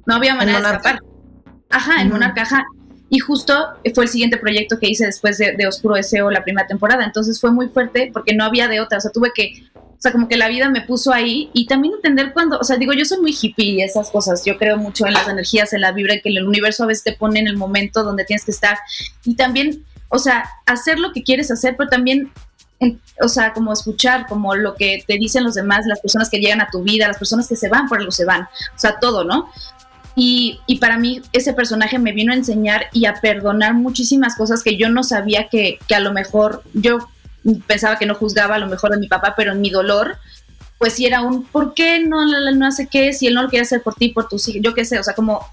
No 0.07 0.15
había 0.15 0.35
manera 0.35 0.61
de 0.61 0.67
escapar. 0.67 0.99
Ajá, 1.71 2.03
en 2.03 2.13
una 2.13 2.35
caja. 2.35 2.65
Y 3.09 3.19
justo 3.19 3.55
fue 3.95 4.05
el 4.05 4.11
siguiente 4.11 4.37
proyecto 4.37 4.79
que 4.79 4.89
hice 4.89 5.05
después 5.05 5.39
de, 5.39 5.67
Oscuro 5.67 5.97
Deseo, 5.97 6.31
la 6.31 6.45
primera 6.45 6.67
temporada. 6.67 7.05
Entonces 7.05 7.41
fue 7.41 7.51
muy 7.51 7.69
fuerte 7.69 8.11
porque 8.13 8.35
no 8.35 8.45
había 8.45 8.69
de 8.69 8.81
otra. 8.81 8.99
O 8.99 9.01
sea, 9.01 9.11
tuve 9.11 9.33
que, 9.35 9.65
o 9.75 9.97
sea, 9.99 10.13
como 10.13 10.29
que 10.29 10.37
la 10.37 10.49
vida 10.49 10.71
me 10.71 10.83
puso 10.83 11.13
ahí 11.13 11.51
y 11.53 11.67
también 11.67 11.95
entender 11.95 12.33
cuando, 12.33 12.59
o 12.59 12.65
sea, 12.65 12.77
digo, 12.77 12.93
yo 12.93 13.05
soy 13.05 13.21
muy 13.21 13.37
hippie 13.41 13.65
y 13.65 13.83
esas 13.83 14.11
cosas. 14.11 14.45
Yo 14.45 14.57
creo 14.59 14.77
mucho 14.77 15.07
en 15.07 15.15
las 15.15 15.27
energías, 15.27 15.73
en 15.73 15.81
la 15.81 15.91
vibra, 15.91 16.21
que 16.21 16.29
el 16.29 16.47
universo 16.47 16.85
a 16.85 16.87
veces 16.87 17.03
te 17.03 17.13
pone 17.13 17.41
en 17.41 17.49
el 17.49 17.57
momento 17.57 18.05
donde 18.05 18.25
tienes 18.25 18.45
que 18.45 18.53
estar. 18.53 18.79
Y 19.25 19.35
también, 19.35 19.85
o 20.09 20.21
sea, 20.21 20.45
hacer 20.67 21.01
lo 21.01 21.13
que 21.13 21.25
quieres 21.25 21.51
hacer, 21.51 21.75
pero 21.77 21.89
también 21.89 22.31
o 23.23 23.29
sea, 23.29 23.53
como 23.53 23.73
escuchar 23.73 24.27
como 24.27 24.55
lo 24.55 24.75
que 24.75 25.05
te 25.07 25.19
dicen 25.19 25.45
los 25.45 25.55
demás, 25.55 25.87
las 25.87 26.01
personas 26.01 26.31
que 26.31 26.39
llegan 26.39 26.61
a 26.61 26.71
tu 26.71 26.83
vida, 26.83 27.09
las 27.09 27.19
personas 27.19 27.47
que 27.47 27.57
se 27.57 27.69
van 27.69 27.89
por 27.89 27.99
algo 27.99 28.11
se 28.11 28.25
van, 28.25 28.43
o 28.43 28.79
sea, 28.79 28.99
todo, 28.99 29.25
¿no? 29.25 29.51
Y, 30.17 30.61
y, 30.67 30.79
para 30.79 30.99
mí 30.99 31.23
ese 31.33 31.53
personaje 31.53 31.99
me 31.99 32.13
vino 32.13 32.33
a 32.33 32.37
enseñar 32.37 32.87
y 32.93 33.07
a 33.07 33.15
perdonar 33.15 33.75
muchísimas 33.75 34.35
cosas 34.35 34.63
que 34.63 34.77
yo 34.77 34.89
no 34.89 35.05
sabía 35.05 35.49
que, 35.49 35.79
que 35.87 35.95
a 35.95 36.01
lo 36.01 36.13
mejor 36.13 36.63
yo 36.75 36.99
pensaba 37.67 37.97
que 37.97 38.07
no 38.07 38.15
juzgaba 38.15 38.57
a 38.57 38.59
lo 38.59 38.67
mejor 38.67 38.91
de 38.91 38.99
mi 38.99 39.09
papá, 39.09 39.35
pero 39.37 39.53
en 39.53 39.61
mi 39.61 39.71
dolor, 39.71 40.17
pues 40.79 40.95
sí 40.95 41.07
era 41.07 41.23
un, 41.23 41.45
¿por 41.45 41.75
qué 41.75 42.01
no, 42.01 42.25
no 42.27 42.67
hace 42.67 42.89
qué? 42.89 43.13
Si 43.13 43.27
él 43.27 43.35
no 43.35 43.43
lo 43.43 43.49
quiere 43.49 43.63
hacer 43.63 43.83
por 43.83 43.95
ti, 43.95 44.09
por 44.09 44.29
tus 44.29 44.49
hijos, 44.49 44.63
yo 44.63 44.75
qué 44.75 44.85
sé, 44.85 44.99
o 44.99 45.05
sea, 45.05 45.15
como 45.15 45.47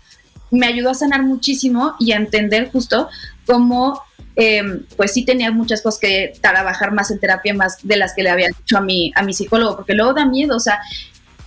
me 0.52 0.68
ayudó 0.68 0.92
a 0.92 0.94
sanar 0.94 1.24
muchísimo 1.24 1.96
y 2.00 2.12
a 2.12 2.18
entender 2.18 2.70
justo 2.72 3.10
cómo 3.46 4.02
Em, 4.40 4.84
pues 4.96 5.14
sí 5.14 5.26
tenía 5.26 5.50
muchas 5.50 5.82
cosas 5.82 6.00
que 6.00 6.34
trabajar 6.40 6.92
más 6.92 7.10
en 7.10 7.20
terapia, 7.20 7.56
más 7.56 7.80
de 7.82 7.98
las 7.98 8.14
que 8.14 8.22
le 8.22 8.30
había 8.30 8.50
dicho 8.50 8.78
a 8.78 8.82
mi, 8.82 9.12
a 9.16 9.24
mi 9.24 9.34
psicólogo, 9.34 9.78
porque 9.78 9.96
luego 9.96 10.14
da 10.14 10.28
miedo, 10.28 10.56
o 10.56 10.60
sea, 10.60 10.80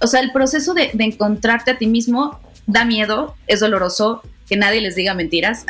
o 0.00 0.08
sea 0.08 0.18
el 0.18 0.32
proceso 0.32 0.74
de, 0.74 0.90
encontrarte 0.98 1.70
a 1.70 1.78
ti 1.78 1.86
mismo 1.86 2.40
da 2.66 2.84
miedo, 2.84 3.36
es 3.46 3.60
doloroso, 3.60 4.22
que 4.48 4.56
nadie 4.56 4.80
les 4.80 4.96
diga 4.96 5.14
mentiras, 5.14 5.64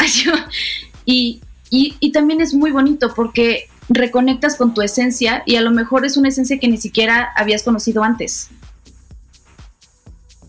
y, 1.05 1.43
y, 1.69 1.95
y 2.01 2.13
también 2.13 2.41
es 2.41 2.55
muy 2.55 2.71
bonito 2.71 3.13
porque 3.15 3.69
reconectas 3.91 4.57
con 4.57 4.73
tu 4.73 4.81
esencia 4.81 5.43
y 5.45 5.57
a 5.57 5.61
lo 5.61 5.73
mejor 5.73 6.07
es 6.07 6.17
una 6.17 6.31
esencia 6.31 6.59
que 6.59 6.69
ni 6.69 6.79
siquiera 6.79 7.33
habías 7.37 7.65
conocido 7.65 8.03
antes. 8.03 8.49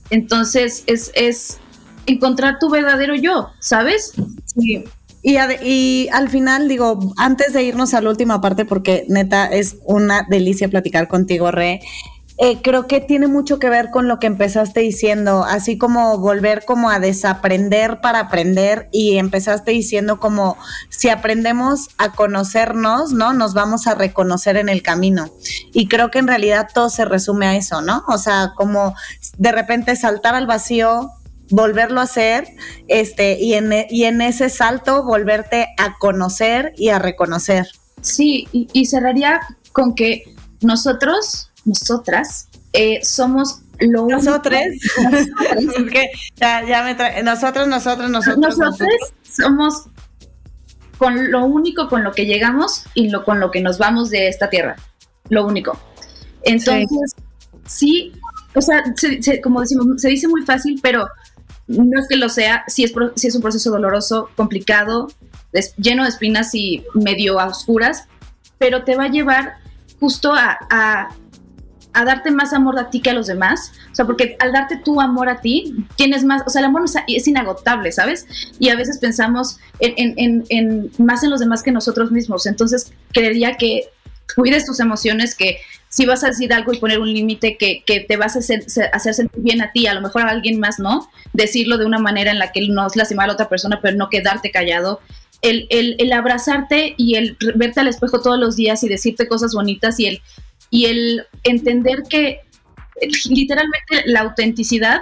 Entonces 0.10 0.86
es, 0.88 1.12
es 1.16 1.60
encontrar 2.06 2.60
tu 2.60 2.70
verdadero 2.70 3.16
yo, 3.16 3.50
¿sabes? 3.60 4.14
Sí. 4.46 4.84
Y, 5.24 5.38
y, 5.64 6.10
al 6.10 6.30
final, 6.30 6.68
digo, 6.68 7.14
antes 7.18 7.54
de 7.54 7.64
irnos 7.64 7.94
a 7.94 8.02
la 8.02 8.10
última 8.10 8.42
parte, 8.42 8.66
porque 8.66 9.06
neta 9.08 9.46
es 9.46 9.78
una 9.86 10.26
delicia 10.30 10.68
platicar 10.68 11.08
contigo, 11.08 11.52
Re, 11.52 11.80
eh, 12.44 12.60
creo 12.64 12.88
que 12.88 13.02
tiene 13.02 13.28
mucho 13.28 13.60
que 13.60 13.70
ver 13.70 13.92
con 13.92 14.08
lo 14.08 14.18
que 14.18 14.26
empezaste 14.26 14.80
diciendo, 14.80 15.44
así 15.44 15.78
como 15.78 16.18
volver 16.18 16.66
como 16.66 16.90
a 16.90 17.00
desaprender 17.00 18.02
para 18.02 18.20
aprender 18.20 18.90
y 18.92 19.18
empezaste 19.18 19.70
diciendo 19.70 20.20
como 20.20 20.58
si 20.90 21.10
aprendemos 21.10 21.90
a 22.00 22.14
conocernos, 22.14 23.12
¿no? 23.12 23.34
Nos 23.34 23.54
vamos 23.54 23.86
a 23.86 23.94
reconocer 23.94 24.58
en 24.58 24.70
el 24.70 24.82
camino. 24.82 25.30
Y 25.72 25.88
creo 25.88 26.10
que 26.10 26.18
en 26.18 26.28
realidad 26.28 26.68
todo 26.74 26.90
se 26.90 27.06
resume 27.06 27.46
a 27.46 27.56
eso, 27.56 27.84
¿no? 27.84 28.04
O 28.08 28.18
sea, 28.18 28.54
como 28.56 28.96
de 29.38 29.52
repente 29.52 29.96
saltar 29.96 30.34
al 30.34 30.48
vacío, 30.48 31.12
volverlo 31.52 32.00
a 32.00 32.04
hacer, 32.04 32.48
este, 32.88 33.38
y 33.40 33.54
en, 33.54 33.72
y 33.90 34.06
en 34.06 34.22
ese 34.22 34.50
salto 34.50 35.04
volverte 35.04 35.68
a 35.78 35.98
conocer 36.00 36.74
y 36.78 36.90
a 36.90 37.00
reconocer. 37.00 37.68
Sí, 38.02 38.48
y, 38.52 38.86
cerraría 38.86 39.42
con 39.72 39.94
que 39.94 40.24
nosotros, 40.62 41.52
nosotras, 41.66 42.48
eh, 42.74 43.00
somos 43.04 43.62
lo 43.80 44.08
nosotros, 44.08 44.60
ya, 46.36 46.64
ya 46.68 46.84
me 46.84 47.24
nosotros, 47.24 47.68
nosotros, 47.68 48.10
nosotros, 48.12 48.58
nosotros, 48.58 48.90
somos 49.24 49.86
con 51.00 51.32
lo 51.32 51.46
único 51.46 51.90
con 51.90 52.04
lo 52.04 52.12
que 52.12 52.28
llegamos 52.28 52.84
y 52.94 53.10
lo 53.10 53.24
con 53.24 53.40
lo 53.40 53.50
que 53.50 53.60
nos 53.60 53.80
vamos 53.80 54.12
de 54.12 54.28
esta 54.28 54.52
tierra, 54.52 54.76
lo 55.30 55.48
único. 55.48 55.80
Entonces, 56.44 57.16
sí, 57.66 58.14
o 58.54 58.62
sea, 58.62 58.84
como 59.42 59.62
decimos, 59.62 59.88
se 59.98 60.10
dice 60.10 60.28
muy 60.28 60.44
fácil, 60.44 60.80
pero 60.82 61.08
no 61.72 62.00
es 62.00 62.08
que 62.08 62.18
lo 62.18 62.30
sea, 62.30 62.64
si 62.68 62.84
es, 62.84 62.94
si 63.16 63.28
es 63.28 63.36
un 63.36 63.42
proceso 63.42 63.72
doloroso, 63.72 64.30
complicado, 64.36 65.08
lleno 65.78 66.04
de 66.04 66.10
espinas 66.10 66.54
y 66.56 66.84
medio 66.94 67.40
a 67.40 67.48
oscuras, 67.48 68.06
pero 68.58 68.84
te 68.84 68.96
va 68.96 69.06
a 69.06 69.10
llevar 69.10 69.56
justo 70.00 70.34
a, 70.34 70.58
a, 70.70 71.10
darte 72.06 72.32
más 72.32 72.54
amor 72.54 72.80
a 72.80 72.90
ti 72.90 73.02
que 73.02 73.10
a 73.10 73.14
los 73.14 73.28
demás. 73.28 73.74
O 73.92 73.96
sea, 73.96 74.06
porque 74.06 74.38
al 74.40 74.52
darte 74.52 74.78
tu 74.78 75.02
amor 75.02 75.30
a 75.30 75.42
ti, 75.42 75.86
tienes 75.96 76.24
más, 76.24 76.44
o 76.46 76.50
sea, 76.50 76.60
el 76.60 76.66
amor 76.66 76.84
es, 77.08 77.28
inagotable, 77.28 77.92
¿sabes? 77.92 78.26
Y 78.60 78.70
a 78.70 78.76
veces 78.76 79.00
pensamos 79.00 79.58
en, 79.80 80.14
en, 80.18 80.44
en, 80.50 80.92
más 80.98 81.24
en 81.24 81.30
los 81.30 81.40
demás 81.40 81.64
que 81.64 81.72
nosotros 81.72 82.12
mismos. 82.12 82.46
Entonces, 82.46 82.94
creería 83.12 83.58
que 83.58 83.90
cuides 84.36 84.66
tus 84.66 84.80
emociones, 84.80 85.36
que 85.36 85.58
si 85.92 86.06
vas 86.06 86.24
a 86.24 86.28
decir 86.28 86.54
algo 86.54 86.72
y 86.72 86.80
poner 86.80 87.00
un 87.00 87.12
límite 87.12 87.58
que, 87.58 87.84
que, 87.86 88.00
te 88.00 88.16
vas 88.16 88.38
a 88.38 88.40
hacer, 88.40 88.66
hacer, 88.94 89.14
sentir 89.14 89.44
bien 89.44 89.62
a 89.62 89.74
ti, 89.74 89.88
a 89.88 89.94
lo 89.94 90.00
mejor 90.00 90.22
a 90.22 90.30
alguien 90.30 90.58
más 90.58 90.80
no, 90.80 91.10
decirlo 91.34 91.78
de 91.78 91.86
una 91.86 92.00
manera 92.00 92.32
en 92.32 92.40
la 92.40 92.54
que 92.54 92.66
no 92.70 92.88
es 92.88 92.96
lastimar 92.96 93.26
a 93.26 93.28
la 93.28 93.34
otra 93.34 93.50
persona, 93.50 93.80
pero 93.82 93.98
no 93.98 94.10
quedarte 94.10 94.52
callado. 94.52 95.02
El, 95.42 95.68
el, 95.70 95.98
el, 96.00 96.14
abrazarte 96.14 96.94
y 96.98 97.16
el 97.16 97.36
verte 97.56 97.82
al 97.82 97.90
espejo 97.90 98.22
todos 98.22 98.40
los 98.40 98.56
días 98.56 98.84
y 98.84 98.88
decirte 98.88 99.28
cosas 99.28 99.54
bonitas 99.54 100.00
y 100.00 100.06
el, 100.06 100.22
y 100.70 100.86
el 100.86 101.26
entender 101.44 102.04
que 102.10 102.40
literalmente 103.30 104.04
la 104.06 104.22
autenticidad 104.22 105.02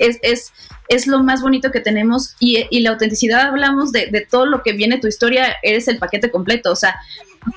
es, 0.00 0.18
es, 0.22 0.52
es, 0.88 1.06
lo 1.06 1.22
más 1.22 1.42
bonito 1.42 1.70
que 1.70 1.80
tenemos 1.80 2.34
y, 2.40 2.66
y 2.70 2.80
la 2.80 2.90
autenticidad 2.90 3.42
hablamos 3.42 3.92
de, 3.92 4.06
de, 4.06 4.22
todo 4.22 4.46
lo 4.46 4.62
que 4.62 4.72
viene 4.72 4.98
tu 4.98 5.06
historia, 5.06 5.56
eres 5.62 5.86
el 5.88 5.98
paquete 5.98 6.30
completo, 6.30 6.72
o 6.72 6.76
sea, 6.76 6.96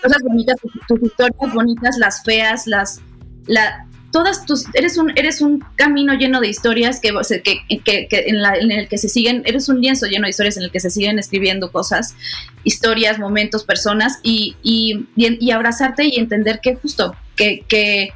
cosas 0.01 0.21
bonitas, 0.23 0.55
tus, 0.87 1.01
historias 1.01 1.53
bonitas, 1.53 1.97
las 1.97 2.23
feas, 2.23 2.67
las... 2.67 3.01
La, 3.47 3.87
todas 4.13 4.45
tus, 4.45 4.65
eres 4.75 4.97
un, 4.97 5.11
eres 5.15 5.41
un 5.41 5.65
camino 5.75 6.13
lleno 6.13 6.39
de 6.39 6.47
historias 6.47 7.01
que, 7.01 7.11
que, 7.43 8.07
que, 8.07 8.23
en, 8.27 8.41
la, 8.43 8.55
en, 8.55 8.71
el 8.71 8.87
que 8.87 8.99
se 8.99 9.09
siguen, 9.09 9.41
eres 9.43 9.67
un 9.69 9.81
lienzo 9.81 10.05
lleno 10.05 10.25
de 10.25 10.29
historias 10.29 10.55
en 10.55 10.63
el 10.63 10.71
que 10.71 10.79
se 10.79 10.91
siguen 10.91 11.17
escribiendo 11.17 11.71
cosas, 11.71 12.15
historias, 12.63 13.17
momentos, 13.17 13.63
personas, 13.63 14.19
y, 14.21 14.55
y, 14.61 15.07
y, 15.15 15.51
abrazarte 15.51 16.05
y 16.05 16.19
entender 16.19 16.59
que 16.61 16.75
justo, 16.75 17.15
que, 17.35 17.65
que 17.67 18.13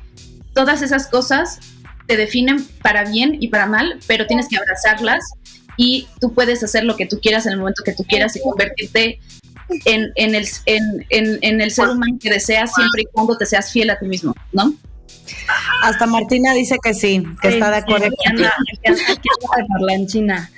todas 0.53 0.83
esas 0.83 1.07
cosas 1.07 1.59
te 2.07 2.17
definen 2.17 2.65
para 2.81 3.05
bien 3.05 3.37
y 3.39 3.49
para 3.49 3.65
mal, 3.65 3.99
pero 4.07 4.25
tienes 4.25 4.47
que 4.47 4.57
abrazarlas 4.57 5.23
y 5.77 6.07
tú 6.19 6.33
puedes 6.33 6.63
hacer 6.63 6.83
lo 6.83 6.95
que 6.95 7.05
tú 7.05 7.19
quieras 7.21 7.45
en 7.45 7.53
el 7.53 7.59
momento 7.59 7.83
que 7.85 7.93
tú 7.93 8.03
quieras 8.03 8.35
y 8.35 8.41
convertirte 8.41 9.19
en, 9.85 10.11
en, 10.15 10.35
el, 10.35 10.47
en, 10.65 11.05
en, 11.09 11.39
en 11.41 11.61
el 11.61 11.71
ser 11.71 11.89
humano 11.89 12.17
que 12.19 12.29
deseas 12.29 12.73
siempre 12.73 13.03
y 13.03 13.05
cuando 13.11 13.37
te 13.37 13.45
seas 13.45 13.71
fiel 13.71 13.89
a 13.89 13.99
ti 13.99 14.07
mismo, 14.07 14.33
¿no? 14.51 14.73
Hasta 15.83 16.05
Martina 16.05 16.53
dice 16.53 16.77
que 16.81 16.93
sí, 16.93 17.23
que 17.41 17.49
está 17.49 17.69
de 17.69 17.77
acuerdo. 17.77 18.07
en 19.89 20.07
China. 20.07 20.49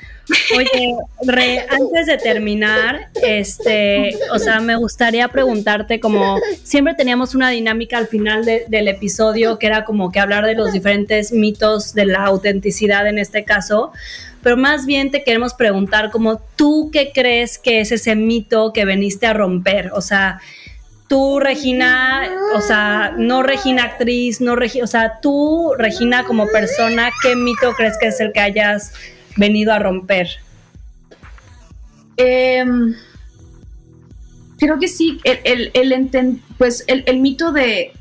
Oye, 0.55 0.95
Re, 1.23 1.65
antes 1.69 2.05
de 2.05 2.17
terminar, 2.17 3.09
este, 3.23 4.11
o 4.32 4.39
sea, 4.39 4.59
me 4.59 4.75
gustaría 4.75 5.27
preguntarte 5.27 5.99
como 5.99 6.38
siempre 6.63 6.93
teníamos 6.93 7.36
una 7.36 7.49
dinámica 7.49 7.97
al 7.97 8.07
final 8.07 8.45
del 8.45 8.88
episodio 8.88 9.57
que 9.59 9.67
era 9.67 9.86
como 9.86 10.11
que 10.11 10.19
hablar 10.19 10.45
de 10.45 10.55
los 10.55 10.71
diferentes 10.71 11.32
mitos 11.32 11.93
de 11.93 12.05
la 12.05 12.25
autenticidad 12.25 13.07
en 13.07 13.17
este 13.17 13.43
caso, 13.43 13.91
pero 14.43 14.57
más 14.57 14.86
bien 14.86 15.11
te 15.11 15.23
queremos 15.23 15.53
preguntar 15.53 16.11
como 16.11 16.39
tú 16.55 16.89
qué 16.91 17.11
crees 17.13 17.57
que 17.57 17.82
es 17.82 17.91
ese 17.91 18.15
mito 18.15 18.71
que 18.73 18.86
veniste 18.86 19.27
a 19.27 19.34
romper, 19.34 19.91
o 19.93 20.01
sea, 20.01 20.39
tú, 21.07 21.39
Regina, 21.39 22.30
o 22.55 22.61
sea, 22.61 23.13
no 23.17 23.41
Regina 23.41 23.84
actriz, 23.84 24.39
no 24.39 24.55
Regina, 24.55 24.84
o 24.84 24.88
sea, 24.88 25.19
tú, 25.21 25.73
Regina, 25.77 26.23
como 26.23 26.47
persona, 26.47 27.09
¿qué 27.23 27.36
mito 27.36 27.73
crees 27.75 27.97
que 27.99 28.07
es 28.07 28.19
el 28.19 28.32
que 28.32 28.39
hayas 28.39 28.93
venido 29.39 29.73
a 29.73 29.79
romper? 29.79 30.27
Em, 32.17 32.93
creo 34.59 34.77
que 34.77 34.87
sí, 34.87 35.19
el, 35.23 35.71
el, 35.73 36.41
pues 36.57 36.83
el, 36.87 37.19
mito 37.19 37.51
de, 37.51 37.93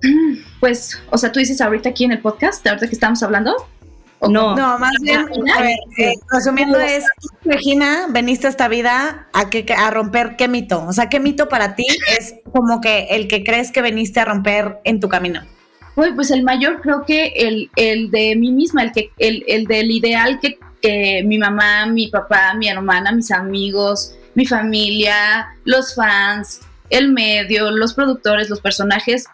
pues, 0.60 1.02
o 1.10 1.18
sea, 1.18 1.32
tú 1.32 1.40
dices 1.40 1.60
ahorita 1.60 1.90
aquí 1.90 2.04
en 2.04 2.12
el 2.12 2.20
podcast, 2.20 2.66
ahorita 2.66 2.86
que 2.86 2.94
estamos 2.94 3.22
hablando. 3.22 3.54
No, 4.20 4.56
no, 4.56 4.78
más 4.80 4.92
bien, 5.00 5.28
a 5.56 5.62
ver, 5.62 5.78
eh, 5.96 6.14
resumiendo 6.32 6.80
es, 6.80 7.04
Regina, 7.44 8.06
veniste 8.10 8.48
a 8.48 8.50
esta 8.50 8.66
vida 8.66 9.28
a, 9.32 9.48
que, 9.48 9.64
a 9.72 9.90
romper 9.92 10.34
qué 10.36 10.48
mito, 10.48 10.84
o 10.84 10.92
sea, 10.92 11.08
qué 11.08 11.20
mito 11.20 11.48
para 11.48 11.76
ti 11.76 11.86
es 12.18 12.34
como 12.52 12.80
que 12.80 13.06
el 13.10 13.28
que 13.28 13.44
crees 13.44 13.70
que 13.70 13.80
veniste 13.80 14.18
a 14.18 14.24
romper 14.24 14.80
en 14.82 14.98
tu 14.98 15.08
camino. 15.08 15.42
Pues, 15.98 16.12
pues 16.14 16.30
el 16.30 16.44
mayor 16.44 16.80
creo 16.80 17.04
que 17.04 17.32
el, 17.34 17.72
el 17.74 18.12
de 18.12 18.36
mí 18.36 18.52
misma, 18.52 18.84
el, 18.84 18.92
que, 18.92 19.10
el, 19.18 19.44
el 19.48 19.64
del 19.64 19.90
ideal 19.90 20.38
que, 20.38 20.56
que 20.80 21.24
mi 21.26 21.38
mamá, 21.38 21.86
mi 21.86 22.06
papá, 22.06 22.54
mi 22.54 22.68
hermana, 22.68 23.10
mis 23.10 23.32
amigos, 23.32 24.14
mi 24.36 24.46
familia, 24.46 25.48
los 25.64 25.96
fans, 25.96 26.60
el 26.88 27.10
medio, 27.10 27.72
los 27.72 27.94
productores, 27.94 28.48
los 28.48 28.60
personajes 28.60 29.24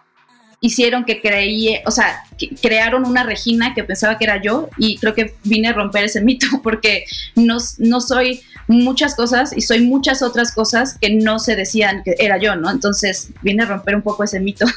hicieron 0.59 1.05
que 1.05 1.21
creí, 1.21 1.77
o 1.85 1.91
sea, 1.91 2.23
crearon 2.63 3.05
una 3.05 3.21
Regina 3.21 3.75
que 3.75 3.83
pensaba 3.83 4.17
que 4.17 4.23
era 4.23 4.41
yo 4.41 4.67
y 4.75 4.97
creo 4.97 5.13
que 5.13 5.35
vine 5.43 5.67
a 5.67 5.73
romper 5.73 6.05
ese 6.05 6.21
mito 6.21 6.47
porque 6.63 7.05
no, 7.35 7.57
no 7.77 8.01
soy 8.01 8.41
muchas 8.67 9.13
cosas 9.13 9.55
y 9.55 9.61
soy 9.61 9.81
muchas 9.81 10.23
otras 10.23 10.51
cosas 10.51 10.97
que 10.99 11.11
no 11.11 11.37
se 11.37 11.55
decían 11.55 12.01
que 12.03 12.15
era 12.17 12.39
yo, 12.39 12.55
¿no? 12.55 12.71
Entonces 12.71 13.29
vine 13.43 13.61
a 13.61 13.67
romper 13.67 13.95
un 13.95 14.01
poco 14.01 14.23
ese 14.23 14.39
mito. 14.39 14.65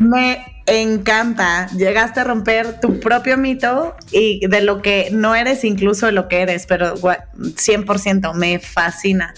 Me 0.00 0.62
encanta. 0.66 1.68
Llegaste 1.76 2.20
a 2.20 2.24
romper 2.24 2.80
tu 2.80 2.98
propio 3.00 3.36
mito 3.36 3.94
y 4.10 4.46
de 4.46 4.62
lo 4.62 4.80
que 4.80 5.10
no 5.12 5.34
eres, 5.34 5.62
incluso 5.62 6.06
de 6.06 6.12
lo 6.12 6.26
que 6.26 6.40
eres, 6.40 6.64
pero 6.66 6.96
100% 6.96 8.34
me 8.34 8.58
fascina. 8.58 9.34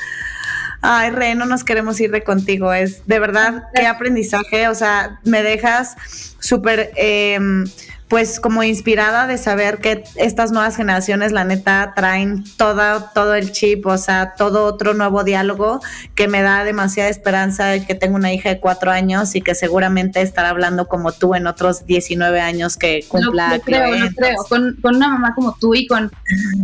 Ay, 0.81 1.11
Re, 1.11 1.35
no 1.35 1.47
nos 1.47 1.65
queremos 1.65 2.01
ir 2.01 2.13
de 2.13 2.23
contigo. 2.23 2.73
Es 2.73 3.07
de 3.07 3.19
verdad 3.19 3.65
qué 3.75 3.87
aprendizaje. 3.87 4.69
O 4.69 4.75
sea, 4.75 5.19
me 5.25 5.43
dejas 5.43 5.97
súper, 6.39 6.93
em, 6.95 7.65
pues, 8.13 8.41
como 8.41 8.63
inspirada 8.63 9.27
de 9.27 9.39
saber 9.39 9.79
que 9.79 10.05
estas 10.17 10.53
nuevas 10.53 10.77
generaciones, 10.77 11.33
la 11.33 11.45
neta, 11.45 11.95
traen 11.97 12.45
todo, 12.59 13.09
todo 13.15 13.35
el 13.35 13.53
chip, 13.53 13.87
o 13.87 13.97
sea, 13.97 14.35
todo 14.37 14.67
otro 14.67 14.93
nuevo 14.93 15.25
diálogo 15.25 15.81
que 16.15 16.29
me 16.29 16.43
da 16.43 16.63
demasiada 16.63 17.09
esperanza 17.09 17.69
de 17.69 17.87
que 17.87 17.95
tengo 17.95 18.17
una 18.17 18.31
hija 18.31 18.51
de 18.51 18.61
cuatro 18.61 18.91
años 18.91 19.35
y 19.35 19.41
que 19.41 19.55
seguramente 19.55 20.21
estará 20.21 20.51
hablando 20.51 20.89
como 20.89 21.13
tú 21.13 21.35
en 21.35 21.47
otros 21.47 21.87
19 21.87 22.39
años 22.39 22.77
que 22.77 23.03
cumpla. 23.09 23.57
Lo, 23.57 23.63
creo, 23.63 23.97
lo 23.97 24.11
creo. 24.11 24.45
Con, 24.47 24.77
con 24.83 24.97
una 24.97 25.09
mamá 25.09 25.33
como 25.35 25.57
tú 25.59 25.75
y 25.75 25.87
con. 25.87 26.13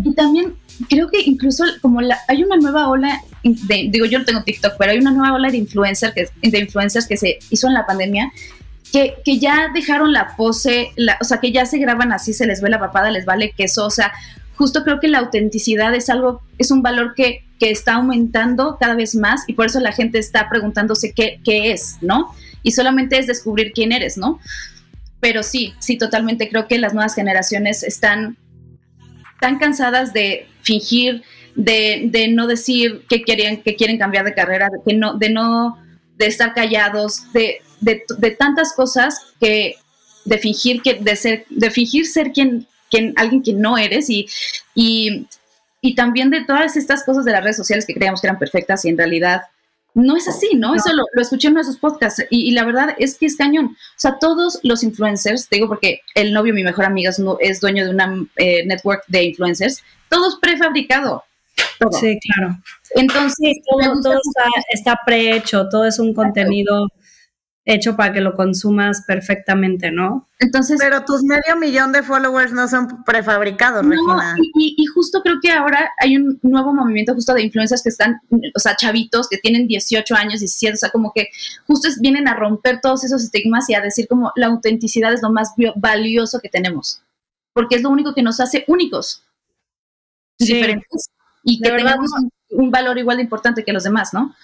Y 0.05 0.15
también 0.15 0.55
creo 0.91 1.09
que 1.09 1.23
incluso 1.25 1.65
como 1.81 2.03
la, 2.03 2.19
hay 2.29 2.43
una 2.43 2.59
nueva 2.59 2.89
ola, 2.89 3.23
de, 3.43 3.89
digo 3.91 4.05
yo 4.05 4.19
no 4.19 4.27
tengo 4.27 4.43
TikTok, 4.43 4.75
pero 4.79 4.93
hay 4.93 4.99
una 4.99 5.13
nueva 5.13 5.35
ola 5.35 5.51
de, 5.51 5.57
influencer 5.57 6.13
que, 6.13 6.29
de 6.47 6.59
influencers 6.59 7.07
que 7.07 7.17
se 7.17 7.39
hizo 7.49 7.69
en 7.69 7.73
la 7.73 7.87
pandemia, 7.87 8.31
que, 8.93 9.17
que 9.25 9.39
ya 9.39 9.69
dejaron 9.75 10.13
la 10.13 10.37
pose, 10.37 10.93
la, 10.97 11.19
o 11.21 11.25
sea, 11.25 11.39
que 11.39 11.53
ya 11.53 11.67
se 11.67 11.79
graban 11.79 12.13
así, 12.13 12.33
se 12.33 12.47
les 12.47 12.61
ve 12.61 12.71
la 12.71 12.79
papada, 12.79 13.11
les 13.11 13.25
vale 13.25 13.53
queso, 13.53 13.87
o 13.87 13.91
sea, 13.91 14.13
justo 14.57 14.83
creo 14.83 14.99
que 15.01 15.09
la 15.09 15.19
autenticidad 15.19 15.95
es 15.95 16.09
algo, 16.11 16.43
es 16.59 16.71
un 16.71 16.83
valor 16.83 17.15
que, 17.15 17.45
que 17.59 17.71
está 17.71 17.95
aumentando 17.95 18.77
cada 18.79 18.95
vez 18.95 19.15
más 19.15 19.43
y 19.47 19.55
por 19.55 19.67
eso 19.67 19.81
la 19.81 19.93
gente 19.93 20.19
está 20.19 20.49
preguntándose 20.49 21.13
qué, 21.13 21.41
qué 21.45 21.73
es, 21.73 21.99
¿no? 22.01 22.35
Y 22.63 22.73
solamente 22.73 23.19
es 23.19 23.27
descubrir 23.27 23.73
quién 23.73 23.93
eres, 23.93 24.17
¿no? 24.17 24.41
Pero 25.21 25.43
sí, 25.43 25.75
sí, 25.79 25.97
totalmente 25.97 26.49
creo 26.49 26.67
que 26.67 26.79
las 26.79 26.95
nuevas 26.95 27.15
generaciones 27.15 27.83
están 27.83 28.37
tan 29.41 29.59
cansadas 29.59 30.13
de 30.13 30.49
fingir, 30.63 31.23
de, 31.55 32.09
de 32.11 32.29
no 32.29 32.47
decir 32.47 33.05
que, 33.09 33.23
querían, 33.23 33.59
que 33.59 33.77
quieren 33.77 33.99
cambiar 33.99 34.25
de 34.25 34.35
carrera, 34.35 34.69
de, 34.85 34.95
no, 34.95 35.17
de 35.19 35.31
no 35.31 35.79
de 36.17 36.27
estar 36.27 36.55
callados, 36.55 37.33
de 37.33 37.61
de, 37.81 38.03
de 38.19 38.31
tantas 38.33 38.73
cosas 38.73 39.27
que 39.41 39.77
de 40.25 40.39
fingir 40.39 40.83
que 40.83 40.95
de 40.95 41.17
ser 41.17 41.47
de 41.49 41.71
fingir 41.71 42.07
ser 42.07 42.33
quien, 42.33 42.67
quien 42.91 43.15
alguien 43.17 43.43
que 43.43 43.53
no 43.53 43.79
eres 43.79 44.11
y, 44.11 44.27
y, 44.75 45.27
y 45.81 45.95
también 45.95 46.31
de 46.31 46.45
todas 46.45 46.77
estas 46.77 47.05
cosas 47.05 47.25
de 47.25 47.33
las 47.33 47.43
redes 47.43 47.57
sociales 47.57 47.87
que 47.87 47.95
creíamos 47.95 48.21
que 48.21 48.27
eran 48.27 48.39
perfectas 48.39 48.85
y 48.85 48.89
en 48.89 48.99
realidad 48.99 49.43
no 49.95 50.17
es 50.17 50.29
así, 50.29 50.51
¿no? 50.55 50.75
Eso 50.75 50.93
lo, 50.93 51.05
lo, 51.13 51.23
escuché 51.23 51.49
en 51.49 51.55
uno 51.55 51.61
de 51.61 51.67
sus 51.67 51.79
podcasts 51.79 52.23
y, 52.31 52.49
y, 52.49 52.51
la 52.53 52.65
verdad 52.65 52.95
es 52.99 53.19
que 53.19 53.27
es 53.27 53.37
cañón. 53.37 53.67
O 53.67 53.97
sea, 53.97 54.19
todos 54.21 54.61
los 54.63 54.83
influencers, 54.85 55.49
te 55.49 55.57
digo 55.57 55.67
porque 55.67 56.03
el 56.15 56.33
novio, 56.33 56.55
mi 56.55 56.63
mejor 56.63 56.85
amiga, 56.85 57.11
es, 57.11 57.21
es 57.41 57.61
dueño 57.61 57.85
de 57.85 57.91
una 57.91 58.27
eh, 58.37 58.65
network 58.67 59.05
de 59.09 59.25
influencers, 59.25 59.83
todos 60.09 60.39
prefabricado. 60.41 61.25
Todo. 61.81 61.99
Sí, 61.99 62.19
claro. 62.21 62.57
Entonces, 62.95 63.57
todo, 63.69 64.01
todo 64.01 64.15
está, 64.15 64.45
está, 64.71 65.01
prehecho, 65.05 65.69
todo 65.69 65.85
es 65.87 65.99
un 65.99 66.15
contenido 66.15 66.89
hecho 67.69 67.97
para 67.97 68.15
que 68.15 68.23
lo 68.23 68.35
consumas 68.35 69.03
perfectamente, 69.07 69.91
¿no? 69.91 70.27
Entonces, 70.39 70.79
pero 70.81 71.05
tus 71.05 71.23
medio 71.23 71.55
millón 71.61 71.93
de 71.93 72.03
followers 72.03 72.51
no 72.51 72.67
son 72.67 73.05
prefabricados, 73.05 73.85
no, 73.85 73.91
Regina. 73.91 74.35
Y, 74.59 74.75
y, 74.79 74.87
justo 74.87 75.21
creo 75.23 75.37
que 75.43 75.53
ahora 75.53 75.91
hay 76.01 76.17
un 76.17 76.39
nuevo 76.43 76.73
movimiento 76.73 77.13
justo 77.13 77.35
de 77.35 77.43
influencers 77.43 77.83
que 77.83 77.91
están, 77.91 78.21
o 78.31 78.59
sea, 78.59 78.75
chavitos 78.75 79.29
que 79.29 79.37
tienen 79.37 79.69
18 79.69 80.15
años, 80.15 80.41
17, 80.41 80.75
o 80.75 80.77
sea, 80.79 80.91
como 80.91 81.13
que 81.15 81.29
justo 81.67 81.89
es, 81.89 82.01
vienen 82.01 82.27
a 82.27 82.35
romper 82.35 82.81
todos 82.81 83.05
esos 83.05 83.23
estigmas 83.23 83.69
y 83.69 83.75
a 83.75 83.83
decir 83.83 84.09
como 84.09 84.33
la 84.35 84.47
autenticidad 84.47 85.13
es 85.13 85.21
lo 85.23 85.31
más 85.31 85.53
valioso 85.77 86.41
que 86.41 86.49
tenemos, 86.49 87.03
porque 87.53 87.77
es 87.77 87.83
lo 87.83 87.91
único 87.91 88.15
que 88.15 88.23
nos 88.23 88.41
hace 88.41 88.65
únicos, 88.67 89.25
sí. 90.39 90.55
diferentes, 90.55 91.11
y 91.43 91.61
que 91.61 91.71
tengamos 91.71 92.11
un, 92.19 92.31
un 92.51 92.71
valor 92.71 92.97
igual 92.97 93.19
de 93.19 93.25
importante 93.25 93.63
que 93.63 93.75
los 93.75 93.85
demás, 93.85 94.15
¿no? 94.15 94.35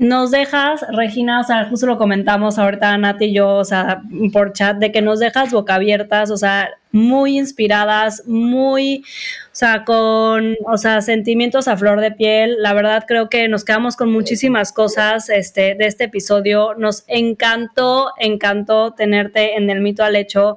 Nos 0.00 0.30
dejas, 0.30 0.82
Regina, 0.88 1.40
o 1.40 1.44
sea, 1.44 1.66
justo 1.68 1.86
lo 1.86 1.98
comentamos 1.98 2.58
ahorita 2.58 2.96
Nati 2.96 3.26
y 3.26 3.34
yo, 3.34 3.56
o 3.56 3.64
sea, 3.66 4.02
por 4.32 4.54
chat, 4.54 4.78
de 4.78 4.90
que 4.92 5.02
nos 5.02 5.20
dejas 5.20 5.52
boca 5.52 5.74
abiertas, 5.74 6.30
o 6.30 6.38
sea, 6.38 6.70
muy 6.92 7.38
inspiradas, 7.38 8.24
muy, 8.26 9.04
o 9.52 9.54
sea, 9.54 9.84
con, 9.84 10.56
o 10.66 10.76
sea, 10.76 11.00
sentimientos 11.02 11.68
a 11.68 11.76
flor 11.76 12.00
de 12.00 12.10
piel. 12.10 12.56
La 12.60 12.72
verdad 12.72 13.04
creo 13.06 13.28
que 13.28 13.48
nos 13.48 13.64
quedamos 13.64 13.96
con 13.96 14.10
muchísimas 14.10 14.72
cosas 14.72 15.28
este, 15.28 15.74
de 15.76 15.86
este 15.86 16.04
episodio. 16.04 16.74
Nos 16.74 17.04
encantó, 17.06 18.12
encantó 18.18 18.92
tenerte 18.92 19.56
en 19.56 19.70
el 19.70 19.80
mito 19.80 20.02
al 20.02 20.16
hecho. 20.16 20.56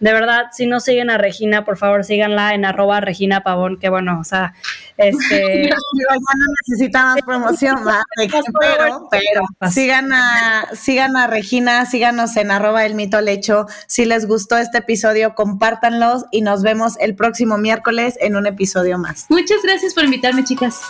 De 0.00 0.12
verdad, 0.12 0.46
si 0.52 0.66
no 0.66 0.80
siguen 0.80 1.10
a 1.10 1.18
Regina, 1.18 1.64
por 1.64 1.78
favor 1.78 2.04
síganla 2.04 2.54
en 2.54 2.64
arroba 2.64 3.00
Regina 3.00 3.42
Pavón, 3.42 3.78
que 3.78 3.88
bueno, 3.88 4.18
o 4.20 4.24
sea, 4.24 4.52
este... 4.98 5.64
ya 5.68 5.74
no 5.74 6.54
necesita 6.66 7.04
más 7.04 7.22
promoción, 7.22 7.78
pero, 8.60 9.08
pero 9.10 9.70
sigan 9.70 10.12
a, 10.12 10.68
sigan 10.74 11.16
a 11.16 11.26
Regina, 11.26 11.86
síganos 11.86 12.36
en 12.36 12.50
arroba 12.50 12.84
el 12.84 12.94
mito 12.94 13.16
al 13.16 13.28
hecho. 13.28 13.66
Si 13.86 14.04
les 14.04 14.26
gustó 14.26 14.58
este 14.58 14.78
episodio, 14.78 15.34
compartan 15.34 15.69
compártanlos 15.70 16.24
y 16.30 16.42
nos 16.42 16.62
vemos 16.62 16.96
el 17.00 17.14
próximo 17.14 17.56
miércoles 17.58 18.16
en 18.20 18.36
un 18.36 18.46
episodio 18.46 18.98
más. 18.98 19.26
Muchas 19.28 19.62
gracias 19.62 19.94
por 19.94 20.04
invitarme, 20.04 20.44
chicas. 20.44 20.80